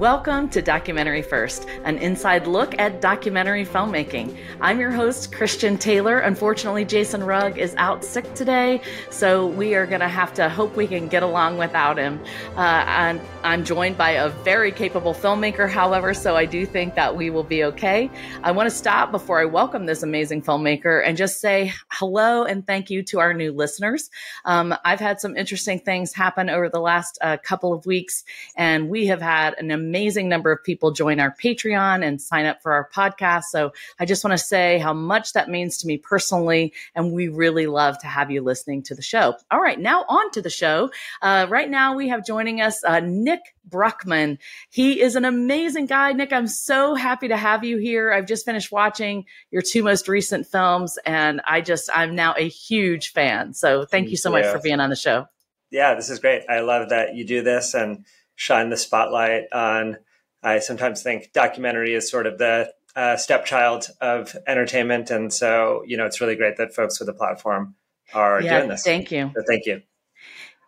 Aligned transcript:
Welcome 0.00 0.48
to 0.48 0.62
Documentary 0.62 1.20
First, 1.20 1.68
an 1.84 1.98
inside 1.98 2.46
look 2.46 2.74
at 2.78 3.02
documentary 3.02 3.66
filmmaking. 3.66 4.34
I'm 4.58 4.80
your 4.80 4.90
host, 4.90 5.30
Christian 5.30 5.76
Taylor. 5.76 6.20
Unfortunately, 6.20 6.86
Jason 6.86 7.22
Rugg 7.22 7.58
is 7.58 7.74
out 7.76 8.02
sick 8.02 8.32
today, 8.32 8.80
so 9.10 9.46
we 9.48 9.74
are 9.74 9.84
going 9.84 10.00
to 10.00 10.08
have 10.08 10.32
to 10.32 10.48
hope 10.48 10.74
we 10.74 10.86
can 10.86 11.06
get 11.08 11.22
along 11.22 11.58
without 11.58 11.98
him. 11.98 12.18
Uh, 12.56 12.60
I'm, 12.86 13.20
I'm 13.42 13.62
joined 13.62 13.98
by 13.98 14.12
a 14.12 14.30
very 14.30 14.72
capable 14.72 15.12
filmmaker, 15.12 15.68
however, 15.68 16.14
so 16.14 16.34
I 16.34 16.46
do 16.46 16.64
think 16.64 16.94
that 16.94 17.14
we 17.14 17.28
will 17.28 17.44
be 17.44 17.62
okay. 17.64 18.10
I 18.42 18.52
want 18.52 18.70
to 18.70 18.74
stop 18.74 19.10
before 19.10 19.38
I 19.38 19.44
welcome 19.44 19.84
this 19.84 20.02
amazing 20.02 20.40
filmmaker 20.40 21.06
and 21.06 21.14
just 21.14 21.42
say 21.42 21.74
hello 21.90 22.44
and 22.44 22.66
thank 22.66 22.88
you 22.88 23.02
to 23.02 23.18
our 23.18 23.34
new 23.34 23.52
listeners. 23.52 24.08
Um, 24.46 24.74
I've 24.82 24.98
had 24.98 25.20
some 25.20 25.36
interesting 25.36 25.78
things 25.78 26.14
happen 26.14 26.48
over 26.48 26.70
the 26.70 26.80
last 26.80 27.18
uh, 27.20 27.36
couple 27.36 27.74
of 27.74 27.84
weeks, 27.84 28.24
and 28.56 28.88
we 28.88 29.04
have 29.08 29.20
had 29.20 29.56
an 29.58 29.70
amazing 29.70 29.89
amazing 29.90 30.28
number 30.28 30.52
of 30.52 30.62
people 30.62 30.92
join 30.92 31.18
our 31.18 31.34
Patreon 31.42 32.06
and 32.06 32.22
sign 32.22 32.46
up 32.46 32.62
for 32.62 32.72
our 32.72 32.88
podcast. 32.94 33.44
So 33.50 33.72
I 33.98 34.04
just 34.04 34.22
want 34.22 34.38
to 34.38 34.44
say 34.44 34.78
how 34.78 34.92
much 34.92 35.32
that 35.32 35.48
means 35.48 35.78
to 35.78 35.88
me 35.88 35.98
personally. 35.98 36.72
And 36.94 37.12
we 37.12 37.26
really 37.26 37.66
love 37.66 37.98
to 37.98 38.06
have 38.06 38.30
you 38.30 38.40
listening 38.40 38.84
to 38.84 38.94
the 38.94 39.02
show. 39.02 39.34
All 39.50 39.60
right, 39.60 39.78
now 39.78 40.04
on 40.08 40.30
to 40.32 40.42
the 40.42 40.48
show. 40.48 40.92
Uh, 41.20 41.48
right 41.50 41.68
now 41.68 41.96
we 41.96 42.08
have 42.08 42.24
joining 42.24 42.60
us 42.60 42.84
uh, 42.84 43.00
Nick 43.00 43.40
Bruckman. 43.68 44.38
He 44.70 45.00
is 45.00 45.16
an 45.16 45.24
amazing 45.24 45.86
guy. 45.86 46.12
Nick, 46.12 46.32
I'm 46.32 46.46
so 46.46 46.94
happy 46.94 47.26
to 47.28 47.36
have 47.36 47.64
you 47.64 47.78
here. 47.78 48.12
I've 48.12 48.26
just 48.26 48.44
finished 48.44 48.70
watching 48.70 49.24
your 49.50 49.62
two 49.62 49.82
most 49.82 50.06
recent 50.06 50.46
films, 50.46 50.98
and 51.04 51.40
I 51.46 51.62
just, 51.62 51.90
I'm 51.92 52.14
now 52.14 52.34
a 52.38 52.48
huge 52.48 53.12
fan. 53.12 53.54
So 53.54 53.84
thank 53.84 54.10
you 54.10 54.16
so 54.16 54.30
much 54.30 54.46
for 54.46 54.60
being 54.60 54.78
on 54.78 54.90
the 54.90 54.96
show. 54.96 55.26
Yeah, 55.70 55.94
this 55.94 56.10
is 56.10 56.18
great. 56.18 56.42
I 56.48 56.60
love 56.60 56.88
that 56.90 57.14
you 57.14 57.24
do 57.24 57.42
this. 57.42 57.74
And 57.74 58.04
shine 58.40 58.70
the 58.70 58.76
spotlight 58.76 59.44
on. 59.52 59.98
I 60.42 60.60
sometimes 60.60 61.02
think 61.02 61.32
documentary 61.34 61.92
is 61.92 62.10
sort 62.10 62.26
of 62.26 62.38
the 62.38 62.72
uh, 62.96 63.18
stepchild 63.18 63.88
of 64.00 64.34
entertainment, 64.46 65.10
and 65.10 65.30
so 65.30 65.84
you 65.86 65.98
know 65.98 66.06
it's 66.06 66.22
really 66.22 66.36
great 66.36 66.56
that 66.56 66.74
folks 66.74 66.98
with 66.98 67.06
the 67.06 67.12
platform 67.12 67.74
are 68.14 68.40
yeah, 68.40 68.58
doing 68.58 68.70
this. 68.70 68.82
Thank 68.82 69.12
you. 69.12 69.30
So 69.36 69.42
thank 69.46 69.66
you. 69.66 69.82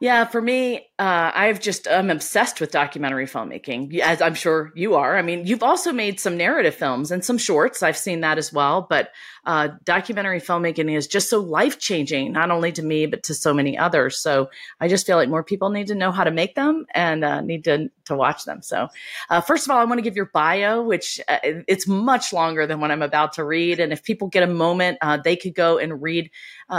Yeah, 0.02 0.26
for 0.26 0.42
me, 0.42 0.78
uh, 0.98 1.30
I've 1.34 1.60
just 1.60 1.88
I'm 1.88 2.10
obsessed 2.10 2.60
with 2.60 2.72
documentary 2.72 3.26
filmmaking, 3.26 3.98
as 4.00 4.20
I'm 4.20 4.34
sure 4.34 4.70
you 4.74 4.96
are. 4.96 5.16
I 5.16 5.22
mean, 5.22 5.46
you've 5.46 5.62
also 5.62 5.92
made 5.92 6.20
some 6.20 6.36
narrative 6.36 6.74
films 6.74 7.10
and 7.10 7.24
some 7.24 7.38
shorts. 7.38 7.82
I've 7.82 7.96
seen 7.96 8.20
that 8.20 8.36
as 8.36 8.52
well. 8.52 8.86
But 8.90 9.12
uh, 9.44 9.68
documentary 9.84 10.40
filmmaking 10.40 10.94
is 10.94 11.06
just 11.06 11.28
so 11.28 11.40
life 11.40 11.78
changing, 11.78 12.32
not 12.32 12.50
only 12.50 12.72
to 12.72 12.82
me 12.82 13.06
but 13.06 13.22
to 13.24 13.34
so 13.34 13.52
many 13.52 13.76
others. 13.76 14.18
So 14.18 14.50
I 14.80 14.88
just 14.88 15.06
feel 15.06 15.16
like 15.16 15.28
more 15.28 15.42
people 15.42 15.70
need 15.70 15.88
to 15.88 15.94
know 15.94 16.12
how 16.12 16.24
to 16.24 16.30
make 16.30 16.54
them 16.54 16.86
and 16.94 17.24
uh, 17.24 17.40
need 17.40 17.64
to 17.64 17.90
to 18.04 18.16
watch 18.16 18.44
them. 18.44 18.62
So 18.62 18.88
uh, 19.30 19.40
first 19.40 19.66
of 19.66 19.70
all, 19.70 19.78
I 19.78 19.84
want 19.84 19.98
to 19.98 20.02
give 20.02 20.16
your 20.16 20.26
bio, 20.26 20.82
which 20.82 21.20
uh, 21.28 21.38
it's 21.42 21.86
much 21.86 22.32
longer 22.32 22.66
than 22.66 22.80
what 22.80 22.90
I'm 22.90 23.02
about 23.02 23.34
to 23.34 23.44
read. 23.44 23.78
And 23.78 23.92
if 23.92 24.02
people 24.02 24.28
get 24.28 24.42
a 24.42 24.48
moment, 24.48 24.98
uh, 25.00 25.18
they 25.18 25.36
could 25.36 25.54
go 25.54 25.78
and 25.78 26.02
read 26.02 26.30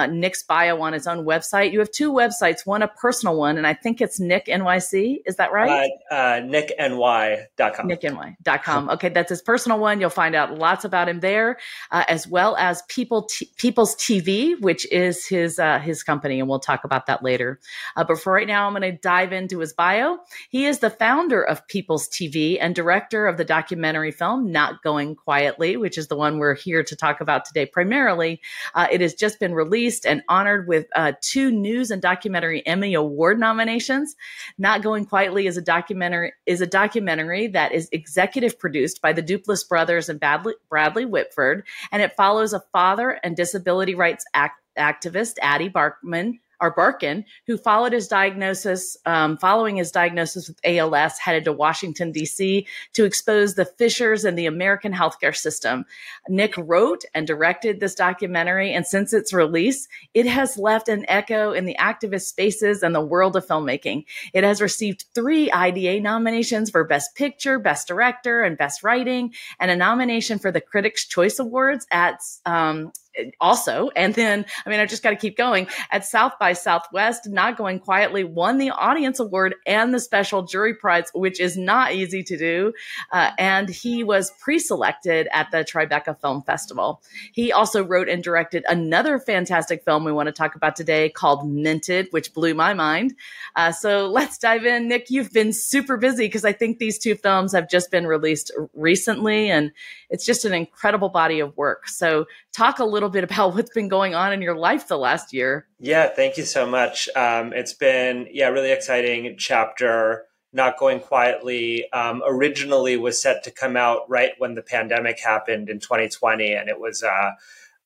Nick's 0.10 0.42
bio 0.42 0.82
on 0.82 0.94
his 0.94 1.06
own 1.06 1.24
website. 1.24 1.72
You 1.72 1.80
have 1.80 1.92
two 1.92 2.12
websites, 2.12 2.66
one 2.66 2.82
a 2.82 2.88
personal 2.88 3.38
one, 3.38 3.58
and 3.58 3.68
I 3.68 3.74
think 3.74 4.02
it's 4.02 4.20
Nick 4.20 4.48
NYC. 4.48 5.22
Is 5.26 5.36
that 5.36 5.52
right? 5.52 5.92
Uh, 6.12 6.14
uh, 6.14 6.42
NickNY.com. 6.42 7.90
NickNY.com. 7.90 8.90
Okay, 8.90 9.10
that's 9.10 9.30
his 9.30 9.42
personal 9.42 9.80
one. 9.80 10.00
You'll 10.00 10.10
find 10.10 10.36
out 10.36 10.58
lots 10.58 10.86
about 10.86 11.10
him 11.10 11.20
there, 11.20 11.58
uh, 11.92 12.04
as 12.08 12.28
well 12.28 12.53
as 12.56 12.82
People 12.90 13.24
T- 13.24 13.50
People's 13.58 13.96
TV, 13.96 14.60
which 14.62 14.90
is 14.92 15.26
his 15.26 15.60
uh, 15.60 15.80
his 15.80 16.04
company, 16.04 16.40
and 16.40 16.50
we'll 16.50 16.60
talk 16.60 16.84
about 16.84 17.06
that 17.08 17.24
later. 17.24 17.60
Uh, 17.96 18.04
but 18.04 18.20
for 18.20 18.34
right 18.34 18.48
now, 18.48 18.68
I'm 18.68 18.74
going 18.74 18.82
to 18.84 18.98
dive 18.98 19.34
into 19.34 19.60
his 19.60 19.74
bio. 19.74 20.18
He 20.50 20.66
is 20.66 20.80
the 20.80 20.90
founder 20.90 21.42
of 21.42 21.68
People's 21.68 22.08
TV 22.10 22.58
and 22.60 22.76
director 22.76 23.28
of 23.28 23.38
the 23.38 23.46
documentary 23.46 24.12
film 24.12 24.52
Not 24.52 24.84
Going 24.84 25.16
Quietly, 25.16 25.78
which 25.78 25.98
is 25.98 26.08
the 26.08 26.16
one 26.16 26.40
we're 26.40 26.56
here 26.56 26.84
to 26.84 26.96
talk 26.96 27.22
about 27.22 27.46
today 27.46 27.66
primarily. 27.66 28.42
Uh, 28.76 28.88
it 28.92 29.02
has 29.02 29.14
just 29.14 29.40
been 29.40 29.54
released 29.54 30.06
and 30.06 30.22
honored 30.30 30.68
with 30.68 30.88
two 31.22 31.52
news 31.52 31.92
and 31.92 32.02
documentary 32.02 32.66
Emmy 32.66 32.94
Award 32.94 33.40
nominations. 33.40 34.16
Not 34.58 34.82
Going 34.82 35.06
Quietly 35.06 35.48
is 35.48 35.58
a 35.58 35.62
documentary 35.62 36.34
is 36.46 36.62
a 36.62 36.68
documentary 36.68 37.48
that 37.48 37.72
is 37.72 37.90
executive 37.92 38.60
produced 38.60 39.02
by 39.02 39.14
the 39.14 39.24
Duplass 39.24 39.68
brothers 39.68 40.10
and 40.10 40.20
Bradley, 40.20 40.56
Bradley 40.70 41.06
Whitford, 41.06 41.64
and 41.92 42.02
it 42.02 42.16
follows 42.16 42.43
a 42.52 42.64
father 42.74 43.18
and 43.24 43.38
disability 43.38 43.96
rights 43.96 44.26
act, 44.34 44.60
activist, 44.78 45.36
Ady 45.42 45.70
Barkman, 45.70 46.40
or 46.64 46.74
Barkan, 46.74 47.26
who 47.46 47.58
followed 47.58 47.92
his 47.92 48.08
diagnosis, 48.08 48.96
um, 49.06 49.38
following 49.38 49.76
his 49.76 49.92
diagnosis 49.92 50.48
with 50.48 50.58
ALS, 50.64 51.20
headed 51.20 51.44
to 51.44 51.52
Washington, 51.52 52.14
D.C. 52.14 52.66
to 52.94 53.04
expose 53.04 53.56
the 53.56 53.66
fissures 53.66 54.24
in 54.24 54.36
the 54.36 54.46
American 54.46 54.94
healthcare 54.94 55.36
system. 55.36 55.86
Nick 56.30 56.56
wrote 56.58 57.04
and 57.14 57.28
directed 57.28 57.82
this 57.82 57.96
documentary, 57.96 58.72
and 58.72 58.88
since 58.88 59.12
its 59.12 59.34
release, 59.34 59.90
it 60.14 60.26
has 60.26 60.58
left 60.58 60.88
an 60.88 61.06
echo 61.10 61.52
in 61.52 61.66
the 61.66 61.76
activist 61.78 62.28
spaces 62.28 62.82
and 62.82 62.96
the 62.96 63.02
world 63.02 63.36
of 63.36 63.46
filmmaking. 63.46 64.06
It 64.34 64.46
has 64.46 64.62
received 64.62 65.04
three 65.14 65.52
IDA 65.52 66.00
nominations 66.00 66.70
for 66.70 66.86
Best 66.86 67.14
Picture, 67.16 67.60
Best 67.60 67.90
Director, 67.90 68.42
and 68.42 68.58
Best 68.58 68.84
Writing, 68.84 69.34
and 69.60 69.70
a 69.70 69.76
nomination 69.76 70.40
for 70.40 70.50
the 70.50 70.62
Critics' 70.62 71.06
Choice 71.06 71.40
Awards 71.40 71.86
at 71.92 72.22
um, 72.46 72.94
also. 73.40 73.90
And 73.96 74.14
then, 74.14 74.46
I 74.66 74.70
mean, 74.70 74.80
I 74.80 74.86
just 74.86 75.04
got 75.04 75.12
to 75.12 75.16
keep 75.16 75.38
going. 75.38 75.68
At 75.92 76.06
South 76.06 76.34
by 76.40 76.54
Southwest, 76.54 77.28
Not 77.28 77.58
Going 77.58 77.80
Quietly 77.80 78.24
won 78.24 78.58
the 78.58 78.72
Audience 78.72 79.20
Award 79.20 79.56
and 79.66 79.94
the 79.94 80.00
Special 80.00 80.44
Jury 80.44 80.74
Prize, 80.74 81.10
which 81.14 81.40
is 81.40 81.58
not 81.58 81.94
easy 81.94 82.24
to 82.24 82.38
do. 82.38 82.74
Uh, 83.12 83.32
and 83.38 83.70
he 83.70 84.04
was 84.04 84.32
pre 84.40 84.60
selected 84.60 85.28
at 85.32 85.52
the 85.52 85.58
Tribeca 85.58 86.20
Film 86.20 86.42
Festival. 86.44 87.02
He 87.32 87.52
also 87.52 87.84
wrote 87.84 88.10
and 88.10 88.24
directed 88.24 88.64
another 88.68 89.20
fantastic 89.20 89.84
film 89.84 90.04
we 90.04 90.12
want 90.12 90.28
to 90.28 90.34
talk 90.34 90.56
about 90.56 90.76
today 90.76 91.10
called 91.10 91.48
Minted, 91.50 92.08
which 92.12 92.34
blew 92.34 92.54
my 92.54 92.74
mind. 92.74 93.14
Uh, 93.56 93.72
so 93.72 94.08
let's 94.08 94.38
dive 94.38 94.66
in. 94.66 94.88
Nick, 94.88 95.10
you've 95.10 95.32
been 95.32 95.54
super 95.54 95.98
busy 95.98 96.26
because 96.26 96.46
I 96.46 96.54
think 96.54 96.80
these 96.80 96.98
two 96.98 97.16
films 97.16 97.54
have 97.54 97.70
just 97.70 97.92
been 97.92 98.08
released 98.08 98.52
recently, 98.74 99.50
and 99.50 99.72
it's 100.10 100.26
just 100.26 100.46
an 100.46 100.54
incredible 100.54 101.10
body 101.10 101.40
of 101.40 101.56
work. 101.58 101.88
So, 101.88 102.26
talk 102.54 102.80
a 102.80 102.86
little 102.86 103.03
little 103.04 103.12
bit 103.14 103.24
about 103.24 103.54
what's 103.54 103.72
been 103.72 103.90
going 103.90 104.16
on 104.16 104.32
in 104.32 104.42
your 104.42 104.56
life 104.56 104.88
the 104.88 104.98
last 104.98 105.34
year. 105.34 105.68
Yeah, 105.80 106.08
thank 106.08 106.38
you 106.38 106.46
so 106.46 106.66
much. 106.66 107.10
Um, 107.16 107.52
it's 107.54 107.74
been 107.74 108.28
yeah, 108.32 108.48
really 108.48 108.72
exciting 108.72 109.36
chapter. 109.38 110.26
Not 110.54 110.78
going 110.78 111.00
quietly. 111.00 111.92
Um, 111.92 112.22
originally 112.26 112.96
was 112.96 113.22
set 113.22 113.44
to 113.44 113.52
come 113.52 113.76
out 113.76 114.10
right 114.10 114.32
when 114.38 114.54
the 114.54 114.62
pandemic 114.62 115.20
happened 115.20 115.70
in 115.70 115.80
2020, 115.80 116.54
and 116.54 116.70
it 116.70 116.80
was 116.80 117.04
uh, 117.04 117.32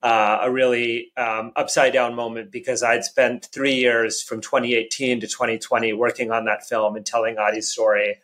uh, 0.04 0.40
a 0.44 0.52
really 0.52 1.12
um, 1.18 1.52
upside 1.56 1.94
down 1.94 2.14
moment 2.14 2.52
because 2.52 2.84
I'd 2.84 3.06
spent 3.06 3.46
three 3.46 3.76
years 3.76 4.22
from 4.22 4.42
2018 4.42 5.22
to 5.22 5.28
2020 5.28 5.94
working 5.94 6.32
on 6.32 6.46
that 6.46 6.68
film 6.68 6.96
and 6.96 7.06
telling 7.06 7.38
Ady's 7.40 7.72
story. 7.72 8.18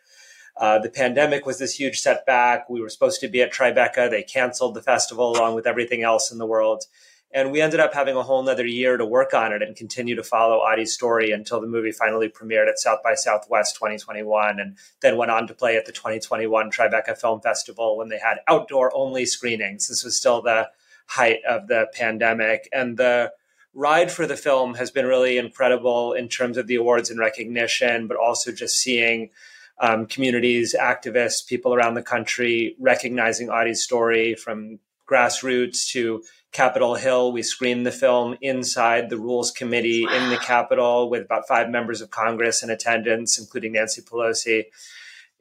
Uh, 0.56 0.78
the 0.78 0.90
pandemic 0.90 1.46
was 1.46 1.58
this 1.58 1.74
huge 1.74 2.00
setback. 2.00 2.68
We 2.70 2.80
were 2.80 2.88
supposed 2.88 3.20
to 3.20 3.28
be 3.28 3.42
at 3.42 3.52
Tribeca. 3.52 4.08
They 4.08 4.22
canceled 4.22 4.74
the 4.74 4.82
festival 4.82 5.32
along 5.32 5.54
with 5.54 5.66
everything 5.66 6.02
else 6.02 6.30
in 6.30 6.38
the 6.38 6.46
world. 6.46 6.84
And 7.32 7.50
we 7.50 7.60
ended 7.60 7.80
up 7.80 7.92
having 7.92 8.14
a 8.14 8.22
whole 8.22 8.44
nother 8.44 8.64
year 8.64 8.96
to 8.96 9.04
work 9.04 9.34
on 9.34 9.52
it 9.52 9.60
and 9.60 9.74
continue 9.74 10.14
to 10.14 10.22
follow 10.22 10.64
Ady's 10.64 10.94
story 10.94 11.32
until 11.32 11.60
the 11.60 11.66
movie 11.66 11.90
finally 11.90 12.28
premiered 12.28 12.68
at 12.68 12.78
South 12.78 13.02
by 13.02 13.14
Southwest 13.14 13.74
2021 13.74 14.60
and 14.60 14.76
then 15.00 15.16
went 15.16 15.32
on 15.32 15.48
to 15.48 15.54
play 15.54 15.76
at 15.76 15.84
the 15.84 15.90
2021 15.90 16.70
Tribeca 16.70 17.18
Film 17.18 17.40
Festival 17.40 17.96
when 17.96 18.08
they 18.08 18.20
had 18.20 18.38
outdoor 18.46 18.96
only 18.96 19.26
screenings. 19.26 19.88
This 19.88 20.04
was 20.04 20.16
still 20.16 20.42
the 20.42 20.70
height 21.06 21.40
of 21.48 21.66
the 21.66 21.88
pandemic. 21.92 22.68
And 22.72 22.96
the 22.96 23.32
ride 23.74 24.12
for 24.12 24.28
the 24.28 24.36
film 24.36 24.74
has 24.74 24.92
been 24.92 25.06
really 25.06 25.36
incredible 25.36 26.12
in 26.12 26.28
terms 26.28 26.56
of 26.56 26.68
the 26.68 26.76
awards 26.76 27.10
and 27.10 27.18
recognition, 27.18 28.06
but 28.06 28.16
also 28.16 28.52
just 28.52 28.76
seeing 28.76 29.30
um, 29.80 30.06
communities, 30.06 30.74
activists, 30.78 31.46
people 31.46 31.74
around 31.74 31.94
the 31.94 32.02
country 32.02 32.76
recognizing 32.78 33.50
Ady's 33.50 33.82
story 33.82 34.34
from 34.34 34.78
grassroots 35.08 35.88
to 35.90 36.22
Capitol 36.52 36.94
Hill. 36.94 37.32
We 37.32 37.42
screened 37.42 37.84
the 37.84 37.92
film 37.92 38.36
inside 38.40 39.10
the 39.10 39.18
Rules 39.18 39.50
Committee 39.50 40.06
wow. 40.06 40.14
in 40.14 40.30
the 40.30 40.38
Capitol 40.38 41.10
with 41.10 41.22
about 41.22 41.48
five 41.48 41.68
members 41.68 42.00
of 42.00 42.10
Congress 42.10 42.62
in 42.62 42.70
attendance, 42.70 43.38
including 43.38 43.72
Nancy 43.72 44.02
Pelosi. 44.02 44.66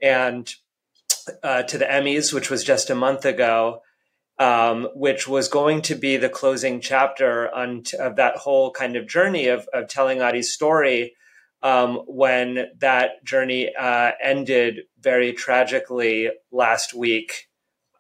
And 0.02 0.54
uh, 1.42 1.64
to 1.64 1.78
the 1.78 1.86
Emmys, 1.86 2.34
which 2.34 2.50
was 2.50 2.64
just 2.64 2.90
a 2.90 2.96
month 2.96 3.26
ago, 3.26 3.82
um, 4.40 4.90
which 4.96 5.28
was 5.28 5.48
going 5.48 5.82
to 5.84 5.96
be 5.96 6.18
the 6.18 6.30
closing 6.30 6.82
chapter 6.82 7.54
on 7.54 7.84
t- 7.84 7.98
of 7.98 8.16
that 8.16 8.38
whole 8.38 8.72
kind 8.72 8.96
of 8.96 9.08
journey 9.08 9.48
of, 9.48 9.70
of 9.74 9.88
telling 9.88 10.22
Ady's 10.22 10.52
story 10.52 11.16
um, 11.64 12.02
when 12.08 12.68
that 12.80 13.24
journey 13.24 13.74
uh, 13.76 14.12
ended 14.22 14.82
very 15.00 15.32
tragically 15.32 16.30
last 16.52 16.94
week, 16.94 17.48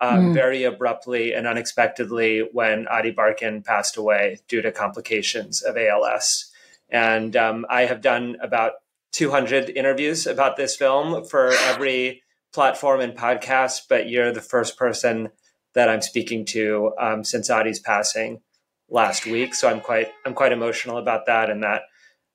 um, 0.01 0.31
mm. 0.31 0.33
very 0.33 0.65
abruptly 0.65 1.33
and 1.33 1.47
unexpectedly 1.47 2.47
when 2.51 2.87
Ady 2.91 3.13
Barkan 3.13 3.63
passed 3.63 3.95
away 3.95 4.39
due 4.49 4.61
to 4.61 4.71
complications 4.71 5.63
of 5.63 5.77
ALS. 5.77 6.51
And 6.89 7.35
um, 7.37 7.65
I 7.69 7.85
have 7.85 8.01
done 8.01 8.35
about 8.41 8.73
200 9.13 9.69
interviews 9.69 10.27
about 10.27 10.57
this 10.57 10.75
film 10.75 11.23
for 11.25 11.51
every 11.51 12.21
platform 12.53 12.99
and 12.99 13.17
podcast, 13.17 13.83
but 13.87 14.09
you're 14.09 14.33
the 14.33 14.41
first 14.41 14.77
person 14.77 15.29
that 15.73 15.87
I'm 15.87 16.01
speaking 16.01 16.45
to 16.47 16.91
um, 16.99 17.23
since 17.23 17.49
Ady's 17.49 17.79
passing 17.79 18.41
last 18.89 19.25
week. 19.25 19.55
So 19.55 19.69
I'm 19.69 19.79
quite 19.79 20.09
I'm 20.25 20.33
quite 20.33 20.51
emotional 20.51 20.97
about 20.97 21.25
that, 21.27 21.49
and 21.49 21.63
that 21.63 21.83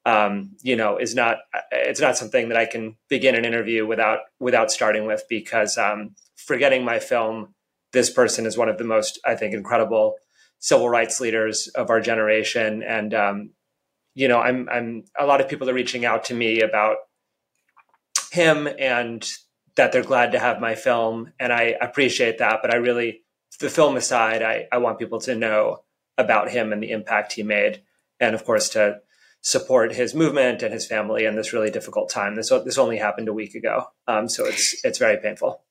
um, 0.06 0.56
you 0.62 0.77
know 0.77 0.97
is 0.97 1.15
not 1.15 1.39
it's 1.71 2.00
not 2.00 2.17
something 2.17 2.49
that 2.49 2.59
I 2.59 2.67
can 2.67 2.97
begin 3.09 3.35
an 3.35 3.45
interview 3.45 3.87
without 3.87 4.21
without 4.39 4.71
starting 4.71 5.06
with 5.06 5.25
because 5.29 5.77
um, 5.77 6.15
forgetting 6.37 6.85
my 6.85 6.99
film, 6.99 7.55
this 7.93 8.11
person 8.11 8.47
is 8.47 8.56
one 8.56 8.69
of 8.69 8.79
the 8.79 8.85
most 8.85 9.21
I 9.25 9.35
think 9.35 9.55
incredible 9.55 10.15
civil 10.61 10.89
rights 10.89 11.21
leaders 11.21 11.69
of 11.69 11.91
our 11.91 12.00
generation, 12.00 12.83
and 12.83 13.15
um, 13.15 13.50
you 14.15 14.29
know 14.29 14.41
I'm 14.41 14.69
I'm 14.69 15.05
a 15.19 15.27
lot 15.27 15.41
of 15.41 15.49
people 15.49 15.69
are 15.69 15.75
reaching 15.75 16.05
out 16.05 16.25
to 16.27 16.35
me 16.35 16.61
about 16.61 16.97
him 18.33 18.69
and 18.79 19.29
that 19.77 19.93
they're 19.93 20.03
glad 20.03 20.33
to 20.33 20.39
have 20.39 20.61
my 20.61 20.75
film. 20.75 21.33
And 21.39 21.53
I 21.53 21.77
appreciate 21.81 22.39
that 22.39 22.61
but 22.62 22.73
I 22.73 22.77
really 22.77 23.23
the 23.61 23.71
film 23.71 23.97
aside 23.97 24.43
I, 24.43 24.69
I 24.71 24.79
want 24.79 24.99
people 24.99 25.21
to 25.21 25.35
know 25.35 25.81
about 26.17 26.50
him 26.50 26.73
and 26.73 26.83
the 26.83 26.91
impact 26.91 27.33
he 27.33 27.43
made. 27.43 27.83
And 28.21 28.35
of 28.35 28.45
course 28.45 28.69
to 28.71 29.00
support 29.40 29.94
his 29.94 30.14
movement 30.14 30.62
and 30.62 30.73
his 30.73 30.87
family 30.87 31.25
in 31.25 31.37
this 31.37 31.52
really 31.52 31.70
difficult 31.70 32.11
time. 32.11 32.37
This 32.37 32.50
this 32.50 32.79
only 32.79 32.99
happened 32.99 33.29
a 33.29 33.32
week 33.32 33.55
ago. 33.55 33.85
Um, 34.06 34.29
so 34.29 34.44
it's 34.44 34.85
it's 34.85 34.99
very 34.99 35.19
painful. 35.19 35.62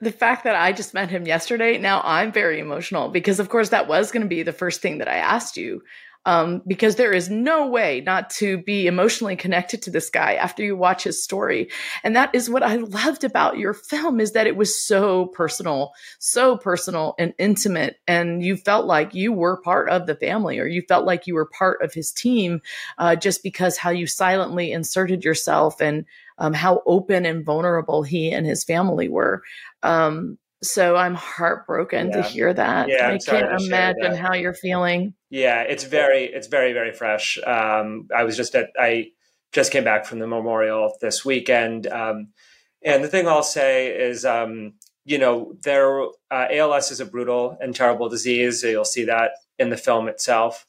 The 0.00 0.12
fact 0.12 0.44
that 0.44 0.56
I 0.56 0.72
just 0.72 0.94
met 0.94 1.10
him 1.10 1.26
yesterday, 1.26 1.78
now 1.78 2.02
I'm 2.04 2.32
very 2.32 2.58
emotional 2.58 3.08
because, 3.08 3.38
of 3.38 3.48
course, 3.48 3.68
that 3.68 3.86
was 3.86 4.10
going 4.10 4.22
to 4.22 4.28
be 4.28 4.42
the 4.42 4.52
first 4.52 4.80
thing 4.80 4.98
that 4.98 5.06
I 5.06 5.18
asked 5.18 5.56
you 5.56 5.82
um, 6.24 6.62
because 6.66 6.96
there 6.96 7.12
is 7.12 7.28
no 7.28 7.66
way 7.66 8.00
not 8.00 8.30
to 8.30 8.58
be 8.58 8.86
emotionally 8.86 9.36
connected 9.36 9.82
to 9.82 9.90
this 9.90 10.08
guy 10.10 10.34
after 10.34 10.62
you 10.62 10.76
watch 10.76 11.04
his 11.04 11.22
story. 11.22 11.68
And 12.04 12.14
that 12.14 12.34
is 12.34 12.48
what 12.48 12.62
I 12.62 12.76
loved 12.76 13.24
about 13.24 13.58
your 13.58 13.74
film 13.74 14.20
is 14.20 14.32
that 14.32 14.46
it 14.46 14.56
was 14.56 14.80
so 14.80 15.26
personal, 15.26 15.92
so 16.18 16.56
personal 16.56 17.14
and 17.18 17.34
intimate. 17.38 17.96
And 18.06 18.42
you 18.42 18.56
felt 18.56 18.86
like 18.86 19.14
you 19.14 19.32
were 19.32 19.60
part 19.62 19.88
of 19.88 20.06
the 20.06 20.14
family 20.14 20.58
or 20.58 20.66
you 20.66 20.82
felt 20.88 21.04
like 21.04 21.26
you 21.26 21.34
were 21.34 21.46
part 21.46 21.82
of 21.82 21.92
his 21.92 22.12
team 22.12 22.60
uh, 22.98 23.16
just 23.16 23.42
because 23.42 23.76
how 23.76 23.90
you 23.90 24.06
silently 24.06 24.72
inserted 24.72 25.24
yourself 25.24 25.80
and 25.80 26.04
um, 26.38 26.52
how 26.52 26.82
open 26.86 27.26
and 27.26 27.44
vulnerable 27.44 28.02
he 28.02 28.32
and 28.32 28.46
his 28.46 28.64
family 28.64 29.08
were. 29.08 29.42
Um, 29.82 30.38
so 30.62 30.96
I'm 30.96 31.14
heartbroken 31.14 32.08
yeah. 32.08 32.16
to 32.16 32.22
hear 32.22 32.54
that. 32.54 32.88
Yeah, 32.88 33.08
I 33.08 33.18
can't 33.18 33.60
imagine 33.62 34.14
how 34.14 34.34
you're 34.34 34.54
feeling. 34.54 35.14
Yeah, 35.28 35.62
it's 35.62 35.84
very, 35.84 36.24
it's 36.24 36.46
very, 36.46 36.72
very 36.72 36.92
fresh. 36.92 37.38
Um, 37.44 38.08
I 38.14 38.24
was 38.24 38.36
just 38.36 38.54
at, 38.54 38.70
I 38.78 39.10
just 39.52 39.72
came 39.72 39.84
back 39.84 40.04
from 40.04 40.18
the 40.18 40.26
memorial 40.26 40.94
this 41.00 41.24
weekend. 41.24 41.86
Um, 41.86 42.28
and 42.84 43.02
the 43.02 43.08
thing 43.08 43.26
I'll 43.26 43.42
say 43.42 43.88
is, 43.88 44.24
um, 44.24 44.74
you 45.04 45.18
know, 45.18 45.54
there, 45.64 46.00
uh, 46.30 46.46
ALS 46.50 46.90
is 46.90 47.00
a 47.00 47.06
brutal 47.06 47.56
and 47.60 47.74
terrible 47.74 48.08
disease. 48.08 48.62
You'll 48.62 48.84
see 48.84 49.04
that 49.04 49.32
in 49.58 49.70
the 49.70 49.76
film 49.76 50.08
itself. 50.08 50.64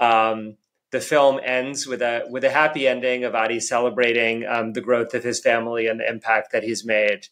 Um, 0.00 0.56
the 0.90 1.00
film 1.00 1.40
ends 1.42 1.86
with 1.86 2.02
a 2.02 2.24
with 2.28 2.42
a 2.42 2.50
happy 2.50 2.88
ending 2.88 3.22
of 3.24 3.34
Ady 3.34 3.60
celebrating 3.60 4.44
um, 4.44 4.72
the 4.72 4.80
growth 4.80 5.14
of 5.14 5.22
his 5.22 5.40
family 5.40 5.86
and 5.86 6.00
the 6.00 6.08
impact 6.08 6.52
that 6.52 6.64
he's 6.64 6.84
made. 6.84 7.28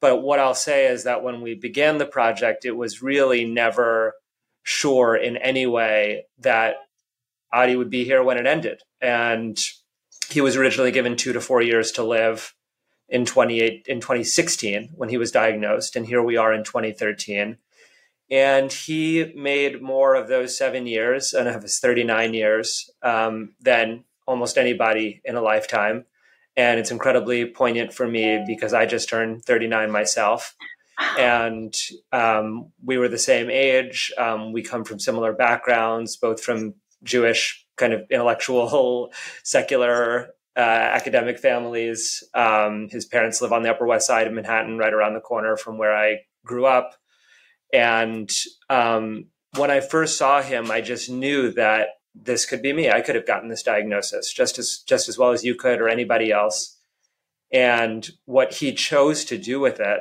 But 0.00 0.22
what 0.22 0.38
I'll 0.38 0.54
say 0.54 0.86
is 0.86 1.04
that 1.04 1.22
when 1.22 1.40
we 1.40 1.54
began 1.54 1.98
the 1.98 2.06
project, 2.06 2.64
it 2.64 2.76
was 2.76 3.02
really 3.02 3.44
never 3.44 4.14
sure 4.62 5.16
in 5.16 5.36
any 5.36 5.66
way 5.66 6.26
that 6.38 6.76
Ady 7.54 7.76
would 7.76 7.90
be 7.90 8.04
here 8.04 8.22
when 8.22 8.36
it 8.36 8.46
ended. 8.46 8.82
And 9.00 9.58
he 10.28 10.40
was 10.40 10.56
originally 10.56 10.90
given 10.90 11.16
two 11.16 11.32
to 11.32 11.40
four 11.40 11.62
years 11.62 11.92
to 11.92 12.04
live 12.04 12.54
in 13.08 13.24
28 13.24 13.86
in 13.86 14.00
2016 14.00 14.90
when 14.94 15.08
he 15.08 15.16
was 15.16 15.30
diagnosed 15.30 15.94
and 15.94 16.06
here 16.06 16.22
we 16.22 16.36
are 16.36 16.52
in 16.52 16.64
2013 16.64 17.56
and 18.30 18.72
he 18.72 19.32
made 19.36 19.80
more 19.80 20.16
of 20.16 20.26
those 20.26 20.58
seven 20.58 20.86
years 20.86 21.32
and 21.32 21.46
of 21.46 21.62
his 21.62 21.78
39 21.78 22.34
years 22.34 22.90
um, 23.02 23.54
than 23.60 24.02
almost 24.26 24.58
anybody 24.58 25.20
in 25.24 25.36
a 25.36 25.40
lifetime 25.40 26.04
and 26.56 26.80
it's 26.80 26.90
incredibly 26.90 27.46
poignant 27.46 27.92
for 27.92 28.06
me 28.06 28.42
because 28.46 28.72
I 28.72 28.86
just 28.86 29.08
turned 29.08 29.44
39 29.44 29.90
myself. 29.90 30.54
And 31.18 31.74
um, 32.12 32.72
we 32.82 32.96
were 32.96 33.08
the 33.08 33.18
same 33.18 33.50
age. 33.50 34.10
Um, 34.16 34.52
we 34.52 34.62
come 34.62 34.84
from 34.84 34.98
similar 34.98 35.34
backgrounds, 35.34 36.16
both 36.16 36.42
from 36.42 36.74
Jewish 37.02 37.66
kind 37.76 37.92
of 37.92 38.06
intellectual, 38.10 39.12
secular, 39.42 40.28
uh, 40.56 40.60
academic 40.60 41.38
families. 41.38 42.24
Um, 42.32 42.88
his 42.90 43.04
parents 43.04 43.42
live 43.42 43.52
on 43.52 43.62
the 43.62 43.70
Upper 43.70 43.86
West 43.86 44.06
Side 44.06 44.26
of 44.26 44.32
Manhattan, 44.32 44.78
right 44.78 44.92
around 44.92 45.12
the 45.12 45.20
corner 45.20 45.58
from 45.58 45.76
where 45.76 45.94
I 45.94 46.20
grew 46.46 46.64
up. 46.64 46.94
And 47.74 48.30
um, 48.70 49.26
when 49.56 49.70
I 49.70 49.80
first 49.80 50.16
saw 50.16 50.40
him, 50.40 50.70
I 50.70 50.80
just 50.80 51.10
knew 51.10 51.52
that 51.52 51.88
this 52.22 52.46
could 52.46 52.62
be 52.62 52.72
me. 52.72 52.90
I 52.90 53.00
could 53.00 53.14
have 53.14 53.26
gotten 53.26 53.48
this 53.48 53.62
diagnosis 53.62 54.32
just 54.32 54.58
as 54.58 54.78
just 54.78 55.08
as 55.08 55.18
well 55.18 55.32
as 55.32 55.44
you 55.44 55.54
could 55.54 55.80
or 55.80 55.88
anybody 55.88 56.32
else. 56.32 56.78
And 57.52 58.08
what 58.24 58.54
he 58.54 58.72
chose 58.72 59.24
to 59.26 59.38
do 59.38 59.60
with 59.60 59.78
it 59.80 60.00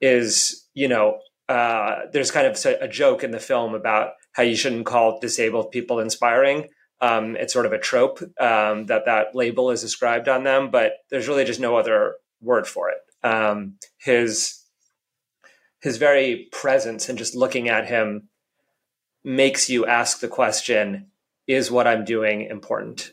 is, 0.00 0.66
you 0.74 0.88
know, 0.88 1.18
uh, 1.48 2.00
there's 2.12 2.30
kind 2.30 2.46
of 2.46 2.64
a 2.80 2.88
joke 2.88 3.22
in 3.22 3.30
the 3.30 3.38
film 3.38 3.74
about 3.74 4.12
how 4.32 4.42
you 4.42 4.56
shouldn't 4.56 4.86
call 4.86 5.20
disabled 5.20 5.70
people 5.70 6.00
inspiring. 6.00 6.68
Um, 7.00 7.36
it's 7.36 7.52
sort 7.52 7.66
of 7.66 7.72
a 7.72 7.78
trope 7.78 8.20
um, 8.40 8.86
that 8.86 9.04
that 9.04 9.34
label 9.34 9.70
is 9.70 9.84
ascribed 9.84 10.28
on 10.28 10.44
them, 10.44 10.70
but 10.70 10.94
there's 11.10 11.28
really 11.28 11.44
just 11.44 11.60
no 11.60 11.76
other 11.76 12.16
word 12.40 12.66
for 12.66 12.90
it. 12.90 12.98
Um, 13.22 13.76
his 13.98 14.62
his 15.80 15.98
very 15.98 16.48
presence 16.52 17.08
and 17.08 17.18
just 17.18 17.34
looking 17.36 17.68
at 17.68 17.86
him 17.86 18.28
makes 19.26 19.68
you 19.68 19.84
ask 19.84 20.20
the 20.20 20.28
question 20.28 21.08
is 21.48 21.68
what 21.68 21.86
I'm 21.86 22.04
doing 22.04 22.42
important? 22.42 23.12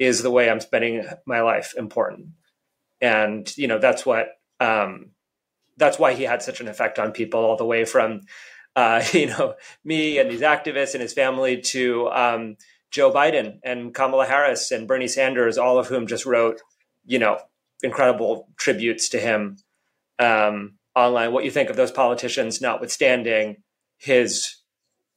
Is 0.00 0.20
the 0.20 0.30
way 0.30 0.50
I'm 0.50 0.60
spending 0.60 1.06
my 1.26 1.42
life 1.42 1.74
important? 1.78 2.30
And, 3.00 3.56
you 3.56 3.68
know, 3.68 3.78
that's 3.78 4.04
what, 4.04 4.30
um, 4.58 5.10
that's 5.76 5.98
why 5.98 6.14
he 6.14 6.24
had 6.24 6.42
such 6.42 6.60
an 6.60 6.66
effect 6.66 6.98
on 6.98 7.12
people 7.12 7.44
all 7.44 7.56
the 7.56 7.64
way 7.64 7.84
from, 7.84 8.22
uh, 8.74 9.04
you 9.12 9.26
know, 9.26 9.54
me 9.84 10.18
and 10.18 10.28
these 10.28 10.40
activists 10.40 10.94
and 10.94 11.02
his 11.02 11.12
family 11.12 11.60
to 11.60 12.08
um, 12.10 12.56
Joe 12.90 13.12
Biden 13.12 13.60
and 13.62 13.94
Kamala 13.94 14.26
Harris 14.26 14.72
and 14.72 14.88
Bernie 14.88 15.08
Sanders, 15.08 15.56
all 15.56 15.78
of 15.78 15.86
whom 15.86 16.08
just 16.08 16.26
wrote, 16.26 16.60
you 17.04 17.20
know, 17.20 17.38
incredible 17.84 18.48
tributes 18.56 19.08
to 19.10 19.20
him 19.20 19.58
um, 20.18 20.78
online. 20.96 21.32
What 21.32 21.44
you 21.44 21.52
think 21.52 21.70
of 21.70 21.76
those 21.76 21.92
politicians, 21.92 22.60
notwithstanding 22.60 23.58
his 23.98 24.56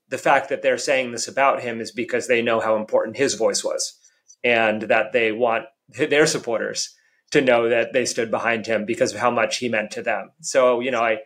the 0.09 0.17
fact 0.17 0.49
that 0.49 0.61
they're 0.61 0.77
saying 0.77 1.11
this 1.11 1.27
about 1.27 1.61
him 1.61 1.81
is 1.81 1.91
because 1.91 2.27
they 2.27 2.41
know 2.41 2.59
how 2.59 2.75
important 2.75 3.17
his 3.17 3.35
voice 3.35 3.63
was 3.63 3.99
and 4.43 4.83
that 4.83 5.11
they 5.11 5.31
want 5.31 5.65
their 5.89 6.25
supporters 6.25 6.95
to 7.31 7.41
know 7.41 7.69
that 7.69 7.93
they 7.93 8.05
stood 8.05 8.31
behind 8.31 8.65
him 8.65 8.85
because 8.85 9.13
of 9.13 9.19
how 9.19 9.31
much 9.31 9.57
he 9.57 9.69
meant 9.69 9.91
to 9.91 10.01
them. 10.01 10.31
So, 10.41 10.79
you 10.79 10.91
know, 10.91 11.03
I 11.03 11.19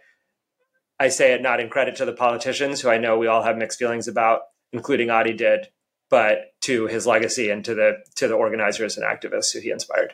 I 0.99 1.09
say 1.09 1.33
it 1.33 1.41
not 1.41 1.59
in 1.59 1.69
credit 1.69 1.95
to 1.97 2.05
the 2.05 2.13
politicians 2.13 2.81
who 2.81 2.89
I 2.89 2.99
know 2.99 3.17
we 3.17 3.27
all 3.27 3.41
have 3.41 3.57
mixed 3.57 3.79
feelings 3.79 4.07
about, 4.07 4.41
including 4.71 5.09
Ady 5.09 5.33
did, 5.33 5.67
but 6.09 6.53
to 6.61 6.85
his 6.87 7.07
legacy 7.07 7.49
and 7.49 7.65
to 7.65 7.73
the 7.73 7.97
to 8.15 8.27
the 8.27 8.35
organizers 8.35 8.97
and 8.97 9.05
activists 9.05 9.51
who 9.51 9.59
he 9.59 9.71
inspired. 9.71 10.13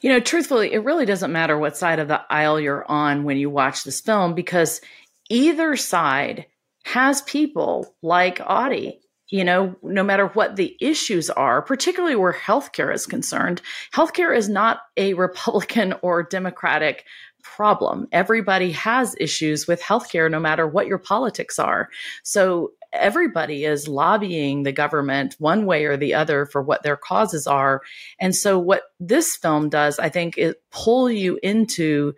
You 0.00 0.10
know, 0.10 0.20
truthfully, 0.20 0.72
it 0.72 0.84
really 0.84 1.06
doesn't 1.06 1.32
matter 1.32 1.58
what 1.58 1.76
side 1.76 1.98
of 1.98 2.08
the 2.08 2.22
aisle 2.30 2.60
you're 2.60 2.88
on 2.88 3.24
when 3.24 3.38
you 3.38 3.50
watch 3.50 3.82
this 3.82 4.00
film 4.00 4.34
because 4.34 4.80
either 5.28 5.74
side 5.74 6.46
has 6.86 7.22
people 7.22 7.94
like 8.02 8.40
Ady 8.48 9.00
you 9.28 9.42
know, 9.42 9.74
no 9.82 10.04
matter 10.04 10.28
what 10.28 10.56
the 10.56 10.76
issues 10.80 11.30
are, 11.30 11.60
particularly 11.60 12.14
where 12.14 12.32
healthcare 12.32 12.94
is 12.94 13.06
concerned, 13.06 13.60
healthcare 13.92 14.36
is 14.36 14.48
not 14.48 14.80
a 14.96 15.14
Republican 15.26 15.94
or 16.02 16.22
Democratic 16.22 17.04
problem. 17.42 18.06
Everybody 18.12 18.72
has 18.72 19.16
issues 19.20 19.66
with 19.66 19.80
healthcare, 19.80 20.30
no 20.30 20.40
matter 20.40 20.66
what 20.66 20.86
your 20.86 20.98
politics 20.98 21.58
are. 21.58 21.88
So 22.22 22.72
everybody 22.92 23.64
is 23.64 23.88
lobbying 23.88 24.62
the 24.62 24.72
government 24.72 25.36
one 25.38 25.66
way 25.66 25.84
or 25.84 25.96
the 25.96 26.14
other 26.14 26.46
for 26.46 26.62
what 26.62 26.82
their 26.82 26.96
causes 26.96 27.46
are. 27.46 27.82
And 28.20 28.34
so 28.34 28.58
what 28.58 28.84
this 29.00 29.36
film 29.36 29.68
does, 29.68 29.98
I 29.98 30.08
think, 30.08 30.38
is 30.38 30.54
pull 30.70 31.10
you 31.10 31.38
into 31.42 32.14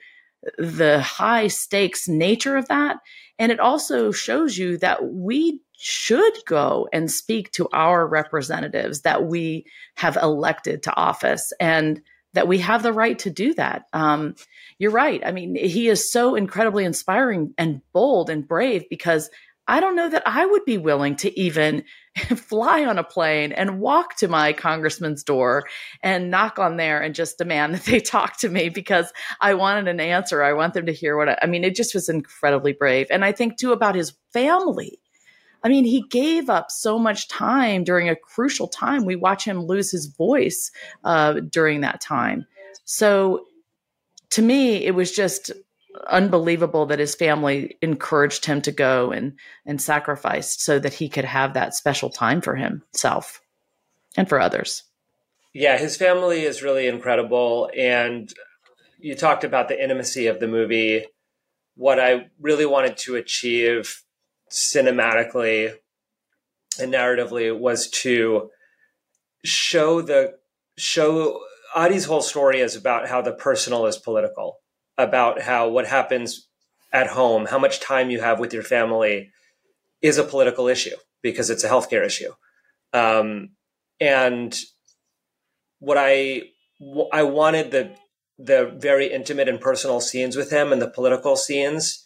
the 0.57 1.01
high 1.01 1.49
stakes 1.49 2.09
nature 2.09 2.57
of 2.57 2.69
that 2.69 2.99
and 3.39 3.53
it 3.53 3.61
also 3.61 4.11
shows 4.13 4.59
you 4.59 4.79
that 4.79 5.05
we 5.05 5.61
should 5.73 6.35
go 6.47 6.89
and 6.93 7.11
speak 7.11 7.53
to 7.53 7.69
our 7.73 8.07
representatives 8.07 9.03
that 9.03 9.25
we 9.25 9.65
have 9.97 10.17
elected 10.17 10.83
to 10.83 10.97
office 10.97 11.53
and 11.61 12.03
that 12.35 12.49
we 12.49 12.59
have 12.59 12.83
the 12.83 12.93
right 12.93 13.19
to 13.21 13.31
do 13.31 13.55
that. 13.55 13.85
Um, 13.93 14.35
you're 14.79 14.91
right. 14.91 15.23
I 15.25 15.33
mean, 15.33 15.55
he 15.55 15.89
is 15.89 16.11
so 16.11 16.35
incredibly 16.35 16.85
inspiring 16.85 17.55
and 17.57 17.81
bold 17.93 18.29
and 18.29 18.47
brave 18.47 18.85
because 18.91 19.31
I 19.69 19.81
don't 19.81 19.95
know 19.95 20.09
that 20.09 20.23
I 20.27 20.47
would 20.47 20.65
be 20.65 20.79
willing 20.79 21.15
to 21.17 21.39
even 21.39 21.85
fly 22.37 22.87
on 22.87 22.99
a 22.99 23.05
plane 23.05 23.53
and 23.53 23.79
walk 23.79 24.17
to 24.17 24.27
my 24.27 24.55
congressman's 24.55 25.23
door 25.23 25.65
and 26.03 26.31
knock 26.31 26.59
on 26.59 26.79
there 26.79 27.01
and 27.01 27.15
just 27.15 27.37
demand 27.37 27.75
that 27.75 27.85
they 27.85 28.01
talk 28.01 28.39
to 28.39 28.49
me 28.49 28.71
because 28.71 29.13
I 29.43 29.55
wanted 29.55 29.87
an 29.87 30.01
answer. 30.01 30.43
I 30.43 30.55
want 30.55 30.73
them 30.73 30.87
to 30.87 30.93
hear 30.93 31.17
what 31.19 31.29
I, 31.29 31.39
I 31.43 31.47
mean, 31.47 31.65
it 31.65 31.77
just 31.77 31.95
was 31.95 32.09
incredibly 32.09 32.73
brave. 32.73 33.07
And 33.11 33.25
I 33.25 33.33
think 33.33 33.59
too 33.59 33.73
about 33.73 33.95
his 33.95 34.15
family. 34.33 34.99
I 35.63 35.69
mean, 35.69 35.85
he 35.85 36.03
gave 36.09 36.49
up 36.49 36.71
so 36.71 36.99
much 36.99 37.29
time 37.29 37.85
during 37.85 38.09
a 38.09 38.17
crucial 38.17 38.69
time. 38.69 39.05
We 39.05 39.17
watch 39.17 39.45
him 39.45 39.61
lose 39.61 39.91
his 39.91 40.07
voice 40.07 40.71
uh, 41.05 41.41
during 41.41 41.83
that 41.83 42.01
time. 42.01 42.47
So 42.85 43.45
to 44.31 44.43
me, 44.43 44.85
it 44.85 44.95
was 44.95 45.13
just 45.13 45.51
unbelievable 46.07 46.87
that 46.87 46.99
his 46.99 47.15
family 47.15 47.77
encouraged 47.83 48.45
him 48.45 48.63
to 48.63 48.73
go 48.73 49.11
and 49.11 49.39
and 49.67 49.81
sacrificed 49.81 50.61
so 50.61 50.79
that 50.79 50.95
he 50.95 51.09
could 51.09 51.25
have 51.25 51.55
that 51.55 51.75
special 51.75 52.11
time 52.11 52.41
for 52.41 52.55
himself 52.55 53.41
and 54.17 54.29
for 54.29 54.41
others. 54.41 54.85
Yeah, 55.55 55.79
his 55.79 55.97
family 55.97 56.43
is 56.43 56.63
really 56.63 56.87
incredible 56.87 57.71
and 57.77 58.33
you 58.99 59.15
talked 59.15 59.45
about 59.45 59.69
the 59.69 59.83
intimacy 59.83 60.27
of 60.27 60.41
the 60.41 60.49
movie. 60.49 61.07
What 61.77 62.01
I 62.01 62.29
really 62.41 62.67
wanted 62.67 62.97
to 62.99 63.17
achieve 63.17 64.03
cinematically 64.51 65.75
and 66.81 66.93
narratively 66.93 67.57
was 67.57 67.89
to 67.89 68.51
show 69.45 70.01
the 70.01 70.35
show 70.77 71.41
Ady's 71.77 72.07
whole 72.07 72.23
story 72.23 72.61
is 72.61 72.77
about 72.77 73.09
how 73.09 73.21
the 73.21 73.33
personal 73.33 73.87
is 73.87 73.97
political 73.97 74.61
about 74.99 75.41
how 75.41 75.69
what 75.69 75.87
happens 75.87 76.49
at 76.93 77.07
home, 77.07 77.47
how 77.47 77.59
much 77.59 77.81
time 77.81 78.11
you 78.11 78.21
have 78.21 78.41
with 78.41 78.53
your 78.53 78.63
family 78.63 79.31
is 80.03 80.19
a 80.19 80.25
political 80.25 80.69
issue 80.69 80.97
because 81.23 81.51
it's 81.51 81.65
a 81.65 81.69
healthcare 81.69 82.05
issue. 82.05 82.33
Um, 82.93 83.51
and 84.01 84.59
what 85.79 85.97
I 85.99 86.43
I 87.13 87.23
wanted 87.23 87.71
the 87.71 87.95
the 88.39 88.73
very 88.77 89.13
intimate 89.13 89.49
and 89.49 89.61
personal 89.61 90.01
scenes 90.01 90.37
with 90.37 90.51
him 90.51 90.73
and 90.73 90.81
the 90.81 90.91
political 90.91 91.37
scenes 91.37 92.05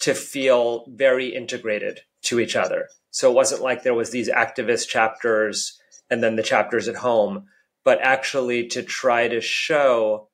to 0.00 0.14
feel 0.14 0.84
very 0.88 1.28
integrated 1.28 2.00
to 2.22 2.38
each 2.38 2.56
other. 2.56 2.88
So 3.10 3.30
it 3.30 3.34
wasn't 3.34 3.62
like 3.62 3.82
there 3.82 3.94
was 3.94 4.10
these 4.10 4.28
activist 4.28 4.88
chapters 4.88 5.78
and 6.10 6.22
then 6.22 6.36
the 6.36 6.42
chapters 6.42 6.86
at 6.88 6.96
home, 6.96 7.46
but 7.84 7.98
actually 8.02 8.66
to 8.68 8.82
try 8.82 9.28
to 9.28 9.40
show 9.40 10.28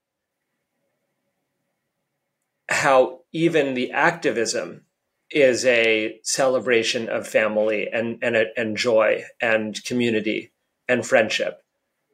how 2.77 3.21
even 3.33 3.75
the 3.75 3.91
activism 3.91 4.83
is 5.31 5.65
a 5.65 6.21
celebration 6.23 7.09
of 7.09 7.27
family 7.27 7.89
and 7.93 8.19
and, 8.23 8.37
and 8.57 8.77
joy 8.77 9.25
and 9.41 9.83
community 9.85 10.53
and 10.89 11.07
friendship, 11.07 11.63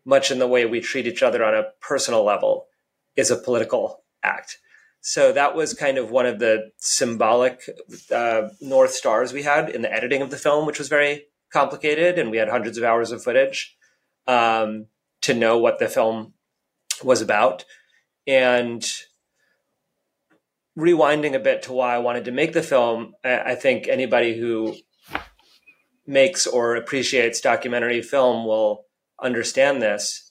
much 0.05 0.31
in 0.31 0.39
the 0.39 0.49
way 0.49 0.65
we 0.65 0.81
treat 0.81 1.07
each 1.07 1.23
other 1.23 1.45
on 1.45 1.55
a 1.55 1.71
personal 1.81 2.25
level 2.25 2.67
is 3.17 3.31
a 3.31 3.37
political 3.37 4.03
act. 4.23 4.59
So 5.01 5.33
that 5.33 5.55
was 5.57 5.75
kind 5.75 5.99
of 5.99 6.11
one 6.11 6.27
of 6.27 6.39
the 6.39 6.71
symbolic 6.79 7.69
uh, 8.15 8.49
north 8.61 8.93
stars 8.93 9.33
we 9.33 9.43
had 9.43 9.69
in 9.69 9.83
the 9.83 9.93
editing 9.93 10.23
of 10.23 10.31
the 10.31 10.37
film, 10.37 10.65
which 10.65 10.79
was 10.79 10.89
very 10.89 11.27
complicated, 11.53 12.19
and 12.19 12.31
we 12.31 12.39
had 12.39 12.49
hundreds 12.49 12.79
of 12.79 12.85
hours 12.85 13.11
of 13.11 13.23
footage 13.23 13.77
um, 14.27 14.87
to 15.23 15.35
know 15.35 15.59
what 15.59 15.81
the 15.81 15.89
film 15.89 16.35
was 17.03 17.21
about. 17.21 17.65
And 18.29 18.89
rewinding 20.79 21.35
a 21.35 21.41
bit 21.41 21.63
to 21.63 21.73
why 21.73 21.95
I 21.95 21.99
wanted 21.99 22.25
to 22.27 22.33
make 22.33 22.53
the 22.53 22.63
film, 22.63 23.15
I 23.25 23.55
think 23.55 23.89
anybody 23.89 24.39
who 24.39 24.75
makes 26.07 26.47
or 26.47 26.77
appreciates 26.77 27.41
documentary 27.41 28.03
film 28.03 28.47
will 28.47 28.85
understand 29.23 29.83
this. 29.83 30.31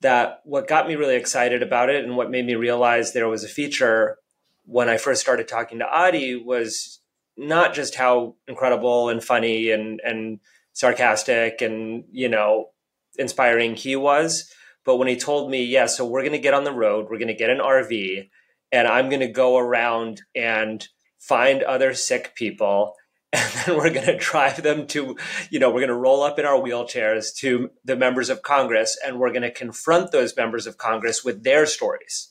That 0.00 0.40
what 0.44 0.68
got 0.68 0.86
me 0.86 0.96
really 0.96 1.16
excited 1.16 1.62
about 1.62 1.88
it 1.88 2.04
and 2.04 2.16
what 2.16 2.30
made 2.30 2.46
me 2.46 2.54
realize 2.54 3.12
there 3.12 3.28
was 3.28 3.42
a 3.42 3.48
feature 3.48 4.18
when 4.64 4.88
I 4.88 4.96
first 4.96 5.20
started 5.20 5.48
talking 5.48 5.78
to 5.78 6.06
Ady 6.06 6.36
was 6.36 7.00
not 7.36 7.74
just 7.74 7.94
how 7.94 8.36
incredible 8.46 9.08
and 9.08 9.22
funny 9.22 9.70
and, 9.70 10.00
and 10.04 10.40
sarcastic 10.72 11.62
and, 11.62 12.04
you 12.10 12.28
know, 12.28 12.70
inspiring 13.18 13.76
he 13.76 13.96
was, 13.96 14.50
but 14.84 14.96
when 14.96 15.08
he 15.08 15.16
told 15.16 15.50
me, 15.50 15.64
yeah, 15.64 15.86
so 15.86 16.06
we're 16.06 16.22
going 16.22 16.32
to 16.32 16.38
get 16.38 16.54
on 16.54 16.64
the 16.64 16.72
road, 16.72 17.06
we're 17.08 17.18
going 17.18 17.28
to 17.28 17.34
get 17.34 17.50
an 17.50 17.58
RV, 17.58 18.28
and 18.72 18.88
I'm 18.88 19.08
going 19.08 19.20
to 19.20 19.28
go 19.28 19.56
around 19.58 20.22
and 20.34 20.86
find 21.18 21.62
other 21.62 21.94
sick 21.94 22.34
people 22.34 22.94
and 23.34 23.50
then 23.66 23.76
we're 23.76 23.90
going 23.90 24.06
to 24.06 24.16
drive 24.16 24.62
them 24.62 24.86
to 24.86 25.16
you 25.50 25.58
know 25.58 25.68
we're 25.68 25.80
going 25.80 25.88
to 25.88 25.94
roll 25.94 26.22
up 26.22 26.38
in 26.38 26.44
our 26.44 26.60
wheelchairs 26.60 27.34
to 27.34 27.70
the 27.84 27.96
members 27.96 28.28
of 28.30 28.42
congress 28.42 28.96
and 29.04 29.18
we're 29.18 29.30
going 29.32 29.42
to 29.42 29.50
confront 29.50 30.12
those 30.12 30.36
members 30.36 30.66
of 30.66 30.78
congress 30.78 31.24
with 31.24 31.42
their 31.42 31.66
stories. 31.66 32.30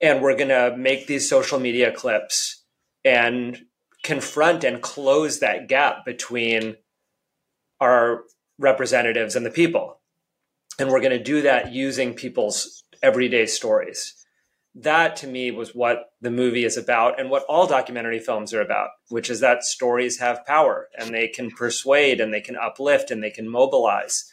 And 0.00 0.20
we're 0.20 0.36
going 0.36 0.48
to 0.48 0.76
make 0.76 1.06
these 1.06 1.28
social 1.28 1.60
media 1.60 1.92
clips 1.92 2.64
and 3.04 3.58
confront 4.02 4.64
and 4.64 4.82
close 4.82 5.38
that 5.38 5.68
gap 5.68 6.04
between 6.04 6.76
our 7.80 8.24
representatives 8.58 9.36
and 9.36 9.46
the 9.46 9.50
people. 9.50 10.00
And 10.78 10.90
we're 10.90 11.00
going 11.00 11.16
to 11.16 11.22
do 11.22 11.42
that 11.42 11.72
using 11.72 12.14
people's 12.14 12.82
everyday 13.00 13.46
stories 13.46 14.21
that 14.74 15.16
to 15.16 15.26
me 15.26 15.50
was 15.50 15.74
what 15.74 16.12
the 16.20 16.30
movie 16.30 16.64
is 16.64 16.76
about 16.76 17.20
and 17.20 17.28
what 17.28 17.44
all 17.48 17.66
documentary 17.66 18.18
films 18.18 18.54
are 18.54 18.62
about, 18.62 18.88
which 19.08 19.28
is 19.28 19.40
that 19.40 19.64
stories 19.64 20.18
have 20.18 20.46
power 20.46 20.88
and 20.98 21.14
they 21.14 21.28
can 21.28 21.50
persuade 21.50 22.20
and 22.20 22.32
they 22.32 22.40
can 22.40 22.56
uplift 22.56 23.10
and 23.10 23.22
they 23.22 23.30
can 23.30 23.48
mobilize. 23.48 24.30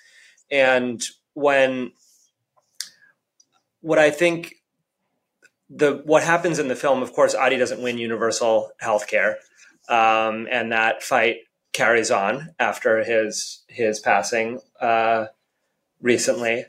And 0.49 1.03
when 1.33 1.91
what 3.81 3.99
I 3.99 4.11
think 4.11 4.55
the 5.69 6.01
what 6.05 6.23
happens 6.23 6.57
in 6.57 6.69
the 6.69 6.75
film, 6.75 7.03
of 7.03 7.13
course, 7.13 7.35
Ady 7.35 7.57
doesn't 7.57 7.81
win 7.81 7.97
universal 7.97 8.71
health 8.79 9.07
care. 9.07 9.37
Um, 9.89 10.47
and 10.51 10.71
that 10.71 11.03
fight 11.03 11.37
carries 11.73 12.11
on 12.11 12.55
after 12.59 13.03
his 13.03 13.63
his 13.67 13.99
passing 13.99 14.59
uh, 14.79 15.25
recently. 16.01 16.65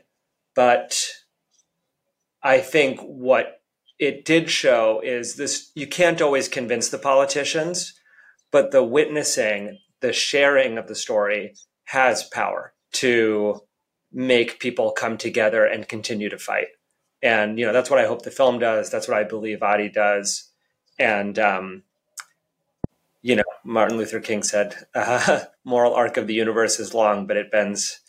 But 0.55 1.07
I 2.43 2.59
think 2.59 2.99
what 2.99 3.60
it 4.01 4.25
did 4.25 4.49
show 4.49 4.99
is 5.01 5.35
this 5.35 5.71
you 5.75 5.85
can't 5.85 6.21
always 6.21 6.49
convince 6.49 6.89
the 6.89 6.97
politicians, 6.97 7.93
but 8.51 8.71
the 8.71 8.83
witnessing, 8.83 9.77
the 10.01 10.11
sharing 10.11 10.79
of 10.79 10.87
the 10.87 10.95
story 10.95 11.53
has 11.85 12.23
power 12.23 12.73
to 12.93 13.61
make 14.11 14.59
people 14.59 14.91
come 14.91 15.17
together 15.17 15.65
and 15.65 15.87
continue 15.87 16.29
to 16.29 16.39
fight. 16.39 16.67
And 17.21 17.59
you 17.59 17.65
know 17.65 17.73
that's 17.73 17.91
what 17.91 17.99
I 17.99 18.07
hope 18.07 18.23
the 18.23 18.31
film 18.31 18.57
does. 18.57 18.89
That's 18.89 19.07
what 19.07 19.17
I 19.17 19.23
believe 19.23 19.61
Ady 19.61 19.89
does. 19.89 20.49
And 20.97 21.37
um, 21.37 21.83
you 23.21 23.35
know, 23.35 23.43
Martin 23.63 23.99
Luther 23.99 24.19
King 24.19 24.41
said, 24.41 24.75
uh, 24.95 25.41
"Moral 25.63 25.93
arc 25.93 26.17
of 26.17 26.25
the 26.25 26.33
universe 26.33 26.79
is 26.79 26.95
long, 26.95 27.27
but 27.27 27.37
it 27.37 27.51
bends 27.51 28.01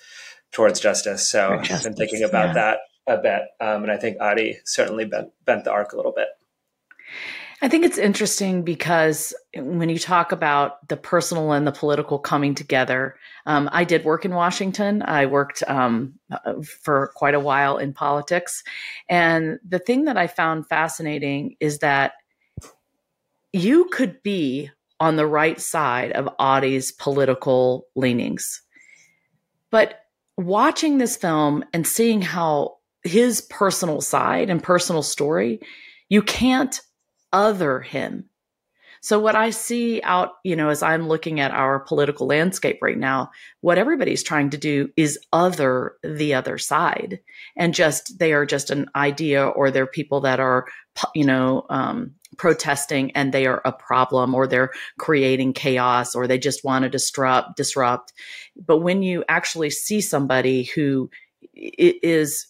towards 0.53 0.81
justice." 0.81 1.29
So 1.29 1.59
justice, 1.59 1.77
I've 1.77 1.83
been 1.83 1.97
thinking 1.97 2.25
about 2.27 2.49
yeah. 2.49 2.55
that 2.55 2.79
a 3.07 3.19
bit. 3.19 3.43
Um, 3.61 3.83
and 3.83 3.93
I 3.93 3.97
think 3.97 4.19
Ady 4.21 4.59
certainly 4.65 5.05
bent, 5.05 5.31
bent 5.45 5.65
the 5.65 5.73
arc 5.73 5.93
a 5.93 5.97
little 5.97 6.13
bit. 6.13 6.29
I 7.65 7.69
think 7.69 7.85
it's 7.85 7.99
interesting 7.99 8.65
because 8.65 9.33
when 9.55 9.89
you 9.89 9.99
talk 9.99 10.33
about 10.33 10.89
the 10.89 10.97
personal 10.97 11.53
and 11.53 11.65
the 11.65 11.71
political 11.71 12.19
coming 12.19 12.57
together, 12.57 13.15
um, 13.47 13.71
I 13.73 13.85
did 13.85 14.05
work 14.05 14.25
in 14.25 14.35
Washington. 14.35 15.01
I 15.03 15.27
worked 15.27 15.63
um, 15.69 16.15
for 16.83 17.13
quite 17.15 17.35
a 17.35 17.41
while 17.41 17.79
in 17.79 17.93
politics. 17.93 18.65
And 19.09 19.61
the 19.67 19.79
thing 19.79 20.07
that 20.07 20.17
I 20.17 20.27
found 20.27 20.67
fascinating 20.67 21.55
is 21.61 21.79
that 21.79 22.15
you 23.53 23.85
could 23.93 24.21
be 24.25 24.71
on 24.99 25.15
the 25.15 25.27
right 25.27 25.61
side 25.61 26.11
of 26.13 26.29
Ady's 26.41 26.91
political 26.91 27.87
leanings. 27.95 28.63
But 29.71 30.01
watching 30.37 30.99
this 30.99 31.17
film 31.17 31.65
and 31.73 31.87
seeing 31.87 32.23
how 32.23 32.79
his 33.05 33.41
personal 33.43 34.01
side 34.01 34.51
and 34.51 34.63
personal 34.63 35.03
story, 35.03 35.61
you 36.09 36.23
can't 36.23 36.81
other 37.33 37.81
him. 37.81 38.29
So 39.03 39.19
what 39.19 39.35
I 39.35 39.51
see 39.51 40.01
out, 40.05 40.35
you 40.45 40.55
know, 40.55 40.69
as 40.69 40.81
I'm 40.81 41.09
looking 41.09 41.41
at 41.41 41.51
our 41.51 41.81
political 41.81 42.29
landscape 42.29 42.79
right 42.81 42.97
now, 42.97 43.33
what 43.61 43.77
everybody's 43.77 44.23
trying 44.23 44.51
to 44.51 44.57
do 44.57 44.91
is 44.97 45.19
other 45.33 45.97
the 46.05 46.35
other 46.35 46.57
side 46.57 47.19
and 47.57 47.75
just 47.75 48.21
they 48.21 48.33
are 48.33 48.47
just 48.47 48.71
an 48.71 48.89
idea 48.95 49.45
or 49.45 49.73
they're 49.73 49.89
people 49.89 50.21
that 50.21 50.39
are, 50.39 50.67
you 51.17 51.25
know, 51.25 51.67
um, 51.69 52.15
protesting 52.39 53.11
and 53.13 53.33
they 53.33 53.47
are 53.47 53.61
a 53.65 53.73
problem 53.73 54.37
or 54.37 54.47
they're 54.47 54.71
creating 54.99 55.53
chaos 55.53 56.15
or 56.15 56.29
they 56.29 56.39
just 56.39 56.63
want 56.63 56.85
to 56.85 56.89
disrupt 56.89 57.57
disrupt. 57.57 58.13
But 58.55 58.79
when 58.79 59.03
you 59.03 59.25
actually 59.29 59.71
see 59.71 60.01
somebody 60.01 60.63
who 60.63 61.11
is 61.55 62.47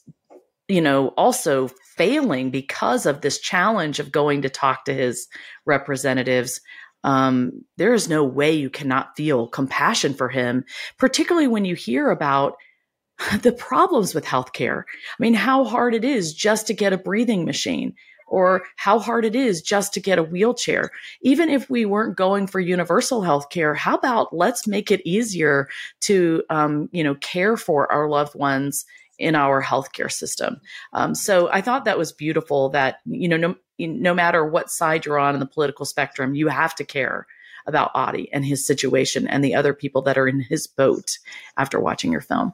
you 0.72 0.80
know, 0.80 1.08
also 1.08 1.68
failing 1.96 2.50
because 2.50 3.04
of 3.04 3.20
this 3.20 3.38
challenge 3.38 4.00
of 4.00 4.10
going 4.10 4.40
to 4.40 4.48
talk 4.48 4.86
to 4.86 4.94
his 4.94 5.28
representatives. 5.66 6.60
um, 7.04 7.64
there 7.76 7.92
is 7.92 8.08
no 8.08 8.24
way 8.24 8.52
you 8.52 8.70
cannot 8.70 9.16
feel 9.16 9.48
compassion 9.48 10.14
for 10.14 10.28
him, 10.28 10.64
particularly 10.98 11.48
when 11.48 11.64
you 11.64 11.74
hear 11.74 12.10
about 12.10 12.54
the 13.42 13.52
problems 13.52 14.14
with 14.14 14.24
healthcare. 14.24 14.84
I 14.84 15.16
mean, 15.18 15.34
how 15.34 15.64
hard 15.64 15.94
it 15.94 16.04
is 16.04 16.32
just 16.32 16.68
to 16.68 16.74
get 16.74 16.94
a 16.94 16.98
breathing 16.98 17.44
machine 17.44 17.94
or 18.28 18.62
how 18.76 18.98
hard 18.98 19.26
it 19.26 19.36
is 19.36 19.60
just 19.60 19.92
to 19.92 20.00
get 20.00 20.18
a 20.18 20.22
wheelchair. 20.22 20.90
Even 21.20 21.50
if 21.50 21.68
we 21.68 21.84
weren't 21.84 22.16
going 22.16 22.46
for 22.46 22.60
universal 22.60 23.20
health 23.20 23.50
care, 23.50 23.74
how 23.74 23.94
about 23.94 24.34
let's 24.34 24.66
make 24.66 24.90
it 24.90 25.02
easier 25.04 25.68
to, 26.00 26.42
um, 26.48 26.88
you 26.92 27.04
know, 27.04 27.16
care 27.16 27.58
for 27.58 27.92
our 27.92 28.08
loved 28.08 28.34
ones 28.34 28.86
in 29.22 29.34
our 29.34 29.62
healthcare 29.62 30.10
system. 30.10 30.60
Um, 30.92 31.14
so 31.14 31.48
I 31.50 31.60
thought 31.60 31.84
that 31.84 31.98
was 31.98 32.12
beautiful 32.12 32.68
that, 32.70 32.96
you 33.04 33.28
know, 33.28 33.36
no, 33.36 33.56
no 33.78 34.14
matter 34.14 34.44
what 34.44 34.70
side 34.70 35.06
you're 35.06 35.18
on 35.18 35.34
in 35.34 35.40
the 35.40 35.46
political 35.46 35.86
spectrum, 35.86 36.34
you 36.34 36.48
have 36.48 36.74
to 36.74 36.84
care 36.84 37.26
about 37.66 37.92
Ady 37.96 38.32
and 38.32 38.44
his 38.44 38.66
situation 38.66 39.28
and 39.28 39.44
the 39.44 39.54
other 39.54 39.72
people 39.72 40.02
that 40.02 40.18
are 40.18 40.26
in 40.26 40.40
his 40.40 40.66
boat 40.66 41.18
after 41.56 41.78
watching 41.78 42.10
your 42.10 42.20
film. 42.20 42.52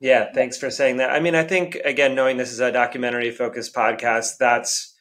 Yeah, 0.00 0.32
thanks 0.32 0.58
for 0.58 0.70
saying 0.70 0.96
that. 0.98 1.10
I 1.10 1.20
mean, 1.20 1.34
I 1.34 1.44
think 1.44 1.76
again, 1.76 2.14
knowing 2.14 2.36
this 2.36 2.52
is 2.52 2.60
a 2.60 2.72
documentary 2.72 3.30
focused 3.30 3.74
podcast, 3.74 4.38
that's 4.38 4.94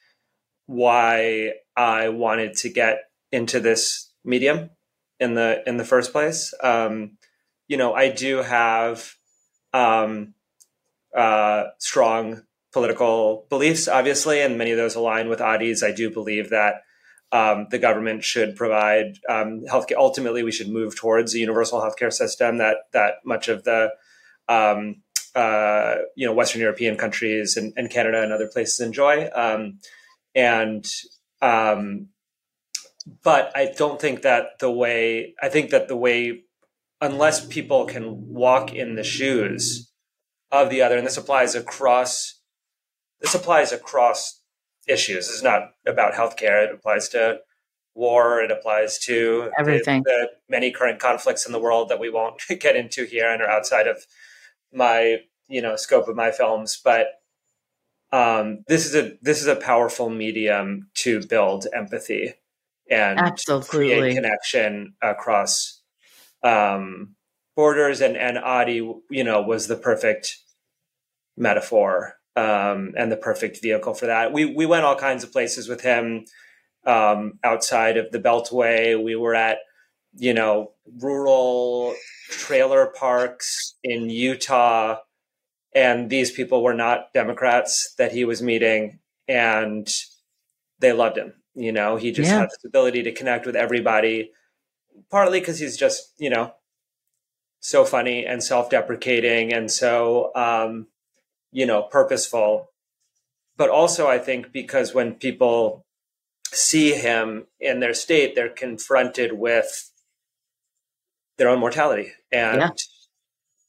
why 0.65 1.53
I 1.75 2.09
wanted 2.09 2.55
to 2.57 2.69
get 2.69 2.99
into 3.31 3.59
this 3.59 4.11
medium 4.23 4.69
in 5.19 5.33
the 5.33 5.63
in 5.65 5.77
the 5.77 5.85
first 5.85 6.11
place. 6.11 6.53
Um, 6.61 7.17
you 7.67 7.77
know, 7.77 7.93
I 7.93 8.09
do 8.09 8.37
have 8.37 9.15
um, 9.73 10.35
uh, 11.15 11.65
strong 11.79 12.43
political 12.71 13.45
beliefs, 13.49 13.87
obviously, 13.87 14.41
and 14.41 14.57
many 14.57 14.71
of 14.71 14.77
those 14.77 14.95
align 14.95 15.29
with 15.29 15.41
Ady's. 15.41 15.83
I 15.83 15.91
do 15.91 16.09
believe 16.09 16.49
that 16.49 16.81
um, 17.31 17.67
the 17.71 17.79
government 17.79 18.23
should 18.23 18.55
provide 18.55 19.19
um, 19.29 19.61
healthcare. 19.61 19.97
Ultimately, 19.97 20.43
we 20.43 20.51
should 20.51 20.69
move 20.69 20.95
towards 20.95 21.33
a 21.33 21.39
universal 21.39 21.81
healthcare 21.81 22.11
system 22.11 22.57
that 22.57 22.77
that 22.93 23.15
much 23.25 23.47
of 23.47 23.63
the 23.63 23.91
um, 24.49 25.01
uh, 25.35 25.95
you 26.15 26.27
know 26.27 26.33
Western 26.33 26.61
European 26.61 26.95
countries 26.95 27.57
and, 27.57 27.73
and, 27.75 27.89
Canada 27.89 28.21
and 28.21 28.31
other 28.31 28.47
places 28.47 28.79
enjoy. 28.79 29.29
Um, 29.33 29.79
and 30.35 30.85
um, 31.41 32.09
but 33.23 33.51
I 33.55 33.73
don't 33.75 33.99
think 33.99 34.21
that 34.21 34.59
the 34.59 34.71
way 34.71 35.33
I 35.41 35.49
think 35.49 35.71
that 35.71 35.87
the 35.87 35.97
way 35.97 36.43
unless 37.01 37.45
people 37.45 37.85
can 37.85 38.33
walk 38.33 38.73
in 38.73 38.95
the 38.95 39.03
shoes 39.03 39.91
of 40.61 40.69
the 40.69 40.81
other, 40.81 40.97
and 40.97 41.05
this 41.05 41.17
applies 41.17 41.55
across 41.55 42.39
this 43.19 43.33
applies 43.35 43.71
across 43.71 44.41
issues. 44.87 45.29
It's 45.29 45.43
not 45.43 45.71
about 45.87 46.13
healthcare. 46.13 46.67
It 46.67 46.73
applies 46.73 47.09
to 47.09 47.39
war. 47.95 48.41
It 48.41 48.51
applies 48.51 48.99
to 48.99 49.49
everything. 49.57 50.03
The, 50.03 50.09
the 50.09 50.27
many 50.49 50.71
current 50.71 50.99
conflicts 50.99 51.45
in 51.45 51.53
the 51.53 51.59
world 51.59 51.89
that 51.89 51.99
we 51.99 52.09
won't 52.09 52.41
get 52.59 52.75
into 52.75 53.05
here 53.05 53.31
and 53.31 53.41
are 53.41 53.49
outside 53.49 53.87
of 53.87 54.05
my 54.71 55.19
you 55.47 55.61
know 55.61 55.75
scope 55.75 56.07
of 56.07 56.15
my 56.15 56.31
films. 56.31 56.79
But 56.83 57.07
um, 58.11 58.63
this 58.67 58.85
is 58.85 58.95
a 58.95 59.17
this 59.21 59.41
is 59.41 59.47
a 59.47 59.55
powerful 59.55 60.09
medium 60.09 60.89
to 60.95 61.25
build 61.25 61.65
empathy 61.73 62.35
and 62.89 63.17
Absolutely. 63.17 63.69
create 63.69 64.15
connection 64.15 64.93
across 65.01 65.81
um, 66.43 67.15
borders. 67.55 68.01
And 68.01 68.17
and 68.17 68.37
Ady, 68.37 68.87
you 69.09 69.23
know, 69.23 69.41
was 69.41 69.67
the 69.67 69.77
perfect 69.77 70.42
metaphor 71.37 72.15
um, 72.35 72.93
and 72.97 73.11
the 73.11 73.17
perfect 73.17 73.61
vehicle 73.61 73.93
for 73.93 74.07
that. 74.07 74.33
We 74.33 74.45
we 74.45 74.65
went 74.65 74.85
all 74.85 74.95
kinds 74.95 75.23
of 75.23 75.31
places 75.31 75.67
with 75.67 75.81
him 75.81 76.25
um, 76.85 77.39
outside 77.43 77.97
of 77.97 78.11
the 78.11 78.19
Beltway. 78.19 79.01
We 79.01 79.15
were 79.15 79.35
at 79.35 79.59
you 80.15 80.33
know 80.33 80.71
rural 80.99 81.95
trailer 82.29 82.87
parks 82.87 83.75
in 83.83 84.09
Utah, 84.09 84.97
and 85.75 86.09
these 86.09 86.31
people 86.31 86.63
were 86.63 86.73
not 86.73 87.13
Democrats 87.13 87.93
that 87.97 88.11
he 88.11 88.25
was 88.25 88.41
meeting, 88.41 88.99
and 89.27 89.87
they 90.79 90.93
loved 90.93 91.17
him. 91.17 91.33
You 91.55 91.71
know, 91.71 91.97
he 91.97 92.11
just 92.11 92.31
yeah. 92.31 92.39
had 92.39 92.49
this 92.49 92.65
ability 92.65 93.03
to 93.03 93.11
connect 93.11 93.45
with 93.45 93.55
everybody, 93.55 94.31
partly 95.11 95.39
because 95.39 95.59
he's 95.59 95.77
just 95.77 96.13
you 96.17 96.31
know 96.31 96.53
so 97.59 97.85
funny 97.85 98.25
and 98.25 98.43
self-deprecating, 98.43 99.53
and 99.53 99.69
so. 99.69 100.31
Um, 100.35 100.87
you 101.53 101.65
know, 101.65 101.83
purposeful. 101.83 102.69
But 103.55 103.69
also, 103.69 104.07
I 104.07 104.17
think 104.17 104.51
because 104.51 104.93
when 104.93 105.13
people 105.13 105.85
see 106.45 106.91
him 106.93 107.45
in 107.59 107.79
their 107.79 107.93
state, 107.93 108.35
they're 108.35 108.49
confronted 108.49 109.33
with 109.33 109.91
their 111.37 111.49
own 111.49 111.59
mortality 111.59 112.11
and 112.31 112.61
yeah. 112.61 112.69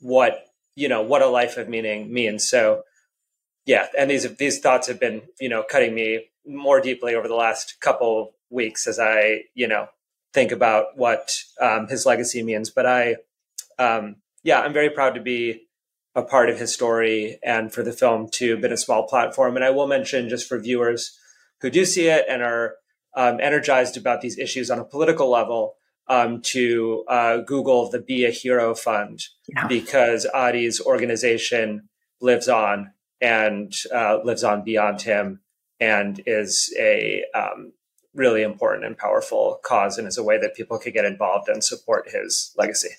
what 0.00 0.46
you 0.76 0.88
know 0.88 1.02
what 1.02 1.22
a 1.22 1.26
life 1.26 1.56
of 1.56 1.68
meaning 1.68 2.12
means. 2.12 2.48
So, 2.48 2.82
yeah, 3.66 3.86
and 3.96 4.10
these 4.10 4.36
these 4.36 4.58
thoughts 4.58 4.88
have 4.88 4.98
been 4.98 5.22
you 5.40 5.48
know 5.48 5.62
cutting 5.68 5.94
me 5.94 6.26
more 6.46 6.80
deeply 6.80 7.14
over 7.14 7.28
the 7.28 7.34
last 7.34 7.80
couple 7.80 8.34
weeks 8.50 8.86
as 8.86 8.98
I 8.98 9.44
you 9.54 9.68
know 9.68 9.88
think 10.32 10.50
about 10.50 10.96
what 10.96 11.32
um, 11.60 11.88
his 11.88 12.04
legacy 12.04 12.42
means. 12.42 12.70
But 12.70 12.86
I, 12.86 13.16
um, 13.78 14.16
yeah, 14.42 14.60
I'm 14.60 14.72
very 14.72 14.90
proud 14.90 15.14
to 15.14 15.20
be 15.20 15.63
a 16.14 16.22
part 16.22 16.48
of 16.48 16.58
his 16.58 16.72
story 16.72 17.38
and 17.42 17.72
for 17.72 17.82
the 17.82 17.92
film 17.92 18.28
to 18.32 18.56
been 18.56 18.72
a 18.72 18.76
small 18.76 19.06
platform. 19.06 19.56
And 19.56 19.64
I 19.64 19.70
will 19.70 19.86
mention 19.86 20.28
just 20.28 20.48
for 20.48 20.58
viewers 20.58 21.18
who 21.60 21.70
do 21.70 21.84
see 21.84 22.06
it 22.06 22.24
and 22.28 22.42
are 22.42 22.76
um, 23.16 23.38
energized 23.40 23.96
about 23.96 24.20
these 24.20 24.38
issues 24.38 24.70
on 24.70 24.78
a 24.78 24.84
political 24.84 25.30
level 25.30 25.76
um, 26.08 26.40
to 26.42 27.04
uh, 27.08 27.38
Google 27.38 27.90
the 27.90 28.00
Be 28.00 28.24
a 28.24 28.30
Hero 28.30 28.74
Fund 28.74 29.20
yeah. 29.48 29.66
because 29.66 30.26
Ady's 30.34 30.80
organization 30.80 31.88
lives 32.20 32.48
on 32.48 32.92
and 33.20 33.72
uh, 33.92 34.18
lives 34.22 34.44
on 34.44 34.62
beyond 34.62 35.02
him 35.02 35.40
and 35.80 36.20
is 36.26 36.74
a 36.78 37.24
um, 37.34 37.72
really 38.14 38.42
important 38.42 38.84
and 38.84 38.96
powerful 38.96 39.58
cause 39.64 39.98
and 39.98 40.06
is 40.06 40.18
a 40.18 40.22
way 40.22 40.38
that 40.38 40.54
people 40.54 40.78
could 40.78 40.92
get 40.92 41.04
involved 41.04 41.48
and 41.48 41.64
support 41.64 42.10
his 42.10 42.52
legacy 42.56 42.90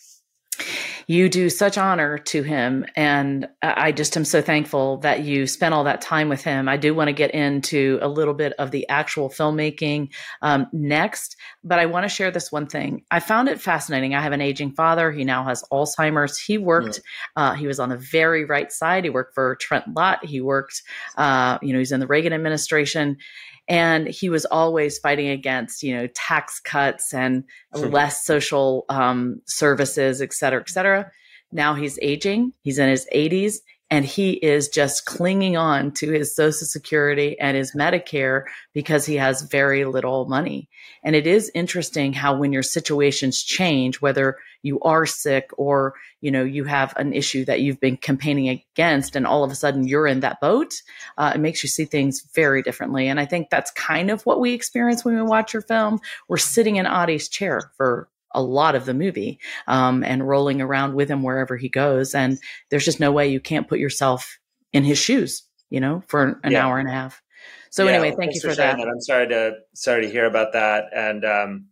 you 1.08 1.30
do 1.30 1.50
such 1.50 1.78
honor 1.78 2.18
to 2.18 2.42
him. 2.42 2.86
And 2.96 3.48
I 3.62 3.92
just 3.92 4.18
am 4.18 4.26
so 4.26 4.42
thankful 4.42 4.98
that 4.98 5.24
you 5.24 5.48
spent 5.48 5.74
all 5.74 5.84
that 5.84 6.02
time 6.02 6.30
with 6.30 6.44
him. 6.44 6.68
I 6.68 6.78
do 6.78 6.94
want 6.94 7.10
to 7.10 7.14
get 7.14 7.32
into 7.32 8.00
a 8.02 8.08
little 8.08 8.34
bit 8.34 8.54
of 8.54 8.72
the 8.72 8.88
actual 8.90 9.30
filmmaking 9.30 10.10
um, 10.42 10.68
next, 10.74 11.36
but 11.64 11.80
I 11.80 11.86
want 11.86 12.04
to 12.06 12.10
share 12.10 12.32
this 12.32 12.52
one 12.52 12.68
thing. 12.68 13.04
I 13.12 13.20
found 13.20 13.50
it 13.50 13.62
fascinating. 13.62 14.16
I 14.16 14.22
have 14.22 14.34
an 14.34 14.42
aging 14.42 14.72
father. 14.74 15.12
He 15.12 15.24
now 15.24 15.44
has 15.46 15.64
Alzheimer's. 15.72 16.40
He 16.40 16.58
worked, 16.58 17.02
yeah. 17.38 17.52
uh, 17.52 17.54
he 17.54 17.68
was 17.68 17.80
on 17.80 17.90
the 17.90 17.98
very 17.98 18.46
right 18.46 18.72
side. 18.72 19.04
He 19.04 19.10
worked 19.10 19.36
for 19.36 19.56
Trent 19.58 19.86
Lott. 19.96 20.26
He 20.26 20.42
worked, 20.42 20.82
uh, 21.18 21.60
you 21.62 21.74
know, 21.74 21.80
he's 21.80 21.92
in 21.92 22.00
the 22.00 22.08
Reagan 22.08 22.34
administration 22.34 23.18
and 23.68 24.08
he 24.08 24.30
was 24.30 24.46
always 24.46 25.00
fighting 25.00 25.30
against 25.30 25.84
you 25.84 25.96
know 25.96 26.08
tax 26.14 26.60
cuts 26.60 27.14
and 27.14 27.44
sure. 27.76 27.88
less 27.88 28.26
social 28.26 28.86
um, 28.90 29.42
services 29.46 30.22
et 30.22 30.34
cetera 30.34 30.62
et 30.62 30.70
cetera. 30.70 31.12
Now 31.52 31.74
he's 31.74 31.98
aging. 32.02 32.54
He's 32.64 32.80
in 32.80 32.90
his 32.90 33.08
80s 33.14 33.58
and 33.96 34.04
he 34.04 34.34
is 34.34 34.68
just 34.68 35.06
clinging 35.06 35.56
on 35.56 35.90
to 35.90 36.12
his 36.12 36.36
social 36.36 36.68
security 36.68 37.40
and 37.40 37.56
his 37.56 37.74
medicare 37.74 38.44
because 38.74 39.06
he 39.06 39.16
has 39.16 39.44
very 39.44 39.86
little 39.86 40.26
money. 40.26 40.68
And 41.02 41.16
it 41.16 41.26
is 41.26 41.50
interesting 41.56 42.12
how 42.12 42.36
when 42.36 42.52
your 42.52 42.62
situations 42.62 43.42
change 43.42 44.02
whether 44.02 44.38
you 44.64 44.82
are 44.82 45.06
sick 45.06 45.50
or 45.58 45.94
you 46.20 46.30
know 46.30 46.44
you 46.44 46.66
have 46.66 46.94
an 46.98 47.14
issue 47.14 47.46
that 47.46 47.62
you've 47.62 47.80
been 47.80 47.96
campaigning 47.96 48.50
against 48.50 49.16
and 49.16 49.26
all 49.26 49.46
of 49.46 49.52
a 49.52 49.56
sudden 49.56 49.88
you're 49.88 50.08
in 50.08 50.20
that 50.20 50.42
boat 50.42 50.74
uh, 51.18 51.32
it 51.34 51.38
makes 51.38 51.64
you 51.64 51.70
see 51.70 51.86
things 51.86 52.28
very 52.36 52.62
differently. 52.62 53.08
And 53.08 53.18
i 53.18 53.26
think 53.26 53.50
that's 53.50 53.72
kind 53.72 54.12
of 54.12 54.26
what 54.26 54.42
we 54.42 54.52
experience 54.52 55.06
when 55.06 55.16
we 55.16 55.22
watch 55.22 55.54
your 55.54 55.62
film. 55.62 56.02
We're 56.28 56.36
sitting 56.36 56.76
in 56.76 56.86
ady's 56.86 57.30
chair 57.30 57.72
for 57.78 58.10
a 58.36 58.42
lot 58.42 58.76
of 58.76 58.86
the 58.86 58.94
movie 58.94 59.40
um, 59.68 60.04
and 60.04 60.28
rolling 60.28 60.62
around 60.62 60.94
with 60.94 61.10
him 61.10 61.24
wherever 61.24 61.58
he 61.58 61.70
goes. 61.70 62.14
And 62.14 62.38
there's 62.70 62.86
just 62.86 63.00
no 63.00 63.12
way 63.12 63.28
you 63.28 63.40
can't 63.40 63.68
put 63.68 63.80
yourself 63.80 64.38
in 64.74 64.84
his 64.84 65.00
shoes, 65.00 65.44
you 65.70 65.80
know, 65.80 66.04
for 66.08 66.40
an 66.44 66.52
yeah. 66.52 66.66
hour 66.66 66.78
and 66.78 66.90
a 66.90 66.92
half. 66.92 67.22
So 67.70 67.86
yeah, 67.86 67.92
anyway, 67.92 68.16
thank 68.18 68.34
you 68.34 68.42
for, 68.42 68.50
for 68.50 68.56
that. 68.56 68.78
that. 68.78 68.88
I'm 68.88 69.02
sorry 69.02 69.28
to 69.30 69.56
sorry 69.74 70.04
to 70.04 70.12
hear 70.12 70.26
about 70.26 70.54
that. 70.54 70.86
And 70.94 71.26
um, 71.26 71.66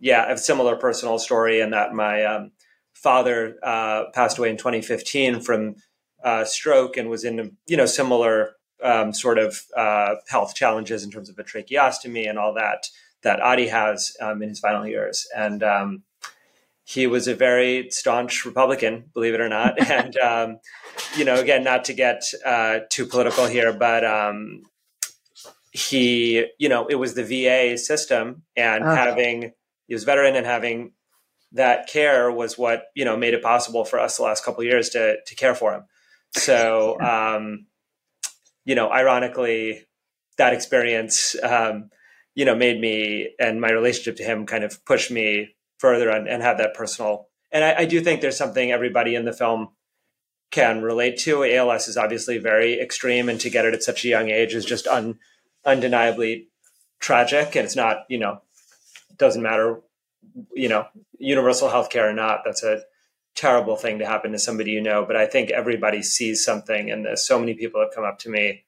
yeah, 0.00 0.24
I 0.24 0.28
have 0.28 0.38
a 0.38 0.40
similar 0.40 0.76
personal 0.76 1.18
story 1.18 1.60
in 1.60 1.70
that 1.70 1.92
my 1.92 2.24
um, 2.24 2.52
father 2.92 3.56
uh, 3.62 4.04
passed 4.12 4.38
away 4.38 4.50
in 4.50 4.56
2015 4.56 5.40
from 5.40 5.76
uh, 6.24 6.44
stroke 6.44 6.96
and 6.96 7.10
was 7.10 7.24
in 7.24 7.56
you 7.66 7.76
know 7.76 7.86
similar 7.86 8.56
um, 8.82 9.12
sort 9.12 9.38
of 9.38 9.62
uh, 9.76 10.16
health 10.28 10.54
challenges 10.54 11.04
in 11.04 11.10
terms 11.10 11.28
of 11.28 11.38
a 11.38 11.44
tracheostomy 11.44 12.28
and 12.28 12.38
all 12.38 12.54
that 12.54 12.88
that 13.24 13.40
Ady 13.42 13.68
has 13.68 14.16
um, 14.20 14.42
in 14.42 14.50
his 14.50 14.60
final 14.60 14.86
years. 14.86 15.26
And 15.36 15.62
um, 15.62 16.02
he 16.84 17.06
was 17.06 17.26
a 17.26 17.34
very 17.34 17.90
staunch 17.90 18.44
Republican, 18.44 19.10
believe 19.12 19.34
it 19.34 19.40
or 19.40 19.48
not. 19.48 19.80
and, 19.90 20.16
um, 20.18 20.58
you 21.16 21.24
know, 21.24 21.40
again, 21.40 21.64
not 21.64 21.84
to 21.86 21.94
get 21.94 22.22
uh, 22.44 22.80
too 22.90 23.06
political 23.06 23.46
here, 23.46 23.72
but 23.72 24.04
um, 24.04 24.62
he, 25.72 26.46
you 26.58 26.68
know, 26.68 26.86
it 26.86 26.94
was 26.94 27.14
the 27.14 27.24
VA 27.24 27.76
system 27.76 28.42
and 28.56 28.84
uh-huh. 28.84 28.94
having 28.94 29.52
he 29.86 29.94
was 29.94 30.04
a 30.04 30.06
veteran 30.06 30.36
and 30.36 30.46
having 30.46 30.92
that 31.52 31.86
care 31.88 32.30
was 32.30 32.58
what 32.58 32.84
you 32.94 33.04
know 33.04 33.16
made 33.16 33.34
it 33.34 33.42
possible 33.42 33.84
for 33.84 33.98
us 33.98 34.16
the 34.16 34.22
last 34.22 34.44
couple 34.44 34.64
years 34.64 34.90
to 34.90 35.16
to 35.26 35.34
care 35.34 35.54
for 35.54 35.74
him. 35.74 35.84
So 36.32 36.98
um, 37.00 37.66
you 38.64 38.74
know, 38.74 38.90
ironically, 38.90 39.86
that 40.38 40.52
experience 40.52 41.36
um, 41.42 41.90
you 42.34 42.44
know 42.44 42.54
made 42.54 42.80
me 42.80 43.34
and 43.38 43.60
my 43.60 43.70
relationship 43.70 44.16
to 44.16 44.24
him 44.24 44.46
kind 44.46 44.64
of 44.64 44.84
push 44.84 45.10
me 45.10 45.54
further 45.78 46.08
and, 46.10 46.28
and 46.28 46.42
have 46.42 46.58
that 46.58 46.74
personal. 46.74 47.28
And 47.52 47.64
I, 47.64 47.80
I 47.80 47.84
do 47.84 48.00
think 48.00 48.20
there's 48.20 48.36
something 48.36 48.72
everybody 48.72 49.14
in 49.14 49.24
the 49.24 49.32
film 49.32 49.68
can 50.50 50.82
relate 50.82 51.18
to. 51.18 51.44
ALS 51.44 51.88
is 51.88 51.96
obviously 51.96 52.38
very 52.38 52.80
extreme, 52.80 53.28
and 53.28 53.40
to 53.40 53.50
get 53.50 53.64
it 53.64 53.74
at 53.74 53.82
such 53.82 54.04
a 54.04 54.08
young 54.08 54.30
age 54.30 54.54
is 54.54 54.64
just 54.64 54.86
un, 54.86 55.18
undeniably 55.64 56.48
tragic. 57.00 57.56
And 57.56 57.64
it's 57.64 57.76
not, 57.76 58.04
you 58.08 58.18
know, 58.18 58.40
doesn't 59.16 59.42
matter, 59.42 59.80
you 60.54 60.68
know, 60.68 60.86
universal 61.18 61.68
health 61.68 61.90
care 61.90 62.08
or 62.08 62.12
not. 62.12 62.42
That's 62.44 62.62
a 62.62 62.82
terrible 63.34 63.76
thing 63.76 63.98
to 63.98 64.06
happen 64.06 64.32
to 64.32 64.38
somebody 64.38 64.70
you 64.70 64.80
know. 64.80 65.04
But 65.04 65.16
I 65.16 65.26
think 65.26 65.50
everybody 65.50 66.02
sees 66.02 66.44
something 66.44 66.88
in 66.88 67.02
this. 67.02 67.26
So 67.26 67.38
many 67.38 67.54
people 67.54 67.80
have 67.80 67.94
come 67.94 68.04
up 68.04 68.18
to 68.20 68.30
me 68.30 68.64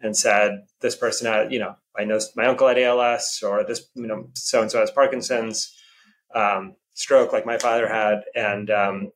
and 0.00 0.16
said, 0.16 0.66
"This 0.80 0.96
person 0.96 1.26
had, 1.26 1.52
you 1.52 1.58
know, 1.58 1.76
I 1.96 2.04
know 2.04 2.18
my 2.36 2.46
uncle 2.46 2.68
had 2.68 2.78
ALS, 2.78 3.40
or 3.42 3.64
this, 3.64 3.88
you 3.94 4.06
know, 4.06 4.30
so 4.34 4.62
and 4.62 4.70
so 4.70 4.80
has 4.80 4.90
Parkinson's, 4.90 5.74
um, 6.34 6.76
stroke, 6.94 7.32
like 7.32 7.46
my 7.46 7.58
father 7.58 7.88
had," 7.88 8.22
and 8.34 8.70
um, 8.70 9.12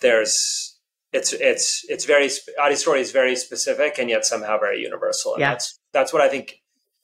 there's 0.00 0.78
it's 1.12 1.32
it's 1.32 1.84
it's 1.88 2.04
very 2.04 2.30
Ady's 2.62 2.80
story 2.80 3.00
is 3.00 3.12
very 3.12 3.36
specific 3.36 3.98
and 3.98 4.08
yet 4.08 4.24
somehow 4.24 4.58
very 4.58 4.80
universal, 4.80 5.34
and 5.34 5.40
yeah. 5.40 5.50
that's 5.50 5.78
that's 5.92 6.12
what 6.12 6.22
I 6.22 6.28
think. 6.28 6.56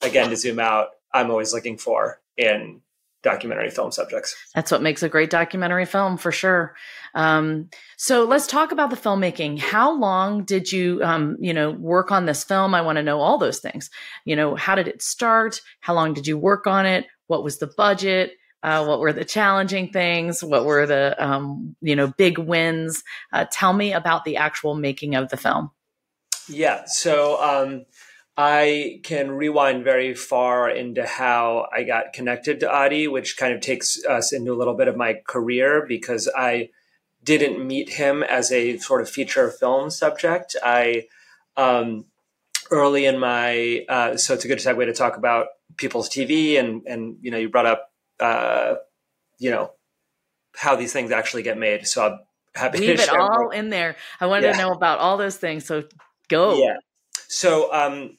Again, 0.03 0.29
to 0.29 0.37
zoom 0.37 0.61
out, 0.61 0.89
I'm 1.15 1.31
always 1.31 1.55
looking 1.55 1.79
for 1.79 2.21
in 2.37 2.83
documentary 3.27 3.71
film 3.71 3.93
subjects. 3.93 4.35
That's 4.55 4.71
what 4.71 4.83
makes 4.83 5.03
a 5.03 5.09
great 5.09 5.31
documentary 5.31 5.85
film 5.85 6.17
for 6.17 6.33
sure. 6.33 6.75
Um, 7.15 7.69
so 7.97 8.25
let's 8.25 8.47
talk 8.47 8.73
about 8.73 8.91
the 8.91 8.97
filmmaking. 8.97 9.59
How 9.59 9.93
long 9.93 10.45
did 10.45 10.71
you, 10.71 11.03
um, 11.03 11.37
you 11.41 11.53
know, 11.53 11.71
work 11.71 12.13
on 12.13 12.27
this 12.27 12.45
film? 12.45 12.75
I 12.75 12.83
want 12.83 12.97
to 12.97 13.03
know 13.03 13.21
all 13.21 13.39
those 13.39 13.59
things. 13.59 13.91
You 14.25 14.37
know, 14.37 14.55
how 14.55 14.75
did 14.75 14.89
it 14.89 15.03
start? 15.03 15.61
How 15.81 15.95
long 15.95 16.15
did 16.15 16.27
you 16.27 16.39
work 16.39 16.67
on 16.67 16.87
it? 16.87 17.07
What 17.27 17.43
was 17.43 17.59
the 17.59 17.67
budget? 17.67 18.33
Uh, 18.63 18.85
what 18.85 19.01
were 19.01 19.13
the 19.13 19.25
challenging 19.25 19.91
things? 19.91 20.43
What 20.43 20.65
were 20.65 20.87
the 20.87 21.15
um, 21.19 21.77
you 21.81 21.95
know 21.95 22.09
big 22.09 22.39
wins? 22.39 23.05
Uh, 23.33 23.47
tell 23.51 23.73
me 23.73 23.93
about 23.93 24.25
the 24.25 24.39
actual 24.39 24.75
making 24.75 25.15
of 25.15 25.29
the 25.29 25.37
film. 25.37 25.71
Yeah, 26.49 26.85
so 26.87 27.43
um, 27.43 27.87
I 28.37 29.01
can 29.03 29.31
rewind 29.31 29.85
very 29.85 30.15
far 30.15 30.69
into 30.69 31.07
how 31.07 31.69
I 31.75 31.85
got 31.85 32.13
connected 32.13 32.61
to 32.61 32.85
Ady, 32.85 33.09
which 33.09 33.37
kind 33.37 33.55
of 33.55 33.61
takes 33.61 34.05
us 34.05 34.33
into 34.33 34.53
a 34.53 34.57
little 34.57 34.75
bit 34.75 34.89
of 34.89 34.97
my 34.97 35.21
career 35.27 35.87
because 35.89 36.29
I 36.37 36.71
didn't 37.25 37.67
meet 37.67 37.91
him 37.91 38.23
as 38.23 38.53
a 38.53 38.77
sort 38.79 39.01
of 39.01 39.09
feature 39.09 39.51
film 39.51 39.91
subject. 39.91 40.55
I 40.63 41.07
um, 41.57 42.05
early 42.71 43.07
in 43.07 43.19
my 43.19 43.85
uh, 43.89 44.17
so 44.17 44.35
it's 44.35 44.45
a 44.45 44.49
good 44.49 44.59
segue 44.59 44.85
to 44.85 44.93
talk 44.93 45.17
about 45.17 45.47
people's 45.77 46.09
TV 46.09 46.59
and 46.59 46.83
and 46.87 47.17
you 47.23 47.31
know 47.31 47.39
you 47.39 47.49
brought 47.49 47.67
up 47.67 47.91
uh, 48.21 48.77
you 49.39 49.51
know, 49.51 49.73
how 50.55 50.77
these 50.77 50.93
things 50.93 51.11
actually 51.11 51.43
get 51.43 51.59
made. 51.59 51.87
So 51.87 52.07
I'm 52.07 52.19
happy 52.55 52.79
Leave 52.79 53.01
it 53.01 53.11
all 53.11 53.51
in 53.51 53.69
there. 53.71 53.97
I 54.21 54.27
wanted 54.27 54.47
yeah. 54.47 54.53
to 54.53 54.59
know 54.59 54.73
about 54.73 54.99
all 54.99 55.17
those 55.17 55.37
things. 55.37 55.67
So 55.67 55.85
go. 56.29 56.57
Yeah. 56.59 56.77
So 57.29 57.73
um, 57.73 58.17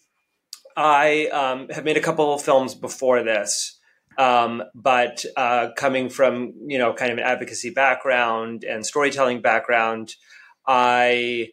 I 0.78 1.26
um, 1.30 1.70
have 1.70 1.84
made 1.84 1.98
a 1.98 2.02
couple 2.02 2.32
of 2.34 2.44
films 2.44 2.76
before 2.76 3.24
this. 3.24 3.80
Um, 4.20 4.64
but 4.74 5.26
uh, 5.36 5.70
coming 5.76 6.10
from 6.10 6.54
you 6.66 6.78
know 6.78 6.94
kind 6.94 7.12
of 7.12 7.18
an 7.18 7.24
advocacy 7.24 7.72
background 7.72 8.64
and 8.64 8.86
storytelling 8.86 9.42
background, 9.42 10.16
I 10.68 11.50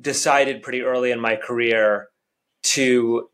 decided 0.00 0.62
pretty 0.62 0.82
early 0.82 1.10
in 1.10 1.20
my 1.20 1.36
career 1.36 2.08
to 2.62 3.28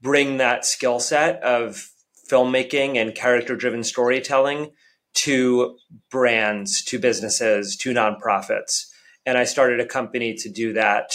bring 0.00 0.36
that 0.36 0.64
skill 0.64 1.00
set 1.00 1.42
of 1.42 1.90
filmmaking 2.30 2.96
and 2.96 3.14
character 3.14 3.56
driven 3.56 3.82
storytelling 3.82 4.70
to 5.14 5.76
brands, 6.10 6.84
to 6.84 6.98
businesses, 6.98 7.76
to 7.76 7.92
nonprofits. 7.92 8.86
And 9.24 9.38
I 9.38 9.44
started 9.44 9.80
a 9.80 9.86
company 9.86 10.34
to 10.34 10.48
do 10.48 10.72
that 10.74 11.12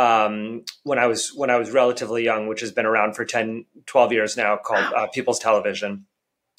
um, 0.00 0.64
when 0.82 0.98
I 0.98 1.06
was 1.06 1.30
when 1.34 1.50
I 1.50 1.58
was 1.58 1.70
relatively 1.70 2.24
young, 2.24 2.46
which 2.46 2.62
has 2.62 2.72
been 2.72 2.86
around 2.86 3.14
for 3.14 3.26
10, 3.26 3.66
12 3.84 4.12
years 4.12 4.34
now, 4.34 4.56
called 4.56 4.94
uh, 4.94 5.08
People's 5.08 5.38
Television. 5.38 6.06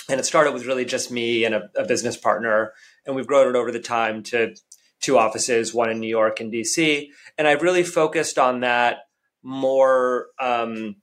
And 0.08 0.20
it 0.20 0.26
started 0.26 0.54
with 0.54 0.68
really 0.68 0.86
just 0.86 1.10
me 1.10 1.44
and 1.44 1.56
a, 1.56 1.70
a, 1.76 1.86
business 1.86 2.18
partner, 2.18 2.74
and 3.06 3.16
we've 3.16 3.26
grown 3.26 3.48
it 3.48 3.58
over 3.58 3.72
the 3.72 3.80
time 3.80 4.22
to 4.24 4.56
two 5.00 5.18
offices, 5.18 5.74
one 5.74 5.90
in 5.90 6.00
New 6.00 6.08
York 6.08 6.40
and 6.40 6.54
DC. 6.54 7.08
And 7.36 7.48
I've 7.48 7.64
really 7.64 7.84
focused 7.84 8.38
on 8.38 8.60
that 8.60 8.98
more 9.42 10.28
um, 10.40 10.98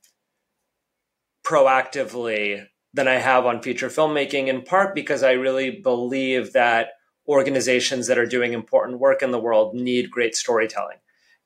proactively 1.44 2.66
than 2.94 3.08
I 3.08 3.14
have 3.14 3.46
on 3.46 3.62
feature 3.62 3.88
filmmaking, 3.88 4.46
in 4.46 4.62
part 4.62 4.94
because 4.94 5.24
I 5.24 5.32
really 5.32 5.70
believe 5.70 6.52
that 6.52 6.90
organizations 7.26 8.06
that 8.06 8.18
are 8.18 8.26
doing 8.26 8.52
important 8.52 9.00
work 9.00 9.22
in 9.22 9.32
the 9.32 9.40
world 9.40 9.74
need 9.74 10.10
great 10.10 10.36
storytelling. 10.36 10.98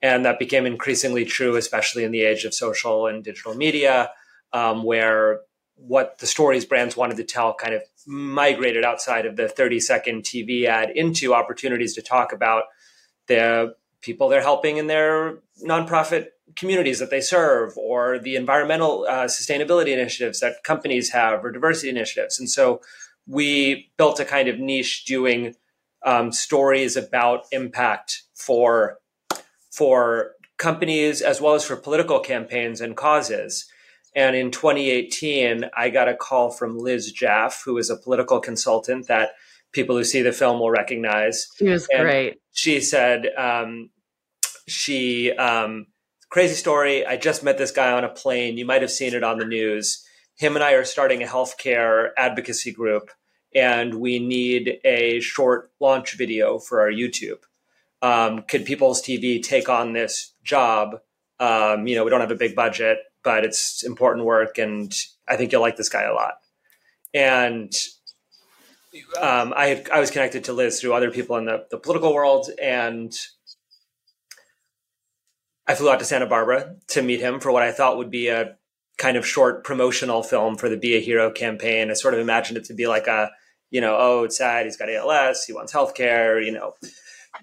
And 0.03 0.25
that 0.25 0.39
became 0.39 0.67
increasingly 0.67 1.25
true, 1.25 1.57
especially 1.57 2.03
in 2.05 2.11
the 2.11 2.23
age 2.23 2.45
of 2.45 2.53
social 2.53 3.07
and 3.07 3.23
digital 3.23 3.55
media, 3.55 4.11
um, 4.53 4.83
where 4.83 5.41
what 5.77 6.19
the 6.19 6.27
stories 6.27 6.65
brands 6.65 6.97
wanted 6.97 7.17
to 7.17 7.25
tell 7.25 7.55
kind 7.55 7.75
of 7.75 7.83
migrated 8.07 8.85
outside 8.85 9.27
of 9.27 9.37
the 9.37 9.49
30 9.49 9.81
second 9.81 10.23
TV 10.23 10.65
ad 10.65 10.91
into 10.91 11.35
opportunities 11.35 11.95
to 11.95 12.03
talk 12.03 12.33
about 12.33 12.65
the 13.29 13.75
people 14.01 14.29
they're 14.29 14.43
helping 14.43 14.77
in 14.77 14.89
their 14.89 15.39
nonprofit 15.65 16.27
communities 16.57 16.99
that 16.99 17.11
they 17.11 17.21
serve 17.21 17.73
or 17.77 18.19
the 18.19 18.37
environmental 18.37 19.07
uh, 19.09 19.25
sustainability 19.25 19.93
initiatives 19.93 20.41
that 20.41 20.65
companies 20.65 21.11
have 21.11 21.45
or 21.45 21.51
diversity 21.51 21.89
initiatives. 21.89 22.39
And 22.39 22.51
so 22.51 22.81
we 23.27 23.91
built 23.97 24.21
a 24.21 24.25
kind 24.25 24.49
of 24.49 24.59
niche 24.59 25.05
doing 25.05 25.55
um, 26.05 26.33
stories 26.33 26.97
about 26.97 27.45
impact 27.53 28.23
for 28.35 28.99
for 29.73 30.33
companies 30.59 31.23
as 31.23 31.41
well 31.41 31.55
as 31.55 31.65
for 31.65 31.77
political 31.77 32.21
campaigns 32.21 32.81
and 32.81 32.97
causes. 32.97 33.67
And 34.15 34.37
in 34.37 34.51
2018, 34.51 35.71
I 35.77 35.89
got 35.89 36.09
a 36.09 36.15
call 36.15 36.51
from 36.51 36.79
Liz 36.79 37.11
Jaffe, 37.11 37.63
who 37.65 37.79
is 37.79 37.89
a 37.89 37.97
political 37.97 38.41
consultant 38.41 39.09
that 39.09 39.31
people 39.73 39.97
who 39.97 40.05
see 40.05 40.23
the 40.23 40.33
film 40.33 40.61
will 40.61 40.71
recognize. 40.71 41.49
She 41.57 41.65
was 41.65 41.89
and 41.91 42.03
great. 42.03 42.41
She 42.53 42.81
said 42.81 43.27
um, 43.39 43.91
she 44.69 45.33
um, 45.33 45.87
crazy 46.29 46.55
story. 46.55 47.07
I 47.07 47.17
just 47.17 47.43
met 47.43 47.59
this 47.59 47.71
guy 47.71 47.91
on 47.93 48.05
a 48.05 48.09
plane. 48.09 48.59
You 48.59 48.67
might 48.67 48.83
have 48.83 48.91
seen 48.91 49.15
it 49.15 49.25
on 49.25 49.39
the 49.39 49.47
news. 49.47 50.07
Him 50.37 50.57
and 50.57 50.65
I 50.65 50.73
are 50.73 50.85
starting 50.85 51.23
a 51.23 51.27
healthcare 51.27 52.11
advocacy 52.17 52.73
group, 52.73 53.11
and 53.55 53.95
we 53.95 54.19
need 54.19 54.79
a 54.85 55.21
short 55.21 55.71
launch 55.81 56.17
video 56.17 56.59
for 56.59 56.81
our 56.81 56.91
YouTube. 56.91 57.39
Um, 58.03 58.43
could 58.43 58.67
People's 58.67 59.01
TV 59.01 59.43
take 59.43 59.69
on 59.69 59.93
this 59.93 60.35
job? 60.43 60.97
Um, 61.39 61.87
you 61.87 61.95
know, 61.95 62.05
we 62.05 62.11
don't 62.11 62.21
have 62.21 62.31
a 62.31 62.37
big 62.37 62.55
budget, 62.55 62.99
but 63.23 63.45
it's 63.45 63.85
important 63.85 64.27
work, 64.27 64.59
and 64.59 64.93
I 65.29 65.37
think 65.37 65.53
you'll 65.53 65.61
like 65.61 65.77
this 65.77 65.89
guy 65.89 66.03
a 66.03 66.13
lot. 66.13 66.35
And 67.15 67.73
um, 69.21 69.55
I 69.57 69.67
had, 69.67 69.91
I 69.91 70.01
was 70.01 70.11
connected 70.11 70.45
to 70.45 70.53
Liz 70.53 70.81
through 70.81 70.95
other 70.95 71.11
people 71.11 71.37
in 71.37 71.47
the, 71.47 71.67
the 71.71 71.79
political 71.79 72.13
world, 72.13 72.51
and 72.61 73.13
I 75.67 75.75
flew 75.75 75.91
out 75.91 76.01
to 76.01 76.05
Santa 76.05 76.27
Barbara 76.27 76.77
to 76.89 77.03
meet 77.03 77.21
him 77.21 77.41
for 77.41 77.53
what 77.53 77.63
I 77.63 77.73
thought 77.73 77.97
would 77.97 78.11
be 78.11 78.29
a 78.29 78.57
kind 78.99 79.17
of 79.17 79.27
short 79.27 79.65
promotional 79.65 80.23
film 80.23 80.57
for 80.57 80.69
the 80.69 80.77
Be 80.77 80.97
a 80.97 81.01
Hero 81.01 81.31
campaign. 81.31 81.91
I 81.91 81.95
sort 81.95 82.15
of 82.15 82.21
imagined 82.21 82.59
it 82.59 82.65
to 82.65 82.75
be 82.75 82.87
like 82.87 83.07
a, 83.07 83.31
you 83.71 83.81
know, 83.81 83.97
oh, 83.99 84.25
it's 84.25 84.39
sad, 84.39 84.67
he's 84.67 84.77
got 84.77 84.91
ALS, 84.91 85.45
he 85.45 85.53
wants 85.53 85.73
healthcare, 85.73 86.45
you 86.45 86.53
know. 86.53 86.75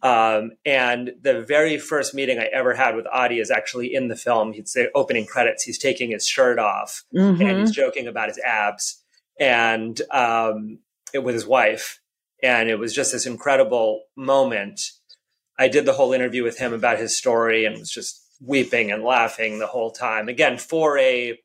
Um, 0.01 0.51
and 0.65 1.11
the 1.21 1.41
very 1.41 1.77
first 1.77 2.13
meeting 2.13 2.39
I 2.39 2.45
ever 2.53 2.73
had 2.73 2.95
with 2.95 3.05
Ady 3.13 3.39
is 3.39 3.51
actually 3.51 3.93
in 3.93 4.07
the 4.07 4.15
film. 4.15 4.53
He's 4.53 4.73
the 4.73 4.89
opening 4.95 5.25
credits. 5.25 5.63
He's 5.63 5.79
taking 5.79 6.11
his 6.11 6.25
shirt 6.25 6.59
off 6.59 7.03
mm-hmm. 7.13 7.41
and 7.41 7.59
he's 7.59 7.71
joking 7.71 8.07
about 8.07 8.29
his 8.29 8.39
abs 8.39 9.03
and 9.39 9.99
um, 10.11 10.79
with 11.13 11.33
his 11.33 11.45
wife. 11.45 11.99
And 12.41 12.69
it 12.69 12.79
was 12.79 12.93
just 12.93 13.11
this 13.11 13.25
incredible 13.25 14.03
moment 14.15 14.81
I 15.59 15.67
did 15.67 15.85
the 15.85 15.93
whole 15.93 16.13
interview 16.13 16.43
with 16.43 16.57
him 16.57 16.71
about 16.73 16.99
his 16.99 17.17
story 17.17 17.65
and 17.65 17.77
was 17.77 17.91
just 17.91 18.25
weeping 18.41 18.91
and 18.91 19.03
laughing 19.03 19.59
the 19.59 19.67
whole 19.67 19.91
time. 19.91 20.29
Again, 20.29 20.57
for 20.57 20.97
a 20.97 21.37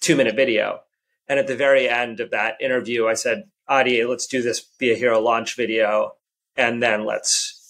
two 0.00 0.16
minute 0.16 0.34
video. 0.34 0.80
And 1.28 1.38
at 1.38 1.46
the 1.46 1.56
very 1.56 1.88
end 1.88 2.20
of 2.20 2.30
that 2.30 2.56
interview, 2.60 3.06
I 3.06 3.14
said, 3.14 3.44
Ady, 3.70 4.04
let's 4.04 4.26
do 4.26 4.42
this 4.42 4.60
Be 4.60 4.90
a 4.90 4.96
Hero 4.96 5.20
launch 5.20 5.54
video 5.54 6.12
and 6.56 6.82
then 6.82 7.04
let's 7.04 7.61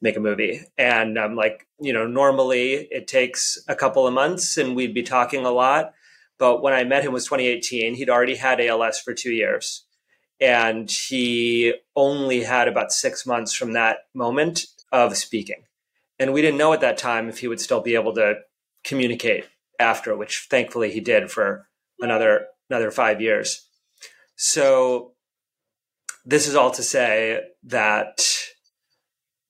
make 0.00 0.16
a 0.16 0.20
movie. 0.20 0.62
And 0.78 1.18
I'm 1.18 1.36
like, 1.36 1.66
you 1.80 1.92
know, 1.92 2.06
normally 2.06 2.88
it 2.90 3.06
takes 3.06 3.58
a 3.68 3.74
couple 3.74 4.06
of 4.06 4.14
months 4.14 4.56
and 4.56 4.74
we'd 4.74 4.94
be 4.94 5.02
talking 5.02 5.44
a 5.44 5.50
lot. 5.50 5.92
but 6.38 6.62
when 6.62 6.72
I 6.72 6.84
met 6.84 7.04
him 7.04 7.12
was 7.12 7.26
2018. 7.26 7.94
He'd 7.94 8.08
already 8.08 8.36
had 8.36 8.60
ALS 8.60 8.98
for 8.98 9.12
two 9.12 9.30
years, 9.30 9.84
and 10.40 10.90
he 10.90 11.74
only 11.94 12.42
had 12.44 12.66
about 12.66 12.92
six 12.92 13.26
months 13.26 13.52
from 13.52 13.74
that 13.74 14.06
moment 14.14 14.64
of 14.90 15.16
speaking. 15.16 15.64
And 16.18 16.32
we 16.32 16.40
didn't 16.42 16.58
know 16.58 16.72
at 16.72 16.80
that 16.80 16.98
time 16.98 17.28
if 17.28 17.38
he 17.38 17.48
would 17.48 17.60
still 17.60 17.80
be 17.80 17.94
able 17.94 18.14
to 18.14 18.36
communicate 18.84 19.44
after, 19.78 20.16
which 20.16 20.46
thankfully 20.50 20.90
he 20.90 21.00
did 21.00 21.30
for 21.30 21.66
another 22.00 22.46
another 22.70 22.90
five 22.90 23.20
years. 23.20 23.66
So 24.36 25.12
this 26.24 26.46
is 26.48 26.54
all 26.54 26.70
to 26.70 26.82
say 26.82 27.42
that 27.64 28.39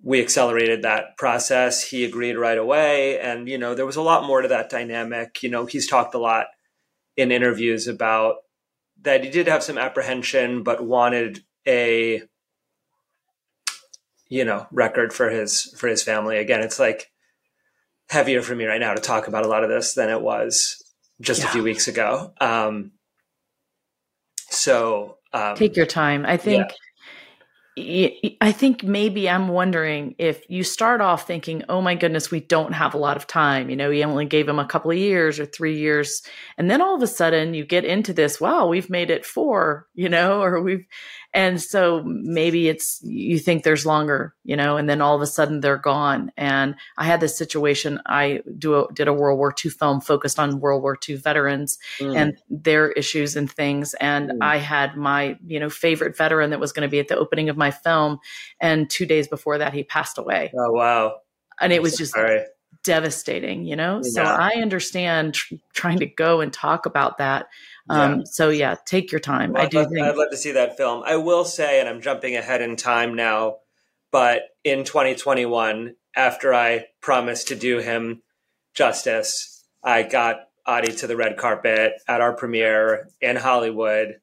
we 0.03 0.21
accelerated 0.21 0.83
that 0.83 1.17
process. 1.19 1.83
He 1.83 2.05
agreed 2.05 2.37
right 2.37 2.57
away. 2.57 3.21
And, 3.21 3.49
you 3.49 3.59
know, 3.59 3.75
there 3.75 3.87
was 3.87 3.97
a 3.97 4.03
lot 4.03 4.27
more 4.27 4.41
to 4.41 4.49
that 4.49 4.71
dynamic. 4.71 5.43
You 5.43 5.51
know, 5.51 5.67
he's 5.67 5.87
talked 5.87 6.15
a 6.15 6.19
lot 6.19 6.47
in 7.17 7.31
interviews 7.31 7.87
about 7.87 8.37
that 9.03 9.25
he 9.25 9.31
did 9.31 9.47
have 9.47 9.63
some 9.63 9.79
apprehension, 9.79 10.63
but 10.63 10.83
wanted 10.83 11.45
a, 11.67 12.23
you 14.29 14.45
know, 14.45 14.67
record 14.71 15.13
for 15.13 15.29
his, 15.29 15.75
for 15.77 15.89
his 15.89 16.03
family. 16.03 16.39
Again, 16.39 16.63
it's 16.63 16.79
like 16.79 17.11
heavier 18.09 18.43
for 18.43 18.55
me 18.55 18.65
right 18.65 18.81
now 18.81 18.95
to 18.95 19.01
talk 19.01 19.29
about 19.29 19.45
a 19.45 19.49
lot 19.49 19.65
of 19.65 19.71
this 19.71 19.95
than 19.95 20.09
it 20.09 20.23
was 20.23 20.83
just 21.21 21.43
yeah. 21.43 21.49
a 21.49 21.53
few 21.53 21.63
weeks 21.63 21.89
ago. 21.89 22.33
Um, 22.41 22.93
so, 24.49 25.19
um, 25.33 25.57
take 25.57 25.77
your 25.77 25.87
time. 25.87 26.25
I 26.25 26.39
think, 26.39 26.69
yeah 26.71 26.77
I 27.79 28.53
think 28.53 28.83
maybe 28.83 29.31
I'm 29.31 29.49
wondering 29.49 30.17
if 30.19 30.45
you 30.51 30.65
start 30.65 31.01
off 31.01 31.27
thinking, 31.27 31.63
oh 31.69 31.81
my 31.81 31.95
goodness, 31.95 32.31
we 32.31 32.41
don't 32.41 32.73
have 32.73 32.95
a 32.95 32.99
lot 32.99 33.17
of 33.17 33.27
time. 33.29 33.71
You 33.71 33.77
know, 33.77 33.91
you 33.91 34.03
only 34.03 34.27
gave 34.27 34.49
him 34.49 34.59
a 34.59 34.67
couple 34.67 34.91
of 34.91 34.97
years 34.97 35.39
or 35.39 35.47
three 35.47 35.79
years. 35.79 36.23
And 36.59 36.69
then 36.69 36.83
all 36.83 36.97
of 36.97 37.03
a 37.03 37.07
sudden 37.07 37.55
you 37.55 37.65
get 37.65 37.85
into 37.85 38.13
this, 38.13 38.41
wow, 38.41 38.67
we've 38.67 38.91
made 38.91 39.11
it 39.11 39.25
four, 39.25 39.87
you 39.95 40.09
know, 40.09 40.43
or 40.43 40.61
we've, 40.61 40.85
and 41.33 41.61
so 41.61 42.03
maybe 42.05 42.69
it's, 42.69 43.01
you 43.03 43.39
think 43.39 43.63
there's 43.63 43.87
longer, 43.87 44.35
you 44.43 44.57
know, 44.57 44.77
and 44.77 44.89
then 44.89 45.01
all 45.01 45.15
of 45.15 45.23
a 45.23 45.27
sudden 45.27 45.61
they're 45.61 45.77
gone. 45.77 46.33
And 46.37 46.75
I 46.99 47.05
had 47.05 47.21
this 47.21 47.39
situation. 47.39 48.01
I 48.05 48.43
do 48.59 48.75
a, 48.75 48.93
did 48.93 49.07
a 49.07 49.13
World 49.13 49.39
War 49.39 49.55
II 49.65 49.71
film 49.71 50.01
focused 50.01 50.41
on 50.41 50.59
World 50.59 50.83
War 50.83 50.99
II 51.09 51.17
veterans 51.17 51.79
mm. 52.01 52.17
and 52.17 52.37
their 52.49 52.91
issues 52.93 53.37
and 53.37 53.51
things. 53.51 53.95
And 53.95 54.31
mm. 54.31 54.39
I 54.41 54.57
had 54.57 54.97
my, 54.97 55.39
you 55.47 55.61
know, 55.61 55.71
favorite 55.71 56.17
veteran 56.17 56.51
that 56.51 56.61
was 56.61 56.73
going 56.73 56.87
to 56.87 56.91
be 56.91 56.99
at 56.99 57.07
the 57.07 57.17
opening 57.17 57.49
of 57.49 57.57
my 57.57 57.71
film. 57.71 58.19
And 58.61 58.91
two 58.91 59.07
days 59.07 59.29
before 59.29 59.59
that, 59.59 59.73
he 59.73 59.85
passed 59.85 60.19
away. 60.19 60.53
Oh, 60.59 60.73
wow. 60.73 61.19
And 61.61 61.73
it 61.73 61.81
was 61.81 61.97
just, 61.97 62.13
Sorry 62.13 62.45
devastating, 62.83 63.65
you 63.65 63.77
know? 63.77 64.01
Yeah. 64.03 64.11
So 64.11 64.23
I 64.23 64.53
understand 64.61 65.35
tr- 65.35 65.55
trying 65.73 65.99
to 65.99 66.07
go 66.07 66.41
and 66.41 66.53
talk 66.53 66.87
about 66.87 67.19
that. 67.19 67.47
Um, 67.91 68.19
yeah. 68.19 68.25
So 68.27 68.51
yeah, 68.51 68.77
take 68.87 69.11
your 69.11 69.21
time. 69.21 69.53
Well, 69.53 69.65
I 69.65 69.67
do 69.67 69.81
I'd, 69.81 69.89
think 69.89 70.07
I'd 70.07 70.17
love 70.17 70.31
to 70.31 70.37
see 70.37 70.53
that 70.53 70.77
film. 70.77 71.03
I 71.05 71.17
will 71.17 71.45
say, 71.45 71.81
and 71.81 71.89
I'm 71.89 72.01
jumping 72.01 72.37
ahead 72.37 72.63
in 72.63 72.77
time 72.77 73.15
now, 73.15 73.57
but 74.13 74.43
in 74.63 74.85
2021, 74.85 75.97
after 76.15 76.55
I 76.55 76.87
promised 77.01 77.49
to 77.49 77.57
do 77.57 77.79
him 77.79 78.23
justice, 78.75 79.65
I 79.83 80.05
got 80.05 80.37
Ady 80.69 80.93
to 80.93 81.09
the 81.09 81.17
red 81.17 81.37
carpet 81.37 81.95
at 82.07 82.21
our 82.21 82.33
premiere 82.33 83.09
in 83.21 83.35
Hollywood, 83.35 84.21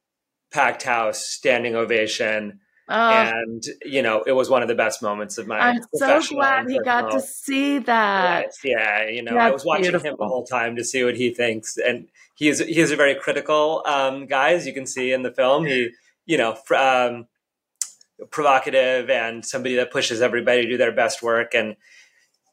packed 0.51 0.83
house, 0.83 1.25
standing 1.25 1.75
ovation. 1.75 2.61
Oh. 2.89 3.11
and 3.11 3.65
you 3.83 4.01
know, 4.01 4.23
it 4.25 4.31
was 4.31 4.49
one 4.49 4.61
of 4.61 4.69
the 4.69 4.75
best 4.75 5.01
moments 5.01 5.37
of 5.37 5.45
my. 5.45 5.59
I'm 5.59 5.81
so 5.93 6.21
glad 6.21 6.69
he 6.69 6.79
got 6.79 7.11
to 7.11 7.19
see 7.19 7.79
that. 7.79 8.51
Yeah, 8.63 9.09
you 9.09 9.21
know, 9.21 9.33
That's 9.33 9.49
I 9.49 9.51
was 9.51 9.65
watching 9.65 9.83
beautiful. 9.83 10.11
him 10.11 10.15
the 10.17 10.27
whole 10.27 10.45
time 10.45 10.77
to 10.77 10.85
see 10.85 11.03
what 11.03 11.17
he 11.17 11.33
thinks, 11.33 11.77
and 11.77 12.07
he 12.35 12.47
is 12.47 12.59
he 12.59 12.79
is 12.79 12.91
a 12.91 12.95
very 12.95 13.15
critical 13.15 13.83
um, 13.85 14.25
guy, 14.25 14.53
as 14.53 14.65
you 14.65 14.73
can 14.73 14.85
see 14.85 15.11
in 15.11 15.23
the 15.23 15.31
film. 15.31 15.65
He, 15.65 15.89
you 16.25 16.37
know, 16.37 16.57
um, 16.77 17.27
provocative 18.31 19.09
and 19.09 19.45
somebody 19.45 19.75
that 19.75 19.91
pushes 19.91 20.21
everybody 20.21 20.61
to 20.61 20.69
do 20.69 20.77
their 20.77 20.93
best 20.93 21.21
work, 21.21 21.53
and 21.53 21.75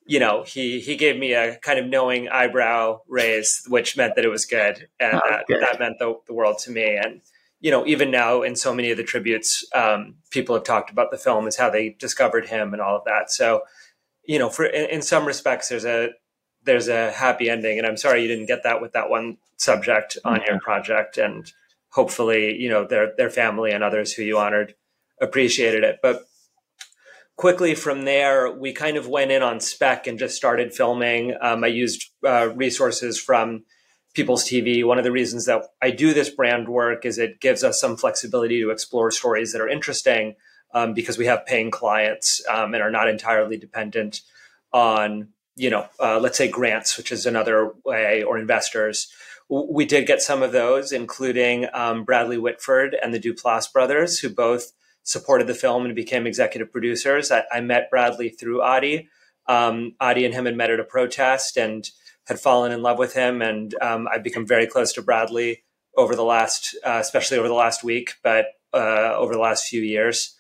you 0.05 0.19
know, 0.19 0.43
he 0.43 0.81
he 0.81 0.97
gave 0.97 1.17
me 1.17 1.35
a 1.35 1.59
kind 1.59 1.79
of 1.79 1.87
knowing 1.87 2.29
eyebrow 2.29 3.01
raise, 3.07 3.63
which 3.69 3.97
meant 3.97 4.17
that 4.17 4.25
it 4.25 4.31
was 4.31 4.47
good, 4.47 4.89
and 4.99 5.15
oh, 5.15 5.31
that, 5.31 5.47
good. 5.47 5.63
that 5.63 5.79
meant 5.79 6.01
the, 6.01 6.19
the 6.27 6.35
world 6.35 6.59
to 6.59 6.73
me, 6.73 6.97
and 6.97 7.21
you 7.65 7.71
know, 7.71 7.87
even 7.87 8.11
now 8.11 8.43
in 8.43 8.57
so 8.57 8.75
many 8.75 8.91
of 8.91 8.99
the 8.99 9.03
tributes, 9.03 9.65
um, 9.75 10.17
people 10.31 10.55
have 10.55 10.65
talked 10.65 10.91
about 10.91 11.11
the 11.11 11.17
film 11.17 11.47
as 11.47 11.57
how 11.57 11.71
they 11.71 11.97
discovered 11.99 12.45
him 12.45 12.75
and 12.75 12.83
all 12.83 12.95
of 12.95 13.05
that. 13.07 13.31
So, 13.31 13.63
you 14.23 14.39
know, 14.39 14.51
for 14.51 14.67
in, 14.67 14.91
in, 14.91 15.01
some 15.01 15.25
respects, 15.25 15.71
there's 15.71 15.87
a 15.87 16.11
there's 16.65 16.89
a 16.89 17.11
happy 17.11 17.49
ending, 17.49 17.79
and 17.79 17.87
I'm 17.87 17.97
sorry 17.97 18.21
you 18.21 18.29
didn't 18.29 18.49
get 18.49 18.65
that 18.65 18.83
with 18.83 18.93
that 18.93 19.09
one 19.09 19.39
subject 19.57 20.19
on 20.27 20.43
your 20.47 20.61
project, 20.61 21.17
and 21.17 21.51
hopefully, 21.89 22.55
you 22.55 22.69
know, 22.69 22.87
their 22.87 23.15
their 23.17 23.31
family 23.31 23.71
and 23.71 23.83
others 23.83 24.13
who 24.13 24.23
you 24.23 24.37
honored 24.37 24.75
appreciated 25.19 25.85
it. 25.85 26.01
But 26.03 26.27
quickly 27.37 27.75
from 27.75 28.05
there, 28.05 28.53
we 28.53 28.75
kind 28.75 28.99
of 28.99 29.09
went 29.09 29.31
in 29.31 29.43
on 29.43 29.59
spec 29.61 30.07
and 30.07 30.19
just 30.19 30.37
started 30.37 30.75
filming. 30.75 31.35
Um, 31.41 31.65
I 31.65 31.69
used 31.69 32.11
uh, 32.27 32.51
resources 32.55 33.19
from 33.19 33.65
People's 34.15 34.45
TV. 34.45 34.85
One 34.85 34.99
of 34.99 35.05
the 35.05 35.13
reasons 35.13 35.47
that 35.47 35.63
I 35.83 35.91
do 35.91 36.15
this 36.15 36.31
brand 36.31 36.69
work 36.69 37.05
is 37.05 37.19
it 37.19 37.41
gives 37.41 37.65
us 37.65 37.81
some 37.81 37.97
flexibility 37.97 38.61
to 38.61 38.71
explore 38.71 39.11
stories 39.11 39.53
that 39.53 39.61
are 39.61 39.69
interesting 39.69 40.37
um, 40.73 40.95
because 40.95 41.19
we 41.19 41.27
have 41.27 41.47
paying 41.47 41.71
clients 41.71 42.43
um, 42.49 42.75
and 42.75 42.83
are 42.83 42.91
not 42.91 43.09
entirely 43.09 43.57
dependent 43.57 44.23
on, 44.73 45.29
you 45.57 45.71
know, 45.71 45.87
uh, 46.01 46.19
let's 46.19 46.39
say 46.39 46.49
grants, 46.49 46.97
which 46.97 47.13
is 47.13 47.27
another 47.27 47.73
way, 47.85 48.23
or 48.23 48.39
investors. 48.39 49.13
We 49.49 49.85
did 49.85 50.07
get 50.07 50.23
some 50.23 50.43
of 50.43 50.53
those, 50.53 50.91
including 50.91 51.67
um, 51.73 52.05
Bradley 52.05 52.39
Whitford 52.39 52.97
and 53.01 53.13
the 53.13 53.21
Duplass 53.21 53.73
brothers, 53.73 54.19
who 54.19 54.29
both 54.29 54.73
supported 55.03 55.47
the 55.47 55.55
film 55.55 55.85
and 55.85 55.95
became 55.95 56.27
executive 56.27 56.73
producers. 56.73 57.31
I, 57.31 57.45
I 57.53 57.61
met 57.61 57.91
Bradley 57.91 58.31
through 58.31 58.65
Ady. 58.67 59.09
Um, 59.47 59.95
Ady 60.03 60.25
and 60.25 60.35
him 60.35 60.47
had 60.47 60.57
met 60.57 60.71
at 60.71 60.81
a 60.81 60.85
protest, 60.85 61.57
and 61.57 61.89
had 62.27 62.41
fallen 62.41 62.73
in 62.73 62.83
love 62.83 62.99
with 62.99 63.15
him, 63.15 63.43
and 63.43 63.75
um, 63.81 64.09
I've 64.13 64.23
become 64.23 64.47
very 64.47 64.67
close 64.67 64.93
to 64.95 65.03
Bradley 65.03 65.63
over 65.97 66.17
the 66.17 66.25
last, 66.25 66.77
uh, 66.85 66.99
especially 67.01 67.39
over 67.39 67.49
the 67.49 67.55
last 67.55 67.85
week, 67.85 68.15
but 68.23 68.47
uh, 68.73 69.15
over 69.17 69.35
the 69.35 69.41
last 69.41 69.69
few 69.69 69.83
years. 69.83 70.35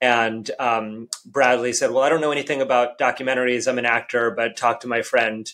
And 0.00 0.48
um, 0.60 1.08
Bradley 1.24 1.72
said, 1.72 1.90
"Well, 1.90 2.02
I 2.02 2.08
don't 2.08 2.20
know 2.20 2.32
anything 2.32 2.60
about 2.60 2.98
documentaries. 2.98 3.66
I'm 3.66 3.78
an 3.78 3.86
actor, 3.86 4.30
but 4.30 4.56
talk 4.56 4.80
to 4.80 4.88
my 4.88 5.02
friend, 5.02 5.50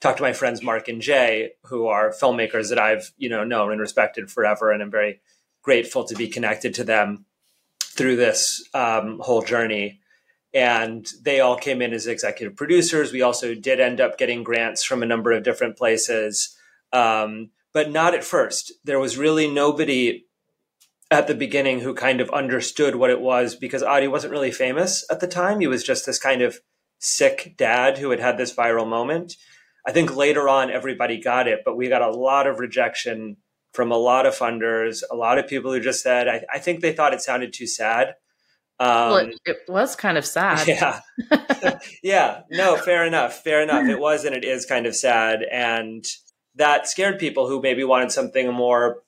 talk 0.00 0.16
to 0.16 0.22
my 0.22 0.32
friends 0.32 0.62
Mark 0.62 0.88
and 0.88 1.02
Jay, 1.02 1.52
who 1.64 1.86
are 1.86 2.10
filmmakers 2.10 2.70
that 2.70 2.78
I've 2.78 3.12
you 3.18 3.28
know 3.28 3.44
known 3.44 3.72
and 3.72 3.80
respected 3.80 4.30
forever, 4.30 4.70
and 4.70 4.82
I'm 4.82 4.90
very 4.90 5.20
grateful 5.62 6.04
to 6.04 6.14
be 6.14 6.28
connected 6.28 6.74
to 6.74 6.84
them 6.84 7.26
through 7.82 8.16
this 8.16 8.66
um, 8.74 9.18
whole 9.18 9.42
journey." 9.42 10.00
And 10.54 11.06
they 11.22 11.40
all 11.40 11.56
came 11.56 11.80
in 11.80 11.92
as 11.92 12.06
executive 12.06 12.56
producers. 12.56 13.12
We 13.12 13.22
also 13.22 13.54
did 13.54 13.80
end 13.80 14.00
up 14.00 14.18
getting 14.18 14.42
grants 14.42 14.84
from 14.84 15.02
a 15.02 15.06
number 15.06 15.32
of 15.32 15.44
different 15.44 15.78
places, 15.78 16.54
um, 16.92 17.50
but 17.72 17.90
not 17.90 18.14
at 18.14 18.24
first. 18.24 18.72
There 18.84 19.00
was 19.00 19.16
really 19.16 19.50
nobody 19.50 20.26
at 21.10 21.26
the 21.26 21.34
beginning 21.34 21.80
who 21.80 21.94
kind 21.94 22.20
of 22.20 22.30
understood 22.30 22.96
what 22.96 23.10
it 23.10 23.20
was 23.20 23.54
because 23.54 23.82
Ady 23.82 24.08
wasn't 24.08 24.32
really 24.32 24.50
famous 24.50 25.04
at 25.10 25.20
the 25.20 25.26
time. 25.26 25.60
He 25.60 25.66
was 25.66 25.84
just 25.84 26.06
this 26.06 26.18
kind 26.18 26.42
of 26.42 26.58
sick 26.98 27.54
dad 27.58 27.98
who 27.98 28.10
had 28.10 28.20
had 28.20 28.38
this 28.38 28.54
viral 28.54 28.88
moment. 28.88 29.36
I 29.86 29.92
think 29.92 30.16
later 30.16 30.48
on 30.48 30.70
everybody 30.70 31.20
got 31.20 31.48
it, 31.48 31.60
but 31.64 31.76
we 31.76 31.88
got 31.88 32.02
a 32.02 32.10
lot 32.10 32.46
of 32.46 32.60
rejection 32.60 33.36
from 33.74 33.90
a 33.90 33.96
lot 33.96 34.26
of 34.26 34.34
funders, 34.36 35.02
a 35.10 35.16
lot 35.16 35.38
of 35.38 35.48
people 35.48 35.72
who 35.72 35.80
just 35.80 36.02
said, 36.02 36.28
I, 36.28 36.44
I 36.52 36.58
think 36.58 36.80
they 36.80 36.92
thought 36.92 37.14
it 37.14 37.20
sounded 37.20 37.52
too 37.52 37.66
sad. 37.66 38.14
Um, 38.82 39.10
well, 39.10 39.16
it, 39.18 39.40
it, 39.44 39.56
was 39.68 39.94
kind 39.94 40.18
of 40.18 40.26
sad. 40.38 40.66
Yeah. 40.66 41.00
yeah. 42.02 42.40
No, 42.50 42.76
fair 42.76 43.06
enough. 43.06 43.42
Fair 43.44 43.62
enough. 43.62 43.86
It 43.86 44.00
was 44.00 44.24
and 44.24 44.34
it 44.34 44.44
is 44.44 44.66
kind 44.66 44.86
of 44.86 44.96
sad. 44.96 45.44
And 45.50 46.04
that 46.56 46.88
scared 46.88 47.20
people 47.20 47.46
who 47.46 47.62
maybe 47.62 47.84
wanted 47.84 48.10
something 48.10 48.52
more, 48.52 49.02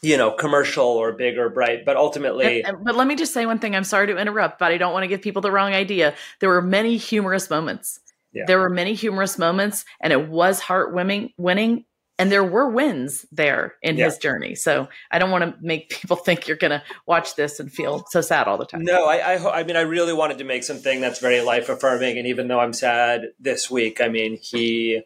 you 0.00 0.16
know, 0.16 0.30
commercial 0.30 0.86
or 0.86 1.12
big 1.12 1.38
or 1.38 1.48
bright. 1.48 1.84
But 1.84 1.96
ultimately. 1.96 2.62
And, 2.62 2.76
and, 2.76 2.84
but 2.84 2.94
let 2.94 3.08
me 3.08 3.16
just 3.16 3.34
say 3.34 3.46
one 3.46 3.58
thing. 3.58 3.74
I'm 3.74 3.82
sorry 3.82 4.06
to 4.06 4.16
interrupt, 4.16 4.60
but 4.60 4.70
I 4.70 4.78
don't 4.78 4.92
want 4.92 5.02
to 5.02 5.08
give 5.08 5.22
people 5.22 5.42
the 5.42 5.50
wrong 5.50 5.72
idea. 5.72 6.14
There 6.38 6.48
were 6.48 6.62
many 6.62 6.96
humorous 6.96 7.50
moments. 7.50 7.98
Yeah. 8.32 8.44
There 8.46 8.60
were 8.60 8.70
many 8.70 8.94
humorous 8.94 9.38
moments, 9.38 9.86
and 10.00 10.12
it 10.12 10.28
was 10.28 10.60
heart-winning, 10.60 11.32
winning, 11.38 11.86
and 12.18 12.32
there 12.32 12.44
were 12.44 12.68
wins 12.68 13.24
there 13.30 13.76
in 13.80 13.96
yeah. 13.96 14.06
his 14.06 14.18
journey. 14.18 14.56
So 14.56 14.88
I 15.10 15.18
don't 15.18 15.30
want 15.30 15.44
to 15.44 15.54
make 15.60 15.90
people 15.90 16.16
think 16.24 16.48
you're 16.48 16.56
going 16.56 16.72
to 16.72 16.82
watch 17.06 17.36
this 17.36 17.60
and 17.60 17.72
feel 17.72 18.04
so 18.10 18.20
sad 18.20 18.48
all 18.48 18.58
the 18.58 18.66
time. 18.66 18.82
No, 18.82 19.06
I, 19.06 19.34
I, 19.34 19.60
I 19.60 19.64
mean, 19.64 19.76
I 19.76 19.82
really 19.82 20.12
wanted 20.12 20.38
to 20.38 20.44
make 20.44 20.64
something 20.64 21.00
that's 21.00 21.20
very 21.20 21.40
life 21.40 21.68
affirming. 21.68 22.18
And 22.18 22.26
even 22.26 22.48
though 22.48 22.60
I'm 22.60 22.72
sad 22.72 23.28
this 23.38 23.70
week, 23.70 24.00
I 24.00 24.08
mean, 24.08 24.36
he, 24.40 25.02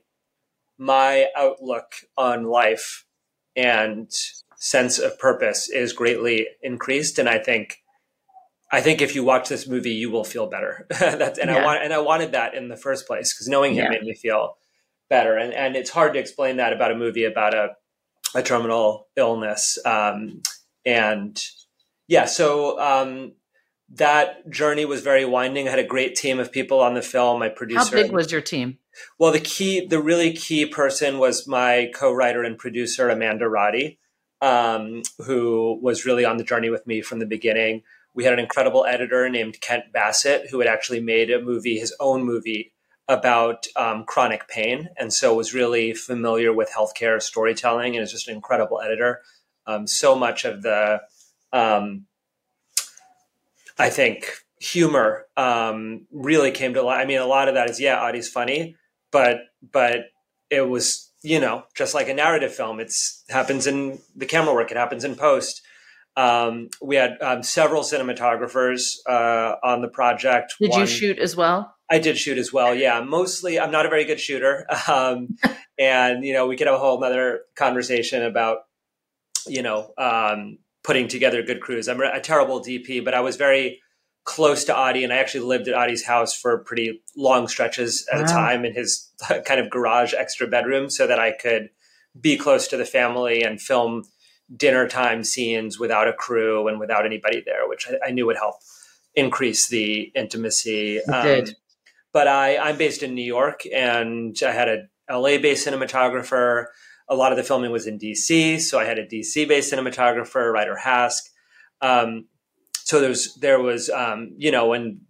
my 0.79 1.29
outlook 1.37 1.93
on 2.17 2.45
life 2.45 3.05
and 3.55 4.11
sense 4.57 4.99
of 4.99 5.19
purpose 5.19 5.69
is 5.69 5.93
greatly 5.93 6.49
increased. 6.63 7.19
And 7.19 7.29
I 7.29 7.39
think, 7.39 7.83
I 8.75 8.81
think 8.81 9.03
if 9.03 9.15
you 9.15 9.23
watch 9.23 9.51
this 9.51 9.69
movie, 9.69 9.93
you 9.93 10.11
will 10.11 10.25
feel 10.25 10.47
better. 10.47 10.87
that's, 10.99 11.39
and 11.39 11.51
yeah. 11.51 11.59
I 11.59 11.65
want, 11.65 11.83
and 11.83 11.93
I 11.93 11.99
wanted 11.99 12.33
that 12.33 12.55
in 12.55 12.69
the 12.69 12.77
first 12.77 13.07
place 13.07 13.35
because 13.35 13.49
knowing 13.49 13.75
him 13.75 13.85
yeah. 13.85 13.91
made 13.91 14.03
me 14.03 14.15
feel 14.15 14.57
better. 15.09 15.37
And 15.37 15.53
and 15.53 15.77
it's 15.77 15.91
hard 15.91 16.15
to 16.15 16.19
explain 16.19 16.57
that 16.57 16.73
about 16.73 16.93
a 16.93 16.97
movie 16.97 17.25
about 17.25 17.55
a 17.55 17.71
a 18.35 18.43
terminal 18.43 19.09
illness. 19.17 19.79
Um, 19.85 20.43
and 20.85 21.41
yeah, 22.09 22.25
so 22.25 22.79
um, 22.81 23.33
that 23.95 24.49
journey 24.51 24.85
was 24.85 25.03
very 25.03 25.25
winding. 25.25 25.69
I 25.69 25.71
had 25.71 25.79
a 25.79 25.85
great 25.85 26.17
team 26.17 26.39
of 26.39 26.51
people 26.51 26.81
on 26.81 26.95
the 26.95 27.03
film. 27.03 27.41
My 27.41 27.49
producer. 27.49 27.97
How 27.97 28.03
big 28.03 28.13
was 28.13 28.33
your 28.33 28.41
team? 28.41 28.79
Well, 29.19 29.33
the 29.33 29.41
key, 29.41 29.87
the 29.87 30.01
really 30.01 30.33
key 30.33 30.67
person 30.67 31.19
was 31.19 31.47
my 31.47 31.91
co-writer 31.95 32.43
and 32.43 32.59
producer 32.59 33.09
Amanda 33.09 33.49
Roddy, 33.49 33.99
um, 34.43 35.03
who 35.19 35.79
was 35.83 36.05
really 36.05 36.25
on 36.25 36.37
the 36.37 36.45
journey 36.45 36.69
with 36.69 36.87
me 36.87 37.01
from 37.01 37.19
the 37.19 37.27
beginning. 37.27 37.83
We 38.15 38.25
had 38.25 38.35
an 38.35 38.39
incredible 38.39 38.85
editor 38.85 39.31
named 39.31 39.61
Kent 39.63 39.85
Bassett, 39.93 40.51
who 40.51 40.59
had 40.59 40.69
actually 40.69 41.01
made 41.01 41.31
a 41.31 41.41
movie, 41.41 41.79
his 41.79 41.95
own 41.99 42.25
movie 42.25 42.73
about 43.09 43.67
um, 43.77 44.05
chronic 44.05 44.49
pain, 44.49 44.89
and 44.97 45.13
so 45.13 45.35
was 45.35 45.55
really 45.55 45.93
familiar 45.93 46.53
with 46.53 46.71
healthcare 46.71 47.21
storytelling, 47.21 47.97
and 47.97 48.03
is 48.03 48.13
just 48.13 48.29
an 48.29 48.35
incredible 48.35 48.81
editor. 48.81 49.23
Um, 49.67 49.87
so 49.87 50.17
much 50.17 50.45
of 50.45 50.63
the, 50.63 51.03
um, 51.53 52.07
I 53.79 53.91
think, 53.91 54.27
humor 54.59 55.27
um, 55.37 56.07
really 56.13 56.53
came 56.53 56.75
to 56.75 56.83
life. 56.83 57.01
I 57.01 57.05
mean, 57.05 57.19
a 57.19 57.27
lot 57.27 57.49
of 57.49 57.55
that 57.55 57.69
is 57.69 57.81
yeah, 57.81 58.09
Ady's 58.09 58.29
funny, 58.29 58.77
but 59.11 59.41
but 59.73 60.07
it 60.51 60.69
was 60.69 61.11
you 61.23 61.41
know 61.41 61.65
just 61.75 61.95
like 61.95 62.09
a 62.09 62.15
narrative 62.15 62.55
film. 62.55 62.81
It's 62.81 63.25
happens 63.29 63.67
in 63.67 63.99
the 64.15 64.27
camera 64.27 64.55
work. 64.55 64.71
It 64.71 64.77
happens 64.77 65.05
in 65.05 65.17
post. 65.17 65.63
Um, 66.17 66.69
we 66.83 66.97
had 66.97 67.21
um, 67.23 67.43
several 67.43 67.83
cinematographers 67.83 68.97
uh, 69.09 69.57
on 69.63 69.81
the 69.81 69.89
project. 69.89 70.55
Did 70.61 70.71
One, 70.71 70.81
you 70.81 70.87
shoot 70.87 71.19
as 71.19 71.35
well? 71.37 71.75
I 71.91 71.99
did 71.99 72.19
shoot 72.19 72.39
as 72.39 72.53
well. 72.53 72.75
Yeah, 72.75 73.01
mostly. 73.01 73.59
I'm 73.59 73.71
not 73.71 73.87
a 73.87 73.89
very 73.89 74.05
good 74.05 74.21
shooter, 74.21 74.67
um, 74.89 75.37
and 75.79 76.25
you 76.25 76.33
know 76.33 76.47
we 76.47 76.57
could 76.57 76.67
have 76.67 76.77
a 76.77 76.79
whole 76.79 77.03
other 77.03 77.43
conversation 77.57 78.23
about 78.23 78.59
you 79.47 79.63
know 79.63 79.93
um, 79.99 80.59
putting 80.85 81.09
together 81.09 81.43
good 81.43 81.61
crews. 81.61 81.89
I'm 81.89 82.01
a 82.01 82.21
terrible 82.21 82.61
DP, 82.61 83.05
but 83.05 83.15
I 83.15 83.21
was 83.21 83.37
very 83.37 83.81
close 84.25 84.65
to 84.65 84.89
Ady, 84.89 85.05
and 85.05 85.13
I 85.13 85.17
actually 85.17 85.45
lived 85.45 85.69
at 85.69 85.75
Ady's 85.75 86.05
house 86.05 86.35
for 86.35 86.59
pretty 86.59 87.03
long 87.17 87.49
stretches 87.49 88.07
at 88.13 88.19
wow. 88.19 88.25
a 88.25 88.29
time 88.29 88.65
in 88.65 88.75
his 88.75 89.11
kind 89.45 89.61
of 89.61 89.71
garage 89.71 90.15
extra 90.15 90.47
bedroom, 90.47 90.91
so 90.91 91.07
that 91.07 91.19
I 91.19 91.33
could 91.33 91.71
be 92.21 92.37
close 92.37 92.69
to 92.69 92.77
the 92.77 92.85
family 92.85 93.43
and 93.43 93.61
film 93.61 94.05
dinner 94.57 94.89
time 94.89 95.25
scenes 95.25 95.79
without 95.79 96.09
a 96.09 96.13
crew 96.13 96.69
and 96.69 96.79
without 96.79 97.07
anybody 97.07 97.43
there, 97.45 97.69
which 97.69 97.89
I, 97.89 98.09
I 98.09 98.11
knew 98.11 98.27
would 98.27 98.37
help 98.37 98.57
increase 99.15 99.69
the 99.69 100.13
intimacy. 100.15 101.03
Um, 101.05 101.25
did. 101.25 101.57
But 102.13 102.29
I, 102.29 102.59
I'm 102.59 102.77
based 102.77 103.03
in 103.03 103.15
New 103.15 103.25
York, 103.25 103.63
and 103.73 104.37
I 104.45 104.53
had 104.53 104.69
a 104.69 104.89
LA-based 105.11 105.67
cinematographer. 105.67 106.67
A 107.09 107.15
lot 107.15 107.33
of 107.33 107.39
the 107.39 107.45
filming 107.45 107.73
was 107.73 107.87
in 107.87 107.99
DC, 107.99 108.61
so 108.61 108.79
I 108.79 108.85
had 108.85 108.99
a 108.99 109.07
DC-based 109.07 109.73
cinematographer, 109.73 110.53
Ryder 110.53 110.77
Hask. 110.77 111.25
Um, 111.81 112.27
so 112.85 113.01
there's 113.01 113.35
there 113.37 113.61
was 113.61 113.89
um, 113.91 114.33
you 114.37 114.51
know 114.51 114.73
and 114.73 115.01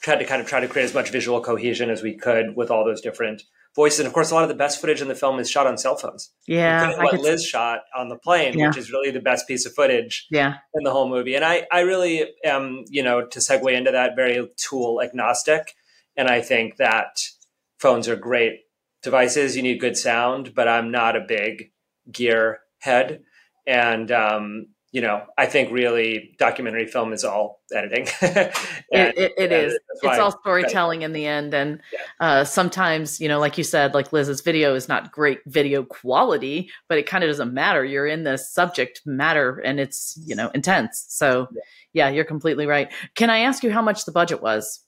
tried 0.00 0.16
to 0.16 0.24
kind 0.24 0.40
of 0.40 0.48
try 0.48 0.60
to 0.60 0.68
create 0.68 0.84
as 0.84 0.94
much 0.94 1.10
visual 1.10 1.40
cohesion 1.40 1.90
as 1.90 2.02
we 2.02 2.16
could 2.16 2.56
with 2.56 2.70
all 2.70 2.84
those 2.84 3.00
different 3.00 3.42
voices. 3.76 4.00
And 4.00 4.08
of 4.08 4.12
course, 4.12 4.32
a 4.32 4.34
lot 4.34 4.42
of 4.42 4.48
the 4.48 4.56
best 4.56 4.80
footage 4.80 5.00
in 5.00 5.06
the 5.06 5.14
film 5.14 5.38
is 5.38 5.48
shot 5.48 5.68
on 5.68 5.78
cell 5.78 5.96
phones. 5.96 6.32
Yeah, 6.48 6.96
what 6.96 7.20
Liz 7.20 7.44
shot 7.44 7.82
on 7.94 8.08
the 8.08 8.16
plane, 8.16 8.58
yeah. 8.58 8.68
which 8.68 8.76
is 8.76 8.90
really 8.90 9.12
the 9.12 9.20
best 9.20 9.46
piece 9.46 9.66
of 9.66 9.74
footage. 9.74 10.26
Yeah. 10.30 10.54
in 10.74 10.82
the 10.82 10.90
whole 10.90 11.08
movie. 11.08 11.36
And 11.36 11.44
I 11.44 11.66
I 11.70 11.80
really 11.80 12.24
am 12.44 12.84
you 12.88 13.04
know 13.04 13.24
to 13.24 13.38
segue 13.38 13.72
into 13.72 13.92
that 13.92 14.16
very 14.16 14.48
tool 14.56 15.00
agnostic, 15.00 15.74
and 16.16 16.28
I 16.28 16.40
think 16.40 16.78
that 16.78 17.20
phones 17.78 18.08
are 18.08 18.16
great 18.16 18.62
devices. 19.02 19.56
You 19.56 19.62
need 19.62 19.78
good 19.78 19.96
sound, 19.96 20.54
but 20.54 20.66
I'm 20.66 20.90
not 20.90 21.14
a 21.14 21.20
big 21.20 21.70
gear 22.10 22.60
head. 22.78 23.22
And 23.66 24.10
um, 24.12 24.68
you 24.96 25.02
know, 25.02 25.26
I 25.36 25.44
think 25.44 25.70
really 25.70 26.34
documentary 26.38 26.86
film 26.86 27.12
is 27.12 27.22
all 27.22 27.60
editing. 27.70 28.08
and, 28.22 28.50
it, 28.90 29.18
it, 29.18 29.32
it 29.36 29.52
is. 29.52 29.78
It's 30.02 30.18
all 30.18 30.30
storytelling 30.40 31.02
in 31.02 31.12
the 31.12 31.26
end. 31.26 31.52
And 31.52 31.82
yeah. 31.92 31.98
uh, 32.18 32.44
sometimes, 32.44 33.20
you 33.20 33.28
know, 33.28 33.38
like 33.38 33.58
you 33.58 33.62
said, 33.62 33.92
like 33.92 34.14
Liz's 34.14 34.40
video 34.40 34.74
is 34.74 34.88
not 34.88 35.12
great 35.12 35.40
video 35.44 35.82
quality, 35.82 36.70
but 36.88 36.96
it 36.96 37.04
kind 37.04 37.22
of 37.22 37.28
doesn't 37.28 37.52
matter. 37.52 37.84
You're 37.84 38.06
in 38.06 38.24
the 38.24 38.38
subject 38.38 39.02
matter 39.04 39.58
and 39.58 39.78
it's, 39.78 40.18
you 40.24 40.34
know, 40.34 40.50
intense. 40.54 41.04
So 41.10 41.48
yeah. 41.52 41.60
yeah, 42.06 42.08
you're 42.08 42.24
completely 42.24 42.64
right. 42.64 42.90
Can 43.16 43.28
I 43.28 43.40
ask 43.40 43.62
you 43.62 43.70
how 43.70 43.82
much 43.82 44.06
the 44.06 44.12
budget 44.12 44.40
was? 44.40 44.82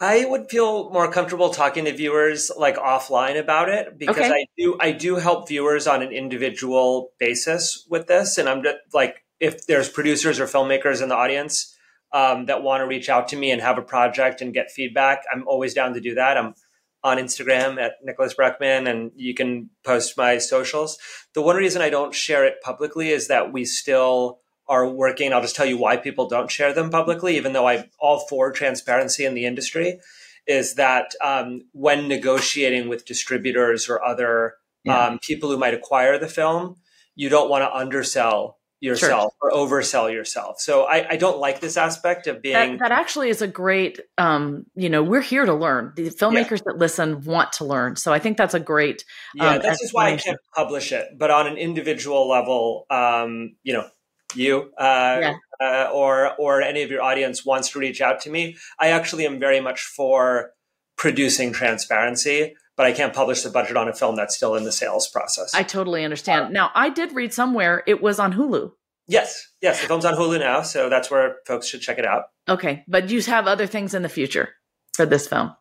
I 0.00 0.24
would 0.24 0.48
feel 0.48 0.90
more 0.90 1.12
comfortable 1.12 1.50
talking 1.50 1.84
to 1.84 1.92
viewers 1.92 2.50
like 2.56 2.76
offline 2.76 3.38
about 3.38 3.68
it 3.68 3.98
because 3.98 4.16
okay. 4.16 4.30
I 4.30 4.46
do 4.56 4.76
I 4.80 4.90
do 4.90 5.16
help 5.16 5.48
viewers 5.48 5.86
on 5.86 6.02
an 6.02 6.12
individual 6.12 7.12
basis 7.20 7.86
with 7.90 8.06
this 8.06 8.38
and 8.38 8.48
I'm 8.48 8.62
just 8.62 8.78
like 8.92 9.23
if 9.40 9.66
there's 9.66 9.88
producers 9.88 10.40
or 10.40 10.46
filmmakers 10.46 11.02
in 11.02 11.08
the 11.08 11.16
audience 11.16 11.76
um, 12.12 12.46
that 12.46 12.62
want 12.62 12.80
to 12.80 12.86
reach 12.86 13.08
out 13.08 13.28
to 13.28 13.36
me 13.36 13.50
and 13.50 13.60
have 13.60 13.78
a 13.78 13.82
project 13.82 14.40
and 14.40 14.54
get 14.54 14.70
feedback, 14.70 15.22
I'm 15.32 15.46
always 15.48 15.74
down 15.74 15.94
to 15.94 16.00
do 16.00 16.14
that. 16.14 16.36
I'm 16.36 16.54
on 17.02 17.18
Instagram 17.18 17.78
at 17.78 17.96
Nicholas 18.02 18.34
Bruckman, 18.34 18.88
and 18.88 19.12
you 19.14 19.34
can 19.34 19.68
post 19.84 20.16
my 20.16 20.38
socials. 20.38 20.98
The 21.34 21.42
one 21.42 21.56
reason 21.56 21.82
I 21.82 21.90
don't 21.90 22.14
share 22.14 22.46
it 22.46 22.62
publicly 22.62 23.10
is 23.10 23.28
that 23.28 23.52
we 23.52 23.66
still 23.66 24.40
are 24.66 24.88
working. 24.88 25.32
I'll 25.32 25.42
just 25.42 25.54
tell 25.54 25.66
you 25.66 25.76
why 25.76 25.98
people 25.98 26.28
don't 26.28 26.50
share 26.50 26.72
them 26.72 26.88
publicly, 26.88 27.36
even 27.36 27.52
though 27.52 27.66
I'm 27.66 27.84
all 28.00 28.26
for 28.26 28.50
transparency 28.50 29.26
in 29.26 29.34
the 29.34 29.44
industry. 29.44 30.00
Is 30.46 30.74
that 30.74 31.12
um, 31.22 31.62
when 31.72 32.08
negotiating 32.08 32.88
with 32.88 33.06
distributors 33.06 33.88
or 33.88 34.02
other 34.04 34.54
yeah. 34.84 35.06
um, 35.06 35.18
people 35.18 35.50
who 35.50 35.58
might 35.58 35.74
acquire 35.74 36.18
the 36.18 36.28
film, 36.28 36.76
you 37.14 37.28
don't 37.28 37.50
want 37.50 37.62
to 37.62 37.74
undersell 37.74 38.58
yourself 38.84 39.32
sure. 39.42 39.50
or 39.50 39.52
oversell 39.52 40.12
yourself. 40.12 40.60
So 40.60 40.84
I, 40.84 41.12
I, 41.12 41.16
don't 41.16 41.38
like 41.38 41.60
this 41.60 41.78
aspect 41.78 42.26
of 42.26 42.42
being 42.42 42.54
that, 42.54 42.78
that 42.80 42.92
actually 42.92 43.30
is 43.30 43.40
a 43.40 43.48
great 43.48 43.98
um, 44.18 44.66
you 44.74 44.90
know, 44.90 45.02
we're 45.02 45.22
here 45.22 45.46
to 45.46 45.54
learn. 45.54 45.92
The 45.96 46.10
filmmakers 46.10 46.58
yeah. 46.58 46.64
that 46.66 46.78
listen 46.78 47.24
want 47.24 47.54
to 47.54 47.64
learn. 47.64 47.96
So 47.96 48.12
I 48.12 48.18
think 48.18 48.36
that's 48.36 48.52
a 48.52 48.60
great 48.60 49.04
Yeah, 49.34 49.54
um, 49.54 49.62
this 49.62 49.80
is 49.80 49.94
why 49.94 50.12
I 50.12 50.16
can't 50.18 50.38
publish 50.54 50.92
it. 50.92 51.18
But 51.18 51.30
on 51.30 51.46
an 51.46 51.56
individual 51.56 52.28
level, 52.28 52.86
um, 52.90 53.56
you 53.62 53.72
know, 53.72 53.88
you 54.34 54.70
uh, 54.78 55.18
yeah. 55.20 55.34
uh, 55.62 55.90
or 55.90 56.34
or 56.36 56.60
any 56.60 56.82
of 56.82 56.90
your 56.90 57.02
audience 57.02 57.44
wants 57.44 57.70
to 57.70 57.78
reach 57.78 58.02
out 58.02 58.20
to 58.22 58.30
me, 58.30 58.56
I 58.78 58.88
actually 58.88 59.24
am 59.24 59.40
very 59.40 59.60
much 59.60 59.80
for 59.80 60.50
producing 60.96 61.52
transparency 61.52 62.54
but 62.76 62.86
I 62.86 62.92
can't 62.92 63.14
publish 63.14 63.42
the 63.42 63.50
budget 63.50 63.76
on 63.76 63.88
a 63.88 63.92
film 63.92 64.16
that's 64.16 64.36
still 64.36 64.54
in 64.54 64.64
the 64.64 64.72
sales 64.72 65.08
process. 65.08 65.54
I 65.54 65.62
totally 65.62 66.04
understand. 66.04 66.46
Uh, 66.46 66.48
now, 66.50 66.70
I 66.74 66.90
did 66.90 67.12
read 67.12 67.32
somewhere 67.32 67.82
it 67.86 68.02
was 68.02 68.18
on 68.18 68.32
Hulu. 68.32 68.72
Yes, 69.06 69.48
yes, 69.60 69.80
the 69.82 69.86
film's 69.86 70.04
on 70.04 70.14
Hulu 70.14 70.40
now, 70.40 70.62
so 70.62 70.88
that's 70.88 71.10
where 71.10 71.36
folks 71.46 71.66
should 71.66 71.82
check 71.82 71.98
it 71.98 72.06
out. 72.06 72.24
Okay, 72.48 72.84
but 72.88 73.10
you 73.10 73.20
have 73.22 73.46
other 73.46 73.66
things 73.66 73.92
in 73.92 74.02
the 74.02 74.08
future 74.08 74.50
for 74.94 75.04
this 75.04 75.28
film. 75.28 75.54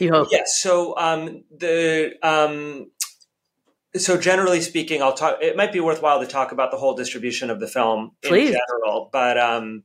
You 0.00 0.12
hope? 0.12 0.28
Yes. 0.30 0.60
So 0.60 0.96
um, 0.96 1.44
the 1.50 2.12
um, 2.22 2.90
so 3.96 4.18
generally 4.18 4.60
speaking, 4.60 5.02
I'll 5.02 5.14
talk. 5.14 5.38
It 5.42 5.56
might 5.56 5.72
be 5.72 5.80
worthwhile 5.80 6.20
to 6.20 6.26
talk 6.26 6.52
about 6.52 6.70
the 6.70 6.76
whole 6.76 6.94
distribution 6.94 7.50
of 7.50 7.60
the 7.60 7.66
film 7.66 8.12
Please. 8.22 8.50
in 8.50 8.60
general, 8.68 9.08
but 9.12 9.38
um, 9.38 9.82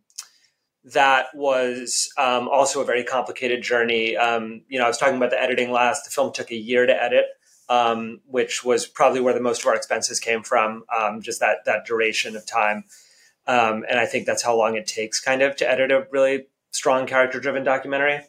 that 0.83 1.27
was 1.35 2.11
um, 2.17 2.47
also 2.47 2.81
a 2.81 2.85
very 2.85 3.03
complicated 3.03 3.61
journey. 3.61 4.17
Um, 4.17 4.63
you 4.67 4.79
know, 4.79 4.85
I 4.85 4.87
was 4.87 4.97
talking 4.97 5.17
about 5.17 5.29
the 5.29 5.41
editing 5.41 5.71
last. 5.71 6.05
The 6.05 6.11
film 6.11 6.33
took 6.33 6.51
a 6.51 6.55
year 6.55 6.85
to 6.85 7.03
edit, 7.03 7.25
um, 7.69 8.21
which 8.25 8.63
was 8.63 8.87
probably 8.87 9.21
where 9.21 9.33
the 9.33 9.41
most 9.41 9.61
of 9.61 9.67
our 9.67 9.75
expenses 9.75 10.19
came 10.19 10.41
from. 10.41 10.83
Um, 10.95 11.21
just 11.21 11.39
that 11.39 11.65
that 11.65 11.85
duration 11.85 12.35
of 12.35 12.47
time, 12.47 12.85
um, 13.47 13.85
and 13.87 13.99
I 13.99 14.05
think 14.05 14.25
that's 14.25 14.43
how 14.43 14.55
long 14.55 14.75
it 14.75 14.87
takes, 14.87 15.19
kind 15.19 15.41
of, 15.41 15.55
to 15.57 15.69
edit 15.69 15.91
a 15.91 16.07
really 16.11 16.47
strong 16.71 17.05
character-driven 17.05 17.63
documentary. 17.63 18.21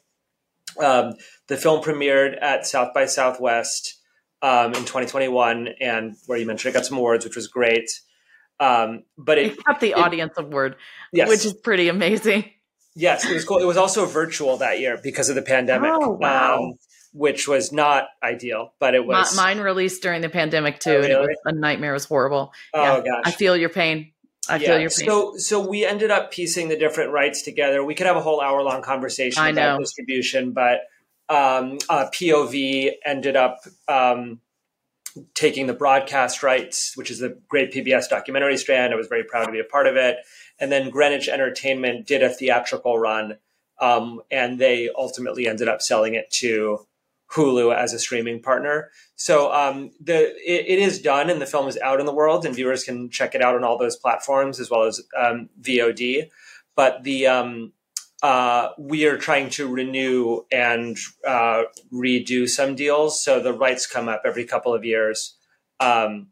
Um, 0.83 1.15
the 1.47 1.57
film 1.57 1.83
premiered 1.83 2.37
at 2.43 2.67
South 2.67 2.93
by 2.93 3.07
Southwest 3.07 3.99
in 4.43 4.73
2021, 4.73 5.69
and 5.81 6.17
where 6.27 6.38
you 6.38 6.47
mentioned 6.47 6.75
it 6.75 6.79
got 6.79 6.87
some 6.87 6.99
awards, 6.99 7.25
which 7.25 7.37
was 7.37 7.47
great. 7.47 7.91
Um, 8.62 9.03
but 9.18 9.38
it, 9.38 9.53
it 9.53 9.64
kept 9.64 9.81
the 9.81 9.90
it, 9.90 9.96
audience 9.96 10.37
word, 10.38 10.77
yes. 11.12 11.29
which 11.29 11.44
is 11.44 11.53
pretty 11.53 11.88
amazing. 11.88 12.44
Yes, 12.94 13.25
it 13.25 13.35
was 13.35 13.44
cool. 13.44 13.59
It 13.59 13.64
was 13.64 13.77
also 13.77 14.06
virtual 14.06 14.58
that 14.58 14.79
year 14.79 15.00
because 15.02 15.29
of 15.29 15.35
the 15.35 15.42
pandemic. 15.42 15.90
Oh, 15.92 16.10
wow. 16.10 16.58
Um, 16.58 16.75
which 17.15 17.48
was 17.48 17.73
not 17.73 18.04
ideal, 18.23 18.73
but 18.79 18.94
it 18.94 19.04
was. 19.04 19.37
mine 19.37 19.58
released 19.58 20.02
during 20.02 20.23
the 20.23 20.29
pandemic 20.29 20.79
too, 20.79 20.90
oh, 20.90 20.94
really? 20.94 21.13
and 21.13 21.13
it 21.13 21.21
was 21.21 21.38
a 21.44 21.52
nightmare. 21.52 21.90
It 21.90 21.94
was 21.94 22.04
horrible. 22.06 22.54
Oh 22.73 22.83
yeah, 22.83 23.00
gosh, 23.00 23.23
I 23.27 23.31
feel 23.33 23.56
your 23.56 23.69
pain. 23.69 24.13
I 24.48 24.56
yeah. 24.56 24.69
feel 24.69 24.81
your 24.81 24.90
pain. 24.90 25.08
So, 25.08 25.37
so 25.37 25.67
we 25.67 25.85
ended 25.85 26.10
up 26.10 26.31
piecing 26.31 26.69
the 26.69 26.77
different 26.77 27.10
rights 27.10 27.42
together. 27.42 27.85
We 27.85 27.94
could 27.94 28.06
have 28.06 28.17
a 28.17 28.23
whole 28.23 28.40
hour 28.40 28.63
long 28.63 28.81
conversation 28.81 29.44
about 29.44 29.81
distribution, 29.81 30.52
but 30.52 30.81
um, 31.29 31.79
uh, 31.90 32.06
POV 32.13 32.92
ended 33.04 33.37
up 33.37 33.58
um, 33.88 34.40
taking 35.35 35.67
the 35.67 35.75
broadcast 35.75 36.42
rights, 36.42 36.96
which 36.96 37.10
is 37.10 37.23
a 37.23 37.31
great 37.48 37.73
PBS 37.73 38.08
documentary 38.08 38.56
strand. 38.56 38.92
I 38.92 38.96
was 38.96 39.08
very 39.08 39.25
proud 39.25 39.46
to 39.46 39.52
be 39.52 39.60
a 39.60 39.65
part 39.65 39.87
of 39.87 39.96
it. 39.96 40.19
And 40.58 40.71
then 40.71 40.90
Greenwich 40.90 41.29
Entertainment 41.29 42.06
did 42.06 42.23
a 42.23 42.29
theatrical 42.29 42.98
run, 42.98 43.38
um, 43.81 44.21
and 44.31 44.58
they 44.58 44.90
ultimately 44.96 45.48
ended 45.48 45.69
up 45.69 45.83
selling 45.83 46.15
it 46.15 46.31
to 46.31 46.87
Hulu 47.33 47.75
as 47.75 47.92
a 47.92 47.98
streaming 47.98 48.42
partner. 48.42 48.90
So 49.17 49.52
um, 49.52 49.90
the 50.00 50.31
it, 50.46 50.67
it 50.67 50.79
is 50.79 51.00
done, 51.00 51.31
and 51.31 51.40
the 51.40 51.46
film 51.46 51.69
is 51.69 51.79
out 51.79 52.00
in 52.00 52.06
the 52.06 52.15
world, 52.15 52.44
and 52.44 52.54
viewers 52.54 52.85
can 52.85 53.10
check 53.10 53.35
it 53.35 53.42
out 53.42 53.54
on 53.54 53.65
all 53.65 53.79
those 53.79 53.96
platforms 53.96 54.60
as 54.60 54.71
well 54.71 54.85
as 54.85 55.00
um, 55.17 55.48
VOD. 55.60 56.31
But 56.77 57.02
the 57.02 57.27
um, 57.27 57.73
uh, 58.23 58.68
we 58.79 59.06
are 59.06 59.18
trying 59.18 59.50
to 59.50 59.66
renew 59.66 60.42
and 60.52 60.96
uh, 61.27 61.64
redo 61.92 62.48
some 62.48 62.77
deals, 62.77 63.23
so 63.23 63.40
the 63.40 63.52
rights 63.52 63.87
come 63.87 64.08
up 64.08 64.23
every 64.25 64.44
couple 64.44 64.73
of 64.73 64.85
years, 64.85 65.37
um, 65.81 66.29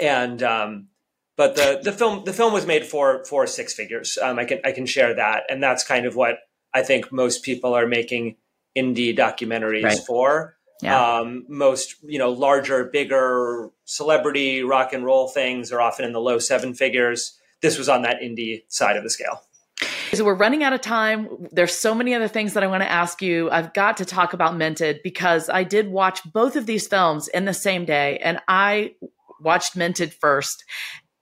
and 0.00 0.42
um, 0.44 0.88
but 1.36 1.56
the 1.56 1.80
the 1.82 1.92
film 1.92 2.24
the 2.24 2.32
film 2.32 2.52
was 2.52 2.66
made 2.66 2.86
for 2.86 3.24
for 3.24 3.46
six 3.48 3.74
figures. 3.74 4.16
Um, 4.22 4.38
I 4.38 4.44
can 4.44 4.60
I 4.64 4.70
can 4.70 4.86
share 4.86 5.14
that, 5.14 5.42
and 5.50 5.60
that's 5.60 5.82
kind 5.82 6.06
of 6.06 6.14
what 6.14 6.38
I 6.72 6.82
think 6.82 7.10
most 7.10 7.42
people 7.42 7.74
are 7.74 7.86
making 7.86 8.36
indie 8.76 9.16
documentaries 9.16 9.82
right. 9.82 9.98
for. 10.06 10.56
Yeah. 10.80 11.18
Um, 11.18 11.46
most 11.48 11.96
you 12.04 12.20
know 12.20 12.30
larger, 12.30 12.84
bigger 12.84 13.70
celebrity 13.84 14.62
rock 14.62 14.92
and 14.92 15.04
roll 15.04 15.26
things 15.26 15.72
are 15.72 15.80
often 15.80 16.04
in 16.04 16.12
the 16.12 16.20
low 16.20 16.38
seven 16.38 16.74
figures. 16.74 17.36
This 17.60 17.76
was 17.76 17.88
on 17.88 18.02
that 18.02 18.20
indie 18.20 18.62
side 18.68 18.96
of 18.96 19.02
the 19.02 19.10
scale. 19.10 19.42
We're 20.22 20.34
running 20.34 20.62
out 20.62 20.72
of 20.72 20.80
time. 20.80 21.28
There's 21.52 21.74
so 21.74 21.94
many 21.94 22.14
other 22.14 22.28
things 22.28 22.54
that 22.54 22.62
I 22.62 22.66
want 22.66 22.82
to 22.82 22.90
ask 22.90 23.22
you. 23.22 23.50
I've 23.50 23.74
got 23.74 23.96
to 23.98 24.04
talk 24.04 24.32
about 24.32 24.56
Minted 24.56 25.00
because 25.02 25.48
I 25.48 25.64
did 25.64 25.88
watch 25.88 26.20
both 26.32 26.56
of 26.56 26.66
these 26.66 26.86
films 26.86 27.28
in 27.28 27.44
the 27.44 27.54
same 27.54 27.84
day, 27.84 28.18
and 28.18 28.40
I 28.48 28.94
watched 29.40 29.76
Minted 29.76 30.12
first. 30.12 30.64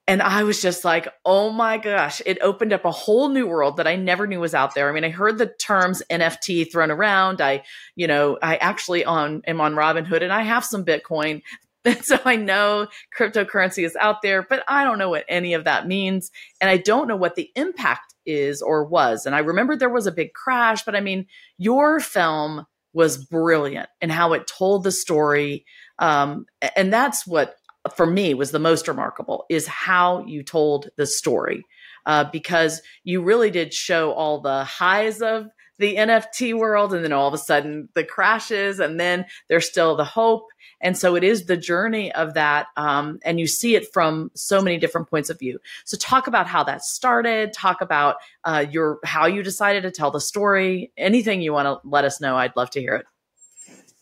And 0.08 0.22
I 0.22 0.44
was 0.44 0.62
just 0.62 0.84
like, 0.84 1.08
oh 1.24 1.50
my 1.50 1.78
gosh, 1.78 2.22
it 2.24 2.38
opened 2.40 2.72
up 2.72 2.84
a 2.84 2.92
whole 2.92 3.28
new 3.28 3.44
world 3.44 3.78
that 3.78 3.88
I 3.88 3.96
never 3.96 4.28
knew 4.28 4.38
was 4.38 4.54
out 4.54 4.74
there. 4.74 4.88
I 4.88 4.92
mean, 4.92 5.02
I 5.02 5.10
heard 5.10 5.36
the 5.36 5.48
terms 5.48 6.00
NFT 6.08 6.70
thrown 6.70 6.92
around. 6.92 7.40
I, 7.40 7.64
you 7.96 8.06
know, 8.06 8.38
I 8.40 8.54
actually 8.56 9.04
on 9.04 9.42
am 9.48 9.60
on 9.60 9.74
Robinhood 9.74 10.22
and 10.22 10.32
I 10.32 10.42
have 10.42 10.64
some 10.64 10.84
Bitcoin. 10.84 11.42
And 11.86 12.04
so 12.04 12.18
I 12.24 12.36
know 12.36 12.88
cryptocurrency 13.16 13.84
is 13.84 13.96
out 13.96 14.20
there, 14.22 14.42
but 14.42 14.64
I 14.68 14.84
don't 14.84 14.98
know 14.98 15.10
what 15.10 15.24
any 15.28 15.54
of 15.54 15.64
that 15.64 15.86
means. 15.86 16.30
And 16.60 16.68
I 16.68 16.76
don't 16.76 17.08
know 17.08 17.16
what 17.16 17.36
the 17.36 17.50
impact 17.54 18.14
is 18.26 18.60
or 18.60 18.84
was. 18.84 19.24
And 19.24 19.34
I 19.34 19.38
remember 19.38 19.76
there 19.76 19.88
was 19.88 20.06
a 20.06 20.12
big 20.12 20.34
crash, 20.34 20.84
but 20.84 20.96
I 20.96 21.00
mean, 21.00 21.26
your 21.56 22.00
film 22.00 22.66
was 22.92 23.24
brilliant 23.24 23.88
in 24.00 24.10
how 24.10 24.32
it 24.32 24.46
told 24.46 24.82
the 24.82 24.92
story. 24.92 25.64
Um, 25.98 26.46
and 26.76 26.92
that's 26.92 27.26
what 27.26 27.54
for 27.94 28.06
me 28.06 28.34
was 28.34 28.50
the 28.50 28.58
most 28.58 28.88
remarkable 28.88 29.44
is 29.48 29.66
how 29.66 30.24
you 30.26 30.42
told 30.42 30.88
the 30.96 31.06
story 31.06 31.62
uh, 32.06 32.24
because 32.32 32.82
you 33.04 33.22
really 33.22 33.50
did 33.50 33.72
show 33.72 34.12
all 34.12 34.40
the 34.40 34.64
highs 34.64 35.22
of 35.22 35.46
the 35.78 35.96
NFT 35.96 36.56
world 36.56 36.94
and 36.94 37.04
then 37.04 37.12
all 37.12 37.28
of 37.28 37.34
a 37.34 37.38
sudden 37.38 37.88
the 37.94 38.04
crashes 38.04 38.80
and 38.80 38.98
then 38.98 39.26
there's 39.48 39.68
still 39.68 39.96
the 39.96 40.04
hope. 40.04 40.46
And 40.80 40.96
so 40.96 41.16
it 41.16 41.24
is 41.24 41.46
the 41.46 41.56
journey 41.56 42.12
of 42.12 42.34
that. 42.34 42.66
Um, 42.76 43.18
and 43.24 43.40
you 43.40 43.46
see 43.46 43.76
it 43.76 43.92
from 43.92 44.30
so 44.34 44.60
many 44.60 44.78
different 44.78 45.08
points 45.08 45.30
of 45.30 45.38
view. 45.38 45.58
So 45.84 45.96
talk 45.96 46.26
about 46.26 46.46
how 46.46 46.64
that 46.64 46.82
started, 46.82 47.52
talk 47.52 47.80
about 47.80 48.16
uh, 48.44 48.66
your, 48.70 48.98
how 49.04 49.26
you 49.26 49.42
decided 49.42 49.82
to 49.82 49.90
tell 49.90 50.10
the 50.10 50.20
story, 50.20 50.92
anything 50.96 51.40
you 51.40 51.52
want 51.52 51.66
to 51.66 51.88
let 51.88 52.04
us 52.04 52.20
know. 52.20 52.36
I'd 52.36 52.56
love 52.56 52.70
to 52.70 52.80
hear 52.80 52.94
it. 52.94 53.06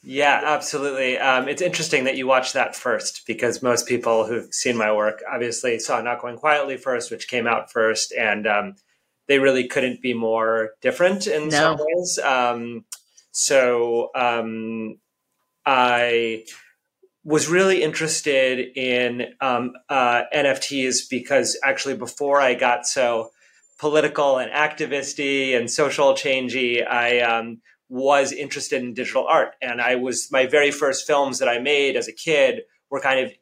Yeah, 0.06 0.42
absolutely. 0.44 1.18
Um, 1.18 1.48
it's 1.48 1.62
interesting 1.62 2.04
that 2.04 2.16
you 2.16 2.26
watched 2.26 2.52
that 2.52 2.76
first 2.76 3.26
because 3.26 3.62
most 3.62 3.86
people 3.86 4.26
who've 4.26 4.52
seen 4.52 4.76
my 4.76 4.92
work 4.92 5.22
obviously 5.32 5.78
saw 5.78 6.02
Not 6.02 6.20
Going 6.20 6.36
Quietly 6.36 6.76
first, 6.76 7.10
which 7.10 7.26
came 7.26 7.46
out 7.46 7.72
first, 7.72 8.12
and 8.12 8.46
um, 8.46 8.74
they 9.26 9.38
really 9.38 9.66
couldn't 9.66 10.02
be 10.02 10.14
more 10.14 10.70
different 10.80 11.26
in 11.26 11.48
no. 11.48 11.50
some 11.50 11.78
ways. 11.78 12.18
Um, 12.18 12.84
so 13.30 14.10
um, 14.14 14.98
I 15.66 16.44
was 17.24 17.48
really 17.48 17.82
interested 17.82 18.76
in 18.76 19.34
um, 19.40 19.72
uh, 19.88 20.22
NFTs 20.34 21.08
because 21.08 21.58
actually 21.64 21.96
before 21.96 22.40
I 22.40 22.54
got 22.54 22.86
so 22.86 23.30
political 23.78 24.38
and 24.38 24.52
activisty 24.52 25.56
and 25.56 25.70
social 25.70 26.12
changey, 26.12 26.86
I 26.86 27.20
um, 27.20 27.60
was 27.88 28.32
interested 28.32 28.82
in 28.82 28.94
digital 28.94 29.26
art. 29.26 29.54
And 29.62 29.80
I 29.80 29.96
was, 29.96 30.30
my 30.30 30.46
very 30.46 30.70
first 30.70 31.06
films 31.06 31.38
that 31.38 31.48
I 31.48 31.58
made 31.58 31.96
as 31.96 32.08
a 32.08 32.12
kid 32.12 32.62
were 32.90 33.00
kind 33.00 33.26
of, 33.26 33.32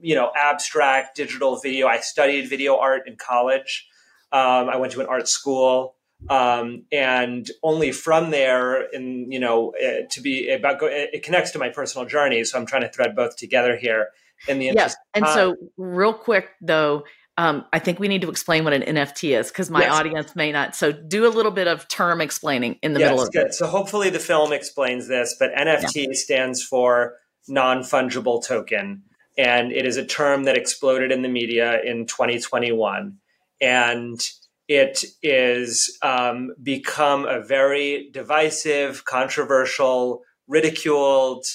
you 0.00 0.14
know, 0.14 0.30
abstract 0.36 1.16
digital 1.16 1.58
video. 1.58 1.88
I 1.88 2.00
studied 2.00 2.48
video 2.48 2.76
art 2.76 3.02
in 3.06 3.16
college. 3.16 3.88
Um, 4.32 4.68
I 4.68 4.76
went 4.76 4.92
to 4.92 5.00
an 5.00 5.06
art 5.06 5.28
school. 5.28 5.96
Um, 6.30 6.84
and 6.92 7.50
only 7.64 7.90
from 7.90 8.30
there, 8.30 8.82
in 8.92 9.30
you 9.32 9.40
know, 9.40 9.74
uh, 9.84 10.06
to 10.08 10.20
be 10.20 10.50
about 10.50 10.78
go, 10.78 10.86
it 10.88 11.24
connects 11.24 11.50
to 11.50 11.58
my 11.58 11.68
personal 11.68 12.06
journey. 12.06 12.44
So 12.44 12.58
I'm 12.58 12.64
trying 12.64 12.82
to 12.82 12.88
thread 12.88 13.16
both 13.16 13.36
together 13.36 13.76
here. 13.76 14.10
In 14.46 14.60
the 14.60 14.66
yes, 14.66 14.94
and 15.14 15.26
so 15.26 15.56
real 15.76 16.14
quick 16.14 16.48
though, 16.60 17.02
um, 17.38 17.64
I 17.72 17.78
think 17.78 17.98
we 17.98 18.08
need 18.08 18.22
to 18.22 18.30
explain 18.30 18.64
what 18.64 18.72
an 18.72 18.82
NFT 18.82 19.38
is 19.38 19.48
because 19.48 19.70
my 19.70 19.82
yes. 19.82 19.92
audience 19.92 20.36
may 20.36 20.52
not. 20.52 20.76
So 20.76 20.92
do 20.92 21.26
a 21.26 21.30
little 21.30 21.52
bit 21.52 21.66
of 21.66 21.88
term 21.88 22.20
explaining 22.20 22.78
in 22.82 22.92
the 22.92 23.00
yes, 23.00 23.10
middle 23.10 23.24
of 23.24 23.32
good. 23.32 23.46
it. 23.46 23.54
So 23.54 23.66
hopefully 23.66 24.10
the 24.10 24.18
film 24.18 24.52
explains 24.52 25.08
this, 25.08 25.36
but 25.38 25.52
NFT 25.54 26.06
yeah. 26.08 26.12
stands 26.12 26.62
for 26.62 27.14
non 27.48 27.80
fungible 27.80 28.46
token. 28.46 29.02
And 29.38 29.72
it 29.72 29.86
is 29.86 29.96
a 29.96 30.04
term 30.04 30.44
that 30.44 30.58
exploded 30.58 31.10
in 31.10 31.22
the 31.22 31.28
media 31.28 31.80
in 31.82 32.06
2021. 32.06 33.16
And 33.62 34.20
it 34.68 35.04
is 35.22 35.98
um, 36.02 36.50
become 36.62 37.24
a 37.24 37.40
very 37.40 38.10
divisive, 38.12 39.04
controversial, 39.04 40.22
ridiculed, 40.48 41.46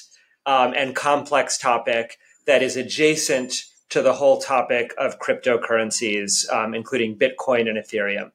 um, 0.45 0.73
and 0.73 0.95
complex 0.95 1.57
topic 1.57 2.17
that 2.47 2.63
is 2.63 2.77
adjacent 2.77 3.53
to 3.89 4.01
the 4.01 4.13
whole 4.13 4.39
topic 4.39 4.93
of 4.97 5.19
cryptocurrencies, 5.19 6.51
um, 6.51 6.73
including 6.73 7.17
Bitcoin 7.17 7.69
and 7.69 7.77
Ethereum. 7.77 8.31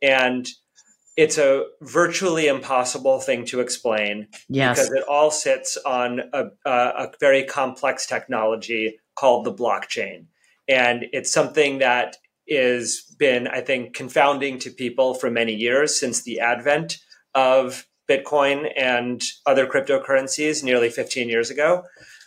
And 0.00 0.48
it's 1.16 1.38
a 1.38 1.66
virtually 1.80 2.46
impossible 2.48 3.20
thing 3.20 3.44
to 3.46 3.60
explain 3.60 4.28
yes. 4.48 4.76
because 4.76 4.92
it 4.92 5.04
all 5.08 5.30
sits 5.30 5.76
on 5.86 6.20
a, 6.32 6.46
a, 6.64 7.10
very 7.20 7.44
complex 7.44 8.06
technology 8.06 8.98
called 9.14 9.44
the 9.44 9.54
blockchain. 9.54 10.26
And 10.66 11.04
it's 11.12 11.30
something 11.30 11.78
that 11.78 12.16
is 12.46 13.14
been, 13.18 13.48
I 13.48 13.60
think, 13.60 13.94
confounding 13.94 14.58
to 14.60 14.70
people 14.70 15.14
for 15.14 15.30
many 15.30 15.54
years 15.54 15.98
since 15.98 16.22
the 16.22 16.40
advent 16.40 16.98
of 17.34 17.86
Bitcoin 18.08 18.70
and 18.76 19.22
other 19.46 19.66
cryptocurrencies 19.66 20.62
nearly 20.62 20.90
15 20.90 21.28
years 21.28 21.50
ago. 21.50 21.84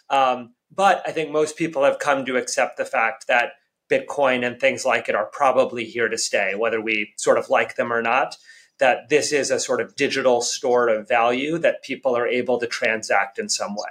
Um, 0.09 0.53
but 0.73 1.01
I 1.05 1.11
think 1.11 1.31
most 1.31 1.57
people 1.57 1.83
have 1.83 1.99
come 1.99 2.25
to 2.25 2.37
accept 2.37 2.77
the 2.77 2.85
fact 2.85 3.27
that 3.27 3.53
Bitcoin 3.89 4.45
and 4.45 4.59
things 4.59 4.85
like 4.85 5.07
it 5.07 5.15
are 5.15 5.29
probably 5.31 5.85
here 5.85 6.09
to 6.09 6.17
stay, 6.17 6.55
whether 6.55 6.81
we 6.81 7.13
sort 7.17 7.37
of 7.37 7.49
like 7.49 7.75
them 7.75 7.93
or 7.93 8.01
not. 8.01 8.35
That 8.79 9.09
this 9.09 9.31
is 9.31 9.49
a 9.49 9.59
sort 9.59 9.81
of 9.81 9.95
digital 9.95 10.41
store 10.41 10.87
of 10.87 11.07
value 11.07 11.57
that 11.57 11.83
people 11.83 12.15
are 12.15 12.27
able 12.27 12.59
to 12.59 12.67
transact 12.67 13.39
in 13.39 13.49
some 13.49 13.73
way. 13.73 13.89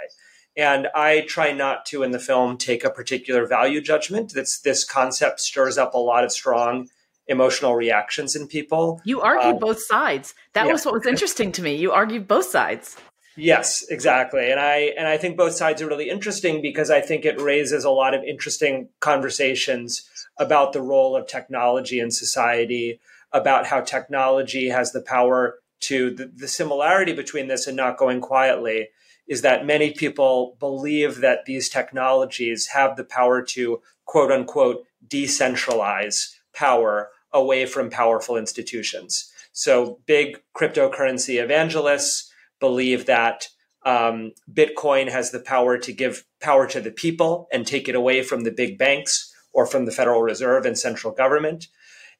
And 0.57 0.89
I 0.95 1.21
try 1.29 1.53
not 1.53 1.85
to, 1.87 2.03
in 2.03 2.13
the 2.13 2.19
film, 2.19 2.57
take 2.57 2.83
a 2.83 2.91
particular 2.91 3.47
value 3.47 3.81
judgment. 3.81 4.33
That's 4.35 4.61
this 4.61 4.85
concept 4.85 5.41
stirs 5.41 5.77
up 5.77 5.95
a 5.95 5.99
lot 5.99 6.25
of 6.25 6.33
strong 6.33 6.89
emotional 7.29 7.75
reactions 7.75 8.37
in 8.37 8.47
people. 8.47 9.01
You 9.05 9.21
argue 9.21 9.51
um, 9.51 9.59
both 9.59 9.83
sides. 9.83 10.35
That 10.55 10.67
yeah. 10.67 10.73
was 10.73 10.85
what 10.85 10.95
was 10.95 11.07
interesting 11.07 11.53
to 11.53 11.63
me. 11.63 11.75
You 11.75 11.93
argued 11.93 12.27
both 12.27 12.47
sides. 12.47 12.97
Yes, 13.37 13.85
exactly. 13.91 14.51
And 14.51 14.59
I 14.59 14.95
and 14.97 15.07
I 15.07 15.19
think 15.19 15.37
both 15.37 15.53
sides 15.53 15.83
are 15.83 15.87
really 15.87 16.09
interesting 16.09 16.63
because 16.63 16.91
I 16.91 17.03
think 17.03 17.25
it 17.25 17.41
raises 17.41 17.85
a 17.85 17.91
lot 17.91 18.15
of 18.15 18.25
interesting 18.25 18.89
conversations 19.01 20.09
about 20.39 20.73
the 20.73 20.81
role 20.81 21.17
of 21.17 21.27
technology 21.27 22.01
in 22.01 22.11
society, 22.11 23.01
about 23.33 23.67
how 23.67 23.81
technology 23.81 24.69
has 24.69 24.93
the 24.93 25.03
power 25.03 25.59
to 25.81 26.11
the, 26.11 26.27
the 26.35 26.49
similarity 26.49 27.13
between 27.13 27.49
this 27.49 27.67
and 27.67 27.77
not 27.77 27.99
going 27.99 28.23
quietly 28.23 28.89
is 29.27 29.43
that 29.43 29.67
many 29.67 29.91
people 29.91 30.57
believe 30.61 31.21
that 31.21 31.45
these 31.47 31.69
technologies 31.69 32.69
have 32.69 32.97
the 32.97 33.05
power 33.05 33.43
to 33.43 33.81
quote 34.05 34.31
unquote 34.31 34.85
decentralize 35.07 36.35
power 36.55 37.11
away 37.33 37.67
from 37.67 37.91
powerful 37.91 38.37
institutions. 38.37 39.31
So 39.53 40.01
big 40.07 40.39
cryptocurrency 40.57 41.43
evangelists 41.43 42.31
believe 42.61 43.07
that 43.07 43.49
um, 43.85 44.33
Bitcoin 44.53 45.11
has 45.11 45.31
the 45.31 45.41
power 45.41 45.79
to 45.79 45.93
give 45.93 46.25
power 46.41 46.67
to 46.67 46.81
the 46.81 46.91
people 46.91 47.47
and 47.53 47.67
take 47.67 47.89
it 47.89 47.95
away 47.95 48.23
from 48.23 48.43
the 48.43 48.51
big 48.51 48.79
banks 48.79 49.33
or 49.53 49.65
from 49.65 49.87
the 49.87 49.93
Federal 49.93 50.23
Reserve 50.23 50.67
and 50.67 50.79
central 50.79 51.13
government. 51.13 51.69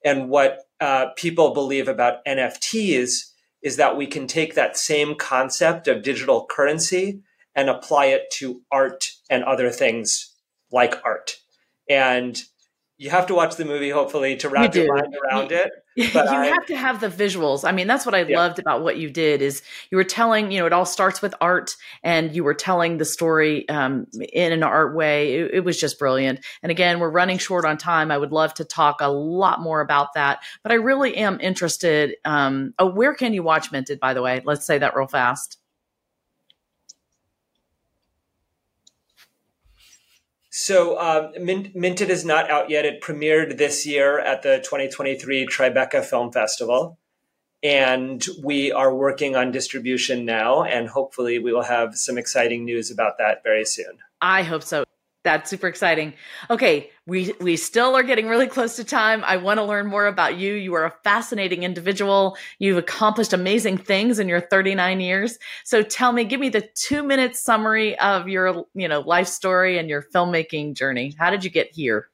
And 0.05 0.29
what 0.29 0.61
uh, 0.81 1.07
people 1.17 1.53
believe 1.53 1.89
about 1.89 2.25
NFTs 2.25 3.33
is 3.67 3.79
that 3.79 3.97
we 3.97 4.07
can 4.07 4.29
take 4.29 4.55
that 4.55 4.77
same 4.77 5.17
concept 5.17 5.89
of 5.89 6.05
digital 6.05 6.47
currency 6.49 7.21
and 7.53 7.69
apply 7.69 8.07
it 8.07 8.31
to 8.31 8.63
art 8.71 9.11
and 9.29 9.43
other 9.43 9.71
things 9.71 10.37
like 10.71 11.05
art. 11.05 11.39
And 11.91 12.41
you 12.97 13.11
have 13.11 13.27
to 13.27 13.35
watch 13.35 13.57
the 13.57 13.65
movie 13.65 13.91
hopefully 13.91 14.37
to 14.37 14.49
wrap 14.49 14.77
your 14.77 14.95
mind 14.95 15.17
around 15.17 15.51
it. 15.51 15.73
But 16.13 16.27
you 16.27 16.37
I, 16.37 16.47
have 16.47 16.67
to 16.67 16.77
have 16.77 17.01
the 17.01 17.09
visuals. 17.09 17.67
I 17.67 17.73
mean, 17.73 17.87
that's 17.87 18.05
what 18.05 18.15
I 18.15 18.23
yeah. 18.23 18.39
loved 18.39 18.59
about 18.59 18.83
what 18.83 18.99
you 18.99 19.09
did 19.09 19.41
is 19.41 19.63
you 19.91 19.97
were 19.97 20.05
telling, 20.05 20.51
you 20.53 20.61
know, 20.61 20.67
it 20.67 20.73
all 20.73 20.85
starts 20.85 21.23
with 21.23 21.35
art 21.41 21.75
and 22.03 22.35
you 22.35 22.45
were 22.45 22.55
telling 22.55 22.99
the 22.99 23.07
story 23.07 23.67
um, 23.71 24.07
in 24.33 24.53
an 24.53 24.63
art 24.63 24.95
way. 24.95 25.35
It, 25.35 25.55
it, 25.55 25.61
was 25.61 25.81
just 25.81 25.99
brilliant. 25.99 26.45
And 26.63 26.71
again, 26.71 27.01
we're 27.01 27.11
running 27.11 27.39
short 27.39 27.65
on 27.65 27.79
time. 27.79 28.11
I 28.11 28.19
would 28.19 28.31
love 28.31 28.53
to 28.55 28.65
talk 28.65 28.97
a 29.01 29.09
lot 29.09 29.61
more 29.61 29.81
about 29.81 30.13
that, 30.15 30.41
but 30.63 30.71
I 30.71 30.77
really 30.77 31.17
am 31.17 31.41
interested. 31.41 32.17
Um, 32.27 32.75
oh, 32.79 32.87
where 32.87 33.15
can 33.15 33.33
you 33.33 33.43
watch 33.43 33.73
Minted, 33.73 33.99
by 33.99 34.13
the 34.13 34.23
way? 34.23 34.43
Let's 34.45 34.67
say 34.67 34.77
that 34.79 34.95
real 34.95 35.07
fast. 35.07 35.59
So 40.59 40.99
um, 40.99 41.33
Minted 41.45 42.09
is 42.09 42.25
not 42.25 42.51
out 42.51 42.71
yet. 42.71 42.87
It 42.87 43.03
premiered 43.03 43.59
this 43.59 43.85
year 43.85 44.19
at 44.19 44.41
the 44.41 44.57
2023 44.65 45.47
Tribeca 45.49 46.03
Film 46.03 46.33
Festival. 46.33 46.99
And 47.63 48.25
we 48.43 48.73
are 48.73 48.95
working 48.95 49.37
on 49.37 49.51
distribution 49.51 50.25
now, 50.25 50.63
and 50.63 50.89
hopefully, 50.89 51.39
we 51.39 51.53
will 51.53 51.65
have 51.65 51.95
some 51.95 52.17
exciting 52.17 52.65
news 52.65 52.91
about 52.91 53.19
that 53.19 53.43
very 53.43 53.67
soon. 53.67 53.99
I 54.23 54.45
hope 54.45 54.63
so 54.63 54.87
that's 55.27 55.51
super 55.51 55.67
exciting. 55.67 56.15
Okay, 56.51 56.91
we 57.05 57.35
we 57.41 57.57
still 57.57 57.97
are 57.97 58.05
getting 58.05 58.29
really 58.29 58.47
close 58.47 58.77
to 58.77 58.85
time. 58.85 59.25
I 59.25 59.39
want 59.39 59.59
to 59.59 59.65
learn 59.65 59.89
more 59.89 60.07
about 60.07 60.37
you. 60.39 60.55
You 60.55 60.73
are 60.75 60.85
a 60.85 60.95
fascinating 61.03 61.65
individual. 61.65 62.37
You've 62.61 62.79
accomplished 62.79 63.33
amazing 63.33 63.79
things 63.79 64.21
in 64.21 64.29
your 64.29 64.41
39 64.41 65.01
years. 65.01 65.37
So 65.65 65.83
tell 65.83 66.13
me, 66.13 66.23
give 66.23 66.39
me 66.39 66.49
the 66.49 66.63
2-minute 66.63 67.35
summary 67.35 67.99
of 67.99 68.29
your, 68.29 68.67
you 68.75 68.87
know, 68.87 69.01
life 69.01 69.27
story 69.27 69.79
and 69.79 69.89
your 69.89 70.03
filmmaking 70.15 70.75
journey. 70.75 71.13
How 71.19 71.31
did 71.31 71.43
you 71.43 71.51
get 71.51 71.73
here? 71.75 72.09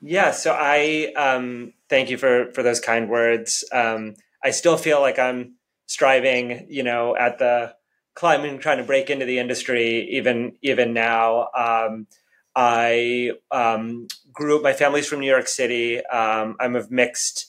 Yeah, 0.00 0.30
so 0.30 0.56
I 0.56 1.12
um, 1.16 1.72
thank 1.88 2.08
you 2.08 2.18
for 2.18 2.52
for 2.52 2.62
those 2.62 2.78
kind 2.78 3.08
words. 3.10 3.64
Um, 3.72 4.14
I 4.44 4.52
still 4.52 4.76
feel 4.76 5.00
like 5.00 5.18
I'm 5.18 5.56
striving, 5.86 6.66
you 6.70 6.84
know, 6.84 7.16
at 7.16 7.38
the 7.38 7.74
climbing, 8.14 8.58
trying 8.58 8.78
to 8.78 8.84
break 8.84 9.10
into 9.10 9.24
the 9.24 9.38
industry 9.38 10.08
even 10.10 10.52
even 10.62 10.92
now. 10.92 11.48
Um, 11.56 12.06
I 12.54 13.32
um, 13.50 14.08
grew 14.32 14.56
up. 14.56 14.62
My 14.62 14.72
family's 14.72 15.06
from 15.06 15.20
New 15.20 15.30
York 15.30 15.48
City. 15.48 16.04
Um, 16.04 16.56
I'm 16.60 16.76
of 16.76 16.90
mixed 16.90 17.46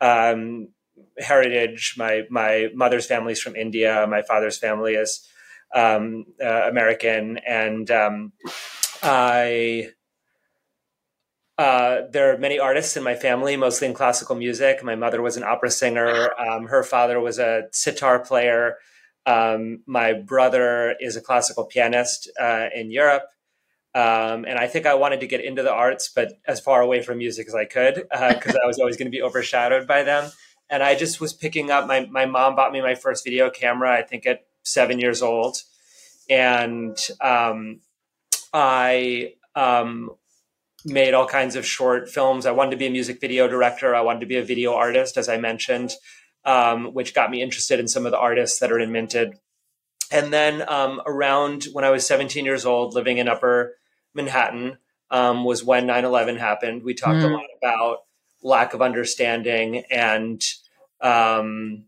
um, 0.00 0.68
heritage. 1.18 1.94
My 1.98 2.22
my 2.30 2.68
mother's 2.74 3.06
family's 3.06 3.40
from 3.40 3.56
India. 3.56 4.06
My 4.08 4.22
father's 4.22 4.58
family 4.58 4.94
is 4.94 5.26
um, 5.74 6.24
uh, 6.42 6.68
American, 6.68 7.38
and 7.46 7.90
um, 7.90 8.32
I. 9.02 9.90
Uh, 11.58 12.02
there 12.12 12.32
are 12.32 12.38
many 12.38 12.60
artists 12.60 12.96
in 12.96 13.02
my 13.02 13.16
family, 13.16 13.56
mostly 13.56 13.88
in 13.88 13.92
classical 13.92 14.36
music. 14.36 14.84
My 14.84 14.94
mother 14.94 15.20
was 15.20 15.36
an 15.36 15.42
opera 15.42 15.72
singer. 15.72 16.30
her 16.68 16.84
father 16.84 17.18
was 17.18 17.40
a 17.40 17.64
sitar 17.72 18.20
player. 18.20 18.76
Um, 19.26 19.82
my 19.86 20.12
brother 20.14 20.94
is 21.00 21.16
a 21.16 21.20
classical 21.20 21.64
pianist 21.64 22.30
uh, 22.40 22.68
in 22.74 22.90
Europe. 22.90 23.28
Um, 23.94 24.44
and 24.44 24.58
I 24.58 24.66
think 24.68 24.86
I 24.86 24.94
wanted 24.94 25.20
to 25.20 25.26
get 25.26 25.44
into 25.44 25.62
the 25.62 25.72
arts, 25.72 26.08
but 26.08 26.34
as 26.46 26.60
far 26.60 26.80
away 26.80 27.02
from 27.02 27.18
music 27.18 27.48
as 27.48 27.54
I 27.54 27.64
could, 27.64 27.94
because 27.94 28.54
uh, 28.54 28.58
I 28.64 28.66
was 28.66 28.78
always 28.78 28.96
going 28.96 29.06
to 29.06 29.16
be 29.16 29.22
overshadowed 29.22 29.86
by 29.86 30.02
them. 30.02 30.30
And 30.70 30.82
I 30.82 30.94
just 30.94 31.20
was 31.20 31.32
picking 31.32 31.70
up. 31.70 31.86
My 31.86 32.06
my 32.06 32.26
mom 32.26 32.54
bought 32.54 32.72
me 32.72 32.82
my 32.82 32.94
first 32.94 33.24
video 33.24 33.48
camera. 33.48 33.90
I 33.90 34.02
think 34.02 34.26
at 34.26 34.44
seven 34.62 34.98
years 34.98 35.22
old, 35.22 35.56
and 36.28 36.94
um, 37.22 37.80
I 38.52 39.32
um, 39.54 40.10
made 40.84 41.14
all 41.14 41.26
kinds 41.26 41.56
of 41.56 41.64
short 41.64 42.10
films. 42.10 42.44
I 42.44 42.50
wanted 42.50 42.72
to 42.72 42.76
be 42.76 42.86
a 42.86 42.90
music 42.90 43.18
video 43.18 43.48
director. 43.48 43.94
I 43.94 44.02
wanted 44.02 44.20
to 44.20 44.26
be 44.26 44.36
a 44.36 44.44
video 44.44 44.74
artist, 44.74 45.16
as 45.16 45.30
I 45.30 45.38
mentioned 45.38 45.92
um, 46.44 46.94
which 46.94 47.14
got 47.14 47.30
me 47.30 47.42
interested 47.42 47.80
in 47.80 47.88
some 47.88 48.06
of 48.06 48.12
the 48.12 48.18
artists 48.18 48.58
that 48.60 48.72
are 48.72 48.78
in 48.78 48.92
Minted. 48.92 49.38
And 50.10 50.32
then 50.32 50.66
um, 50.68 51.02
around 51.06 51.64
when 51.72 51.84
I 51.84 51.90
was 51.90 52.06
17 52.06 52.44
years 52.44 52.64
old, 52.64 52.94
living 52.94 53.18
in 53.18 53.28
Upper 53.28 53.76
Manhattan, 54.14 54.78
um, 55.10 55.44
was 55.44 55.64
when 55.64 55.86
9 55.86 56.04
11 56.04 56.36
happened. 56.36 56.82
We 56.82 56.94
talked 56.94 57.18
mm. 57.18 57.30
a 57.30 57.34
lot 57.34 57.46
about 57.56 57.98
lack 58.42 58.74
of 58.74 58.82
understanding 58.82 59.84
and 59.90 60.42
um, 61.00 61.84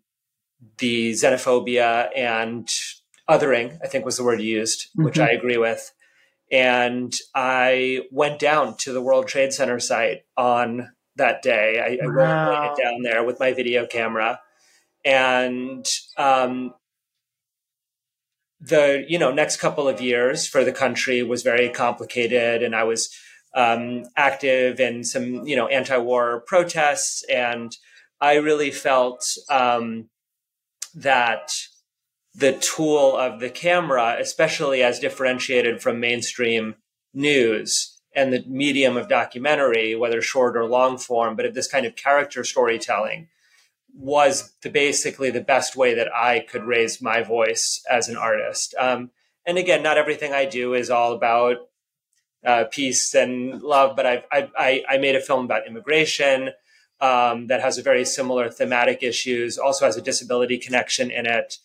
the 0.78 1.12
xenophobia 1.12 2.09
and 2.16 2.68
othering, 3.28 3.78
I 3.82 3.86
think 3.86 4.05
was 4.05 4.16
the 4.16 4.24
word 4.24 4.40
used, 4.40 4.88
mm-hmm. 4.88 5.05
which 5.05 5.18
I 5.18 5.30
agree 5.30 5.57
with. 5.57 5.92
And 6.51 7.14
I 7.34 8.03
went 8.11 8.40
down 8.40 8.76
to 8.78 8.92
the 8.92 9.01
World 9.01 9.28
Trade 9.28 9.53
Center 9.53 9.78
site 9.78 10.22
on 10.36 10.90
that 11.16 11.42
day. 11.42 11.80
I, 11.80 12.04
I 12.04 12.08
wow. 12.08 12.72
it 12.72 12.82
down 12.82 13.02
there 13.02 13.24
with 13.24 13.40
my 13.40 13.52
video 13.52 13.86
camera, 13.86 14.40
and 15.04 15.86
um, 16.16 16.74
the 18.61 19.04
you 19.08 19.18
know 19.18 19.32
next 19.32 19.58
couple 19.58 19.88
of 19.88 20.00
years 20.00 20.46
for 20.46 20.64
the 20.64 20.72
country 20.72 21.22
was 21.22 21.42
very 21.42 21.68
complicated, 21.68 22.62
and 22.62 22.74
I 22.74 22.84
was 22.84 23.11
um, 23.54 24.04
active 24.16 24.80
in 24.80 25.04
some 25.04 25.46
you 25.46 25.56
know 25.56 25.66
anti-war 25.66 26.42
protests, 26.46 27.24
and 27.30 27.72
I 28.20 28.34
really 28.34 28.70
felt 28.70 29.24
um, 29.48 30.08
that 30.94 31.50
the 32.34 32.52
tool 32.52 33.16
of 33.16 33.40
the 33.40 33.50
camera, 33.50 34.16
especially 34.20 34.82
as 34.82 35.00
differentiated 35.00 35.82
from 35.82 35.98
mainstream 35.98 36.76
news, 37.12 37.99
and 38.20 38.32
the 38.32 38.44
medium 38.46 38.96
of 38.98 39.08
documentary, 39.08 39.94
whether 39.94 40.20
short 40.20 40.56
or 40.56 40.66
long 40.66 40.98
form, 40.98 41.36
but 41.36 41.46
of 41.46 41.54
this 41.54 41.66
kind 41.66 41.86
of 41.86 41.96
character 41.96 42.44
storytelling 42.44 43.28
was 43.94 44.52
the, 44.62 44.68
basically 44.68 45.30
the 45.30 45.40
best 45.40 45.74
way 45.74 45.94
that 45.94 46.14
I 46.14 46.40
could 46.40 46.64
raise 46.64 47.00
my 47.00 47.22
voice 47.22 47.82
as 47.90 48.08
an 48.08 48.16
artist. 48.16 48.74
Um, 48.78 49.10
and 49.46 49.56
again, 49.56 49.82
not 49.82 49.96
everything 49.96 50.32
I 50.32 50.44
do 50.44 50.74
is 50.74 50.90
all 50.90 51.12
about 51.14 51.56
uh, 52.44 52.64
peace 52.70 53.14
and 53.14 53.62
love, 53.62 53.96
but 53.96 54.04
I've, 54.06 54.24
I, 54.30 54.84
I 54.88 54.98
made 54.98 55.16
a 55.16 55.20
film 55.20 55.46
about 55.46 55.66
immigration 55.66 56.50
um, 57.00 57.46
that 57.46 57.62
has 57.62 57.78
a 57.78 57.82
very 57.82 58.04
similar 58.04 58.50
thematic 58.50 59.02
issues, 59.02 59.56
also 59.56 59.86
has 59.86 59.96
a 59.96 60.02
disability 60.02 60.58
connection 60.58 61.10
in 61.10 61.24
it. 61.24 61.56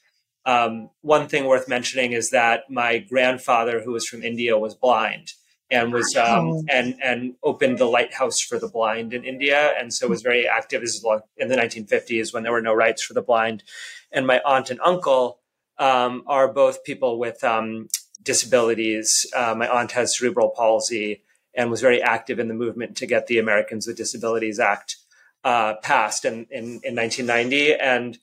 Um, 0.46 0.90
one 1.02 1.28
thing 1.28 1.46
worth 1.46 1.68
mentioning 1.68 2.14
is 2.14 2.30
that 2.30 2.70
my 2.70 3.00
grandfather, 3.00 3.82
who 3.82 3.92
was 3.92 4.08
from 4.08 4.24
India, 4.24 4.58
was 4.58 4.74
blind 4.74 5.34
and 5.72 5.92
was 5.92 6.16
um, 6.16 6.64
and 6.70 6.96
and 7.04 7.36
opened 7.44 7.80
the 7.80 7.86
lighthouse 7.86 8.40
for 8.40 8.60
the 8.60 8.68
blind 8.68 9.14
in 9.14 9.24
India, 9.24 9.74
and 9.78 9.94
so 9.94 10.08
was 10.08 10.22
very 10.22 10.48
active. 10.48 10.82
This 10.82 10.96
is 10.96 11.06
in 11.38 11.48
the 11.48 11.56
1950s 11.56 12.34
when 12.34 12.44
there 12.44 12.52
were 12.52 12.62
no 12.62 12.74
rights 12.74 13.04
for 13.04 13.14
the 13.14 13.22
blind, 13.22 13.64
and 14.12 14.28
my 14.28 14.42
aunt 14.46 14.70
and 14.70 14.80
uncle 14.82 15.40
um, 15.80 16.24
are 16.28 16.52
both 16.52 16.84
people 16.84 17.18
with 17.18 17.44
um, 17.44 17.88
disabilities. 18.22 19.26
Uh, 19.36 19.56
my 19.58 19.68
aunt 19.68 19.92
has 19.94 20.18
cerebral 20.18 20.50
palsy 20.50 21.24
and 21.56 21.72
was 21.72 21.82
very 21.82 22.02
active 22.02 22.38
in 22.38 22.48
the 22.48 22.54
movement 22.54 22.98
to 22.98 23.08
get 23.08 23.28
the 23.28 23.40
Americans 23.40 23.88
with 23.88 23.98
Disabilities 23.98 24.60
Act 24.60 24.98
uh, 25.44 25.76
passed 25.82 26.26
in, 26.26 26.46
in, 26.52 26.80
in 26.84 26.96
1990, 26.96 27.76
and. 27.76 28.18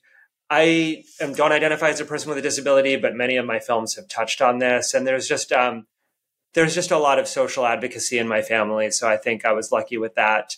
I 0.49 1.05
am, 1.19 1.33
don't 1.33 1.53
identify 1.53 1.89
as 1.89 1.99
a 1.99 2.05
person 2.05 2.29
with 2.29 2.37
a 2.37 2.41
disability, 2.41 2.95
but 2.95 3.15
many 3.15 3.37
of 3.37 3.45
my 3.45 3.57
films 3.57 3.95
have 3.95 4.07
touched 4.07 4.39
on 4.39 4.59
this. 4.59 4.93
And 4.93 5.07
there's 5.07 5.27
just 5.27 5.51
um, 5.51 5.87
there's 6.53 6.75
just 6.75 6.91
a 6.91 6.97
lot 6.97 7.19
of 7.19 7.27
social 7.27 7.65
advocacy 7.65 8.17
in 8.17 8.27
my 8.27 8.41
family. 8.41 8.91
So 8.91 9.07
I 9.07 9.17
think 9.17 9.45
I 9.45 9.53
was 9.53 9.71
lucky 9.71 9.97
with 9.97 10.15
that 10.15 10.55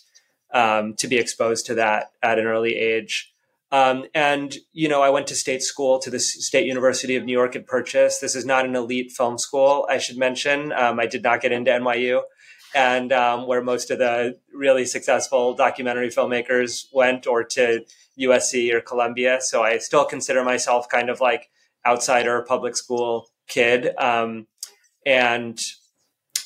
um, 0.52 0.94
to 0.94 1.08
be 1.08 1.16
exposed 1.16 1.66
to 1.66 1.74
that 1.74 2.10
at 2.22 2.38
an 2.38 2.46
early 2.46 2.76
age. 2.76 3.32
Um, 3.72 4.04
and, 4.14 4.56
you 4.72 4.88
know, 4.88 5.02
I 5.02 5.10
went 5.10 5.26
to 5.28 5.34
state 5.34 5.62
school 5.62 5.98
to 5.98 6.10
the 6.10 6.20
State 6.20 6.66
University 6.66 7.16
of 7.16 7.24
New 7.24 7.32
York 7.32 7.56
at 7.56 7.66
Purchase. 7.66 8.20
This 8.20 8.36
is 8.36 8.46
not 8.46 8.64
an 8.64 8.76
elite 8.76 9.10
film 9.10 9.38
school, 9.38 9.86
I 9.90 9.98
should 9.98 10.16
mention. 10.16 10.72
Um, 10.72 11.00
I 11.00 11.06
did 11.06 11.22
not 11.22 11.40
get 11.40 11.50
into 11.50 11.72
NYU, 11.72 12.22
and 12.74 13.12
um, 13.12 13.46
where 13.48 13.62
most 13.62 13.90
of 13.90 13.98
the 13.98 14.38
really 14.54 14.84
successful 14.84 15.54
documentary 15.54 16.08
filmmakers 16.08 16.86
went, 16.92 17.26
or 17.26 17.42
to 17.42 17.84
USC 18.18 18.72
or 18.72 18.80
Columbia. 18.80 19.38
So 19.40 19.62
I 19.62 19.78
still 19.78 20.04
consider 20.04 20.44
myself 20.44 20.88
kind 20.88 21.10
of 21.10 21.20
like 21.20 21.50
outsider 21.84 22.42
public 22.42 22.76
school 22.76 23.28
kid. 23.48 23.94
Um, 23.98 24.46
and 25.04 25.60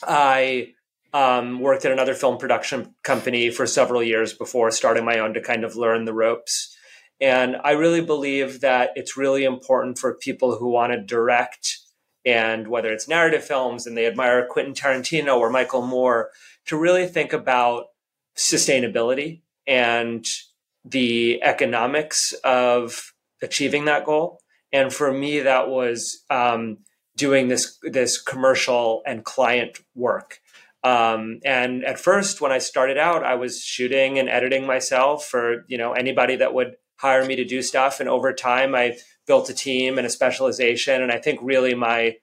I 0.06 0.74
um, 1.12 1.60
worked 1.60 1.84
at 1.84 1.92
another 1.92 2.14
film 2.14 2.38
production 2.38 2.94
company 3.02 3.50
for 3.50 3.66
several 3.66 4.02
years 4.02 4.32
before 4.32 4.70
starting 4.70 5.04
my 5.04 5.18
own 5.18 5.34
to 5.34 5.40
kind 5.40 5.64
of 5.64 5.76
learn 5.76 6.04
the 6.04 6.14
ropes. 6.14 6.76
And 7.20 7.56
I 7.62 7.72
really 7.72 8.00
believe 8.00 8.60
that 8.60 8.90
it's 8.94 9.16
really 9.16 9.44
important 9.44 9.98
for 9.98 10.14
people 10.14 10.56
who 10.56 10.70
want 10.70 10.92
to 10.92 11.00
direct 11.00 11.78
and 12.24 12.68
whether 12.68 12.90
it's 12.90 13.08
narrative 13.08 13.44
films 13.44 13.86
and 13.86 13.96
they 13.96 14.06
admire 14.06 14.46
Quentin 14.46 14.74
Tarantino 14.74 15.38
or 15.38 15.50
Michael 15.50 15.86
Moore 15.86 16.30
to 16.66 16.76
really 16.76 17.06
think 17.06 17.32
about 17.32 17.86
sustainability 18.36 19.42
and 19.66 20.26
the 20.84 21.42
economics 21.42 22.32
of 22.44 23.12
achieving 23.42 23.86
that 23.86 24.04
goal. 24.04 24.40
And 24.72 24.92
for 24.92 25.12
me, 25.12 25.40
that 25.40 25.68
was 25.68 26.24
um, 26.30 26.78
doing 27.20 27.48
this 27.48 27.78
this 27.82 28.20
commercial 28.20 29.02
and 29.06 29.24
client 29.24 29.78
work. 29.94 30.40
Um, 30.82 31.40
and 31.44 31.84
at 31.84 32.00
first, 32.00 32.40
when 32.40 32.52
I 32.52 32.58
started 32.58 32.96
out, 32.96 33.22
I 33.22 33.34
was 33.34 33.62
shooting 33.62 34.18
and 34.18 34.30
editing 34.30 34.66
myself 34.66 35.26
for 35.26 35.66
you 35.68 35.76
know 35.76 35.92
anybody 35.92 36.36
that 36.36 36.54
would 36.54 36.76
hire 36.96 37.24
me 37.24 37.36
to 37.36 37.44
do 37.44 37.60
stuff. 37.62 38.00
And 38.00 38.08
over 38.08 38.32
time, 38.32 38.74
I 38.74 38.96
built 39.26 39.50
a 39.50 39.54
team 39.54 39.98
and 39.98 40.06
a 40.06 40.10
specialization. 40.10 41.02
And 41.02 41.12
I 41.12 41.18
think 41.18 41.38
really 41.42 41.74
my 41.74 42.16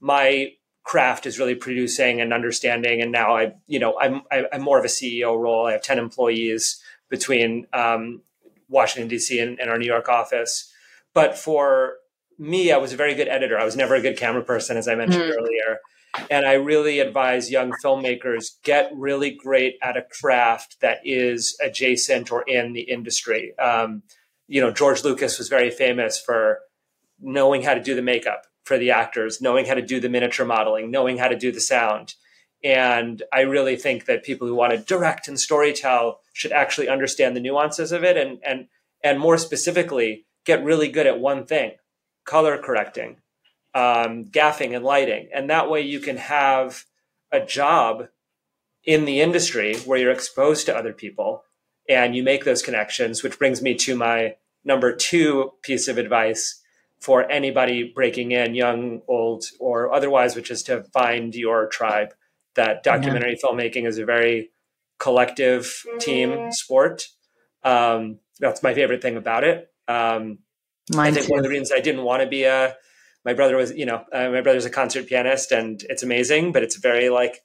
my 0.00 0.52
craft 0.84 1.26
is 1.26 1.38
really 1.38 1.56
producing 1.56 2.20
and 2.20 2.32
understanding. 2.32 3.02
And 3.02 3.10
now 3.10 3.36
I, 3.36 3.54
you 3.66 3.80
know, 3.80 3.98
I'm 4.00 4.22
I'm 4.30 4.62
more 4.62 4.78
of 4.78 4.84
a 4.84 4.88
CEO 4.88 5.36
role. 5.36 5.66
I 5.66 5.72
have 5.72 5.82
ten 5.82 5.98
employees 5.98 6.80
between 7.08 7.66
um, 7.72 8.22
Washington 8.68 9.08
D.C. 9.08 9.40
And, 9.40 9.58
and 9.58 9.68
our 9.68 9.78
New 9.78 9.86
York 9.86 10.08
office. 10.08 10.72
But 11.14 11.36
for 11.36 11.94
me, 12.38 12.72
I 12.72 12.78
was 12.78 12.92
a 12.92 12.96
very 12.96 13.14
good 13.14 13.28
editor. 13.28 13.58
I 13.58 13.64
was 13.64 13.76
never 13.76 13.94
a 13.94 14.00
good 14.00 14.16
camera 14.16 14.42
person, 14.42 14.76
as 14.76 14.88
I 14.88 14.94
mentioned 14.94 15.24
mm. 15.24 15.36
earlier. 15.36 15.78
And 16.30 16.46
I 16.46 16.54
really 16.54 17.00
advise 17.00 17.50
young 17.50 17.72
filmmakers 17.84 18.52
get 18.64 18.90
really 18.94 19.30
great 19.30 19.76
at 19.82 19.96
a 19.96 20.02
craft 20.02 20.80
that 20.80 20.98
is 21.04 21.56
adjacent 21.62 22.32
or 22.32 22.42
in 22.42 22.72
the 22.72 22.82
industry. 22.82 23.56
Um, 23.58 24.02
you 24.46 24.60
know, 24.60 24.70
George 24.70 25.04
Lucas 25.04 25.38
was 25.38 25.48
very 25.48 25.70
famous 25.70 26.18
for 26.18 26.60
knowing 27.20 27.62
how 27.62 27.74
to 27.74 27.82
do 27.82 27.94
the 27.94 28.02
makeup 28.02 28.46
for 28.64 28.78
the 28.78 28.90
actors, 28.90 29.40
knowing 29.40 29.66
how 29.66 29.74
to 29.74 29.82
do 29.82 30.00
the 30.00 30.08
miniature 30.08 30.46
modeling, 30.46 30.90
knowing 30.90 31.18
how 31.18 31.28
to 31.28 31.36
do 31.36 31.52
the 31.52 31.60
sound. 31.60 32.14
And 32.64 33.22
I 33.32 33.42
really 33.42 33.76
think 33.76 34.06
that 34.06 34.24
people 34.24 34.48
who 34.48 34.54
want 34.54 34.72
to 34.72 34.78
direct 34.78 35.28
and 35.28 35.36
storytell 35.36 36.16
should 36.32 36.52
actually 36.52 36.88
understand 36.88 37.36
the 37.36 37.40
nuances 37.40 37.92
of 37.92 38.04
it 38.04 38.16
and 38.16 38.38
and 38.44 38.68
and 39.02 39.20
more 39.20 39.38
specifically 39.38 40.26
get 40.44 40.64
really 40.64 40.88
good 40.88 41.06
at 41.06 41.20
one 41.20 41.46
thing, 41.46 41.72
color 42.28 42.58
correcting 42.58 43.16
um, 43.74 44.24
gaffing 44.24 44.74
and 44.74 44.84
lighting. 44.84 45.28
And 45.32 45.50
that 45.50 45.70
way 45.70 45.82
you 45.82 46.00
can 46.00 46.16
have 46.16 46.84
a 47.30 47.40
job 47.40 48.08
in 48.84 49.04
the 49.04 49.20
industry 49.20 49.76
where 49.78 49.98
you're 49.98 50.10
exposed 50.10 50.66
to 50.66 50.76
other 50.76 50.92
people 50.92 51.44
and 51.88 52.16
you 52.16 52.22
make 52.22 52.44
those 52.44 52.62
connections, 52.62 53.22
which 53.22 53.38
brings 53.38 53.62
me 53.62 53.74
to 53.74 53.94
my 53.94 54.36
number 54.64 54.94
two 54.94 55.52
piece 55.62 55.88
of 55.88 55.98
advice 55.98 56.62
for 56.98 57.30
anybody 57.30 57.92
breaking 57.94 58.32
in, 58.32 58.54
young, 58.54 59.02
old, 59.06 59.44
or 59.60 59.92
otherwise, 59.92 60.34
which 60.34 60.50
is 60.50 60.62
to 60.64 60.82
find 60.92 61.34
your 61.34 61.68
tribe. 61.68 62.14
That 62.54 62.82
documentary 62.82 63.38
yeah. 63.40 63.48
filmmaking 63.48 63.86
is 63.86 63.98
a 63.98 64.04
very 64.04 64.50
collective 64.98 65.84
team 66.00 66.50
sport. 66.50 67.06
Um, 67.62 68.18
that's 68.40 68.64
my 68.64 68.74
favorite 68.74 69.00
thing 69.00 69.16
about 69.16 69.44
it. 69.44 69.70
Um, 69.86 70.38
I 70.96 71.10
think 71.10 71.26
too. 71.26 71.32
one 71.32 71.38
of 71.40 71.44
the 71.44 71.50
reasons 71.50 71.72
I 71.72 71.80
didn't 71.80 72.02
want 72.02 72.22
to 72.22 72.28
be 72.28 72.44
a 72.44 72.76
my 73.24 73.34
brother 73.34 73.56
was, 73.56 73.72
you 73.72 73.84
know, 73.84 74.04
uh, 74.12 74.30
my 74.30 74.40
brother's 74.40 74.64
a 74.64 74.70
concert 74.70 75.06
pianist 75.06 75.52
and 75.52 75.82
it's 75.90 76.02
amazing, 76.02 76.52
but 76.52 76.62
it's 76.62 76.76
very 76.76 77.10
like, 77.10 77.42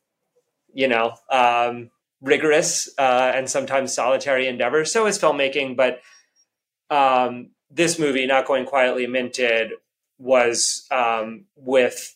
you 0.74 0.88
know, 0.88 1.16
um, 1.30 1.90
rigorous 2.22 2.90
uh, 2.98 3.32
and 3.36 3.50
sometimes 3.50 3.94
solitary 3.94 4.48
endeavor. 4.48 4.86
So 4.86 5.08
is 5.08 5.20
filmmaking, 5.20 5.76
but 5.76 6.00
um, 6.90 7.50
this 7.70 8.00
movie, 8.00 8.26
Not 8.26 8.46
Going 8.48 8.66
Quietly 8.66 9.08
Minted, 9.08 9.72
was 10.18 10.88
um, 10.90 11.46
with, 11.56 12.16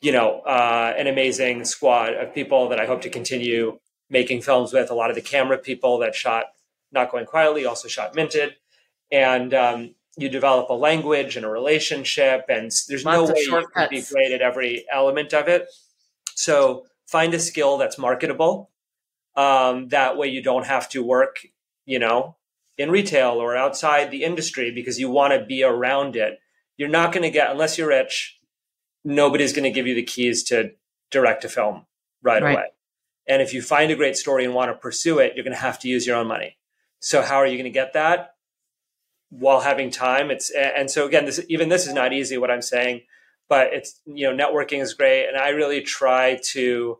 you 0.00 0.10
know, 0.10 0.40
uh, 0.40 0.94
an 0.96 1.06
amazing 1.06 1.64
squad 1.64 2.14
of 2.14 2.34
people 2.34 2.70
that 2.70 2.80
I 2.80 2.86
hope 2.86 3.02
to 3.02 3.10
continue 3.10 3.78
making 4.10 4.42
films 4.42 4.72
with. 4.72 4.90
A 4.90 4.94
lot 4.94 5.10
of 5.10 5.16
the 5.16 5.22
camera 5.22 5.58
people 5.58 5.98
that 5.98 6.14
shot 6.14 6.46
Not 6.90 7.12
Going 7.12 7.26
Quietly 7.26 7.66
also 7.66 7.88
shot 7.88 8.14
Minted. 8.14 8.56
And 9.12 9.54
um, 9.54 9.94
you 10.16 10.28
develop 10.28 10.70
a 10.70 10.74
language 10.74 11.36
and 11.36 11.44
a 11.44 11.48
relationship, 11.48 12.46
and 12.48 12.70
there's 12.88 13.04
Lots 13.04 13.28
no 13.28 13.34
way 13.34 13.40
you 13.40 13.68
can 13.74 13.88
be 13.90 14.02
great 14.02 14.32
at 14.32 14.40
every 14.40 14.86
element 14.90 15.34
of 15.34 15.48
it. 15.48 15.68
So 16.34 16.86
find 17.06 17.34
a 17.34 17.38
skill 17.38 17.76
that's 17.76 17.98
marketable. 17.98 18.70
Um, 19.36 19.88
that 19.88 20.16
way, 20.16 20.28
you 20.28 20.42
don't 20.42 20.66
have 20.66 20.88
to 20.90 21.02
work, 21.02 21.46
you 21.84 21.98
know, 21.98 22.36
in 22.78 22.90
retail 22.90 23.32
or 23.32 23.56
outside 23.56 24.10
the 24.10 24.24
industry 24.24 24.70
because 24.70 24.98
you 24.98 25.10
want 25.10 25.34
to 25.34 25.44
be 25.44 25.62
around 25.62 26.16
it. 26.16 26.38
You're 26.78 26.88
not 26.88 27.12
going 27.12 27.22
to 27.22 27.30
get 27.30 27.50
unless 27.50 27.76
you're 27.76 27.88
rich. 27.88 28.38
Nobody's 29.04 29.52
going 29.52 29.64
to 29.64 29.70
give 29.70 29.86
you 29.86 29.94
the 29.94 30.02
keys 30.02 30.42
to 30.44 30.72
direct 31.10 31.44
a 31.44 31.48
film 31.48 31.86
right, 32.22 32.42
right. 32.42 32.52
away. 32.52 32.64
And 33.28 33.42
if 33.42 33.52
you 33.52 33.60
find 33.60 33.90
a 33.90 33.96
great 33.96 34.16
story 34.16 34.44
and 34.44 34.54
want 34.54 34.70
to 34.70 34.76
pursue 34.76 35.18
it, 35.18 35.34
you're 35.34 35.44
going 35.44 35.54
to 35.54 35.60
have 35.60 35.78
to 35.80 35.88
use 35.88 36.06
your 36.06 36.16
own 36.16 36.26
money. 36.26 36.56
So 37.00 37.22
how 37.22 37.36
are 37.36 37.46
you 37.46 37.56
going 37.56 37.64
to 37.64 37.70
get 37.70 37.92
that? 37.92 38.35
While 39.30 39.60
having 39.60 39.90
time. 39.90 40.30
It's 40.30 40.50
and 40.50 40.90
so 40.90 41.06
again, 41.06 41.24
this 41.24 41.40
even 41.48 41.68
this 41.68 41.86
is 41.86 41.92
not 41.92 42.12
easy. 42.12 42.38
What 42.38 42.50
I'm 42.50 42.62
saying, 42.62 43.02
but 43.48 43.72
it's 43.72 44.00
you 44.06 44.30
know 44.30 44.46
networking 44.46 44.80
is 44.80 44.94
great, 44.94 45.26
and 45.26 45.36
I 45.36 45.50
really 45.50 45.80
try 45.80 46.40
to 46.52 46.98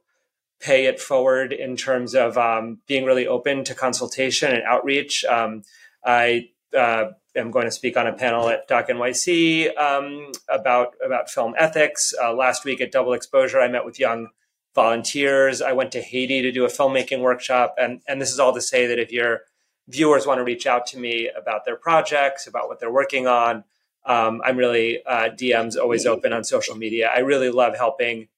pay 0.61 0.87
it 0.87 1.01
forward 1.01 1.53
in 1.53 1.77
terms 1.77 2.15
of 2.15 2.39
um, 2.39 2.79
being 2.87 3.05
really 3.05 3.27
open 3.27 3.63
to 3.65 3.75
consultation 3.75 4.53
and 4.53 4.63
outreach. 4.63 5.25
Um, 5.25 5.63
I 6.05 6.49
uh, 6.77 7.11
am 7.35 7.51
going 7.51 7.67
to 7.67 7.71
speak 7.71 7.97
on 7.97 8.07
a 8.07 8.13
panel 8.13 8.49
at 8.49 8.67
Doc 8.67 8.89
NYC 8.89 9.77
um, 9.79 10.33
about 10.49 10.95
about 11.05 11.31
film 11.31 11.55
ethics. 11.59 12.15
Uh, 12.23 12.33
last 12.33 12.65
week 12.65 12.81
at 12.81 12.93
Double 12.93 13.13
Exposure, 13.13 13.61
I 13.61 13.69
met 13.69 13.85
with 13.85 14.01
young 14.01 14.29
volunteers. 14.75 15.63
I 15.63 15.73
went 15.73 15.93
to 15.93 16.01
Haiti 16.01 16.43
to 16.43 16.53
do 16.53 16.65
a 16.65 16.69
filmmaking 16.69 17.21
workshop, 17.21 17.75
and 17.79 18.03
and 18.09 18.21
this 18.21 18.31
is 18.31 18.39
all 18.39 18.55
to 18.55 18.61
say 18.61 18.87
that 18.87 18.99
if 18.99 19.13
you're 19.13 19.41
viewers 19.89 20.27
want 20.27 20.39
to 20.39 20.45
reach 20.45 20.67
out 20.67 20.87
to 20.89 20.99
me 20.99 21.31
about 21.37 21.65
their 21.65 21.77
projects, 21.77 22.47
about 22.47 22.69
what 22.69 22.81
they're 22.81 22.93
working 22.93 23.27
on, 23.27 23.65
um, 24.07 24.41
I'm 24.45 24.57
really 24.57 25.05
uh, 25.05 25.31
DMs 25.31 25.77
always 25.77 26.07
open 26.07 26.33
on 26.33 26.45
social 26.45 26.77
media. 26.77 27.11
I 27.15 27.21
really 27.21 27.51
love 27.51 27.77
helping 27.77 28.29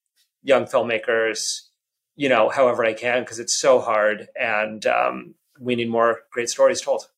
young 0.42 0.64
filmmakers, 0.64 1.60
you 2.16 2.28
know, 2.28 2.48
however 2.48 2.84
I 2.84 2.94
can 2.94 3.22
because 3.22 3.38
it's 3.38 3.54
so 3.54 3.78
hard, 3.78 4.28
and 4.40 4.84
um, 4.86 5.34
we 5.60 5.76
need 5.76 5.90
more 5.90 6.20
great 6.32 6.48
stories 6.48 6.80
told. 6.80 7.08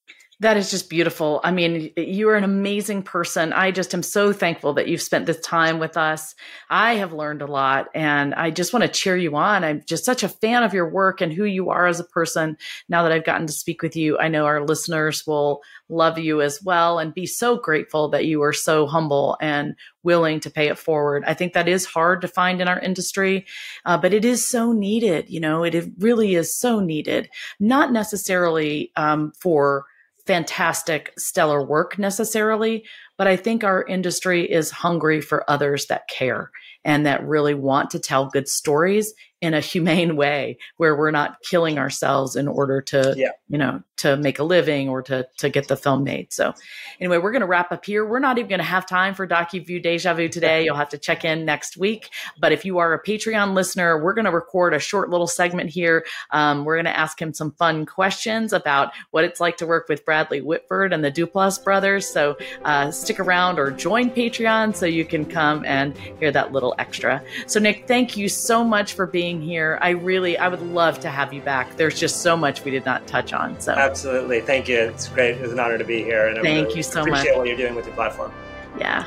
That 0.41 0.57
is 0.57 0.71
just 0.71 0.89
beautiful. 0.89 1.43
I 1.45 1.51
mean, 1.51 1.93
you 1.99 2.31
are 2.31 2.35
an 2.35 2.45
amazing 2.45 3.03
person. 3.03 3.53
I 3.53 3.71
just 3.71 3.93
am 3.93 4.03
so 4.03 4.33
thankful 4.33 4.73
that 4.73 4.89
you've 4.89 5.03
spent 5.03 5.27
this 5.27 5.39
time 5.41 5.79
with 5.79 5.99
us. 5.99 6.35
I 6.71 6.95
have 6.95 7.13
learned 7.13 7.43
a 7.43 7.47
lot 7.47 7.89
and 7.95 8.35
I 8.35 8.51
just 8.51 8.73
want 8.73 8.83
to 8.83 8.89
cheer 8.89 9.19
you 9.19 9.37
on. 9.37 9.65
I'm 9.65 9.83
just 9.85 10.07
such 10.07 10.23
a 10.23 10.31
fan 10.31 10.63
of 10.63 10.73
your 10.73 10.89
work 10.89 11.21
and 11.21 11.31
who 11.31 11.45
you 11.45 11.69
are 11.69 11.87
as 11.87 12.01
a 12.01 12.05
person. 12.05 12.57
Now 12.89 13.03
that 13.03 13.13
I've 13.13 13.27
gotten 13.27 13.47
to 13.49 13.53
speak 13.53 13.83
with 13.83 13.97
you, 13.97 14.19
I 14.19 14.29
know 14.29 14.47
our 14.47 14.65
listeners 14.65 15.27
will 15.27 15.61
love 15.91 16.19
you 16.19 16.41
as 16.41 16.63
well 16.63 16.99
and 16.99 17.13
be 17.13 17.27
so 17.27 17.59
grateful 17.59 18.09
that 18.09 18.25
you 18.25 18.43
are 18.43 18.55
so 18.55 18.87
humble 18.87 19.37
and 19.43 19.75
willing 20.05 20.41
to 20.41 20.51
pay 20.51 20.69
it 20.69 20.79
forward. 20.79 21.23
I 21.27 21.35
think 21.35 21.53
that 21.53 21.69
is 21.69 21.85
hard 21.85 22.23
to 22.23 22.29
find 22.29 22.63
in 22.63 22.69
our 22.69 22.81
industry, 22.81 23.45
uh, 23.85 23.99
but 23.99 24.15
it 24.15 24.25
is 24.25 24.49
so 24.49 24.73
needed. 24.73 25.29
You 25.29 25.41
know, 25.41 25.65
it, 25.65 25.75
really 25.99 26.35
is 26.35 26.57
so 26.57 26.81
needed, 26.81 27.29
not 27.59 27.93
necessarily 27.93 28.91
um, 28.97 29.33
for 29.39 29.85
fantastic, 30.27 31.13
stellar 31.19 31.65
work 31.65 31.99
necessarily, 31.99 32.85
but 33.17 33.27
I 33.27 33.37
think 33.37 33.65
our 33.65 33.85
industry 33.85 34.51
is 34.51 34.71
hungry 34.71 35.21
for 35.21 35.49
others 35.49 35.87
that 35.87 36.09
care 36.09 36.51
and 36.85 37.05
that 37.07 37.27
really 37.27 37.55
want 37.55 37.91
to 37.91 37.99
tell 37.99 38.29
good 38.29 38.49
stories 38.49 39.13
in 39.41 39.55
a 39.55 39.61
humane 39.61 40.17
way 40.17 40.59
where 40.77 40.95
we're 40.95 41.11
not 41.11 41.41
killing 41.43 41.79
ourselves 41.79 42.37
in 42.37 42.47
order 42.47 42.83
to 42.83 43.15
yeah. 43.17 43.31
you 43.49 43.57
know 43.57 43.83
to 43.97 44.17
make 44.17 44.39
a 44.39 44.43
living 44.43 44.89
or 44.89 45.03
to 45.03 45.27
to 45.39 45.49
get 45.49 45.69
the 45.69 45.77
film 45.77 46.05
made. 46.05 46.33
So 46.33 46.53
anyway 47.01 47.19
we're 47.19 47.33
going 47.33 47.41
to 47.41 47.47
wrap 47.47 47.73
up 47.73 47.85
here. 47.85 48.05
We're 48.07 48.19
not 48.19 48.39
even 48.39 48.49
going 48.49 48.61
to 48.61 48.65
have 48.65 48.87
time 48.87 49.15
for 49.15 49.27
docuview 49.27 49.83
deja 49.83 50.15
vu 50.15 50.29
today. 50.29 50.65
You'll 50.65 50.77
have 50.77 50.91
to 50.91 50.99
check 50.99 51.25
in 51.25 51.45
next 51.45 51.77
week. 51.77 52.11
But 52.39 52.53
if 52.53 52.65
you 52.65 52.79
are 52.79 52.93
a 52.93 53.03
patreon 53.03 53.55
listener 53.55 54.03
we're 54.03 54.13
going 54.15 54.27
to 54.27 54.31
record 54.31 54.75
a 54.75 54.79
short 54.79 55.11
little 55.11 55.27
segment 55.27 55.71
here. 55.71 56.05
Um, 56.31 56.65
we're 56.65 56.77
going 56.77 56.85
to 56.85 56.99
ask 56.99 57.21
him 57.21 57.33
some 57.33 57.53
fun 57.53 57.87
questions 57.87 58.53
about 58.53 58.93
what 59.11 59.25
it's 59.25 59.41
like 59.41 59.57
to 59.59 59.67
work 59.67 59.89
with 59.89 60.05
bradley 60.05 60.41
whitford 60.41 60.93
and 60.93 61.03
the 61.03 61.11
duplass 61.11 61.63
brothers. 61.63 62.07
So 62.07 62.37
uh, 62.65 62.91
stick 62.91 63.19
around 63.19 63.59
or 63.59 63.71
join 63.71 64.11
patreon 64.11 64.75
so 64.77 64.85
you 64.85 65.05
can 65.05 65.25
come 65.25 65.65
and 65.65 65.97
hear 65.97 66.31
that 66.31 66.53
little 66.53 66.75
extra. 66.79 67.23
So 67.47 67.59
nick 67.59 67.89
thank 67.89 68.17
you 68.17 68.29
so 68.29 68.63
much 68.63 68.93
for 68.93 69.07
being 69.07 69.30
being 69.31 69.43
here. 69.43 69.79
I 69.81 69.91
really, 69.91 70.37
I 70.39 70.49
would 70.49 70.63
love 70.63 71.01
to 71.01 71.09
have 71.09 71.33
you 71.33 71.41
back. 71.41 71.77
There's 71.77 71.99
just 71.99 72.23
so 72.23 72.37
much 72.37 72.65
we 72.65 72.71
did 72.71 72.85
not 72.85 73.07
touch 73.07 73.33
on. 73.33 73.61
So 73.61 73.73
absolutely, 73.73 74.41
thank 74.41 74.69
you. 74.69 74.79
It's 74.79 75.09
great. 75.09 75.37
It's 75.37 75.53
an 75.53 75.61
honor 75.61 75.79
to 75.79 75.85
be 75.85 76.03
here, 76.03 76.29
and 76.29 76.39
I 76.39 76.43
thank 76.43 76.67
really 76.67 76.77
you 76.79 76.83
so 76.83 77.01
appreciate 77.01 77.11
much. 77.11 77.21
Appreciate 77.21 77.39
what 77.39 77.47
you're 77.47 77.57
doing 77.57 77.75
with 77.75 77.87
your 77.87 77.95
platform. 77.95 78.33
Yeah. 78.79 79.07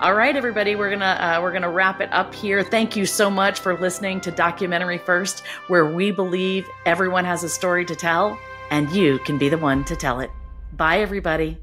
All 0.00 0.14
right, 0.14 0.34
everybody, 0.36 0.74
we're 0.74 0.90
gonna 0.90 1.04
uh, 1.04 1.40
we're 1.42 1.52
gonna 1.52 1.70
wrap 1.70 2.00
it 2.00 2.12
up 2.12 2.34
here. 2.34 2.62
Thank 2.62 2.96
you 2.96 3.06
so 3.06 3.30
much 3.30 3.60
for 3.60 3.78
listening 3.78 4.20
to 4.22 4.30
Documentary 4.30 4.98
First, 4.98 5.40
where 5.68 5.86
we 5.86 6.10
believe 6.10 6.68
everyone 6.86 7.24
has 7.24 7.42
a 7.44 7.48
story 7.48 7.84
to 7.86 7.94
tell, 7.94 8.38
and 8.70 8.90
you 8.92 9.18
can 9.20 9.38
be 9.38 9.48
the 9.48 9.58
one 9.58 9.84
to 9.84 9.96
tell 9.96 10.20
it. 10.20 10.30
Bye, 10.72 11.00
everybody. 11.00 11.58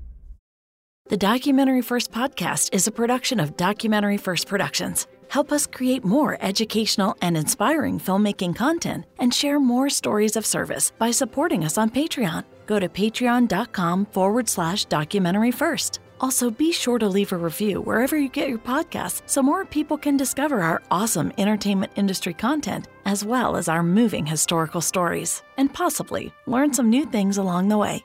The 1.07 1.17
Documentary 1.17 1.81
First 1.81 2.11
podcast 2.11 2.69
is 2.71 2.87
a 2.87 2.91
production 2.91 3.39
of 3.39 3.57
Documentary 3.57 4.17
First 4.17 4.47
Productions. 4.47 5.07
Help 5.29 5.51
us 5.51 5.67
create 5.67 6.03
more 6.03 6.37
educational 6.41 7.15
and 7.21 7.37
inspiring 7.37 7.99
filmmaking 7.99 8.55
content 8.55 9.05
and 9.19 9.33
share 9.33 9.59
more 9.59 9.89
stories 9.89 10.35
of 10.35 10.45
service 10.45 10.91
by 10.97 11.11
supporting 11.11 11.63
us 11.63 11.77
on 11.77 11.89
Patreon. 11.91 12.43
Go 12.65 12.79
to 12.79 12.89
patreon.com 12.89 14.07
forward 14.07 14.49
slash 14.49 14.85
documentary 14.85 15.51
first. 15.51 15.99
Also, 16.19 16.49
be 16.49 16.71
sure 16.71 16.99
to 16.99 17.07
leave 17.07 17.31
a 17.31 17.37
review 17.37 17.79
wherever 17.79 18.17
you 18.17 18.27
get 18.27 18.49
your 18.49 18.57
podcasts 18.57 19.21
so 19.25 19.41
more 19.41 19.65
people 19.65 19.97
can 19.97 20.17
discover 20.17 20.61
our 20.61 20.81
awesome 20.91 21.31
entertainment 21.37 21.91
industry 21.95 22.33
content 22.33 22.87
as 23.05 23.23
well 23.23 23.55
as 23.55 23.69
our 23.69 23.83
moving 23.83 24.25
historical 24.25 24.81
stories 24.81 25.43
and 25.57 25.73
possibly 25.73 26.33
learn 26.45 26.73
some 26.73 26.89
new 26.89 27.05
things 27.05 27.37
along 27.37 27.69
the 27.69 27.77
way. 27.77 28.03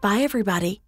Bye, 0.00 0.20
everybody. 0.20 0.82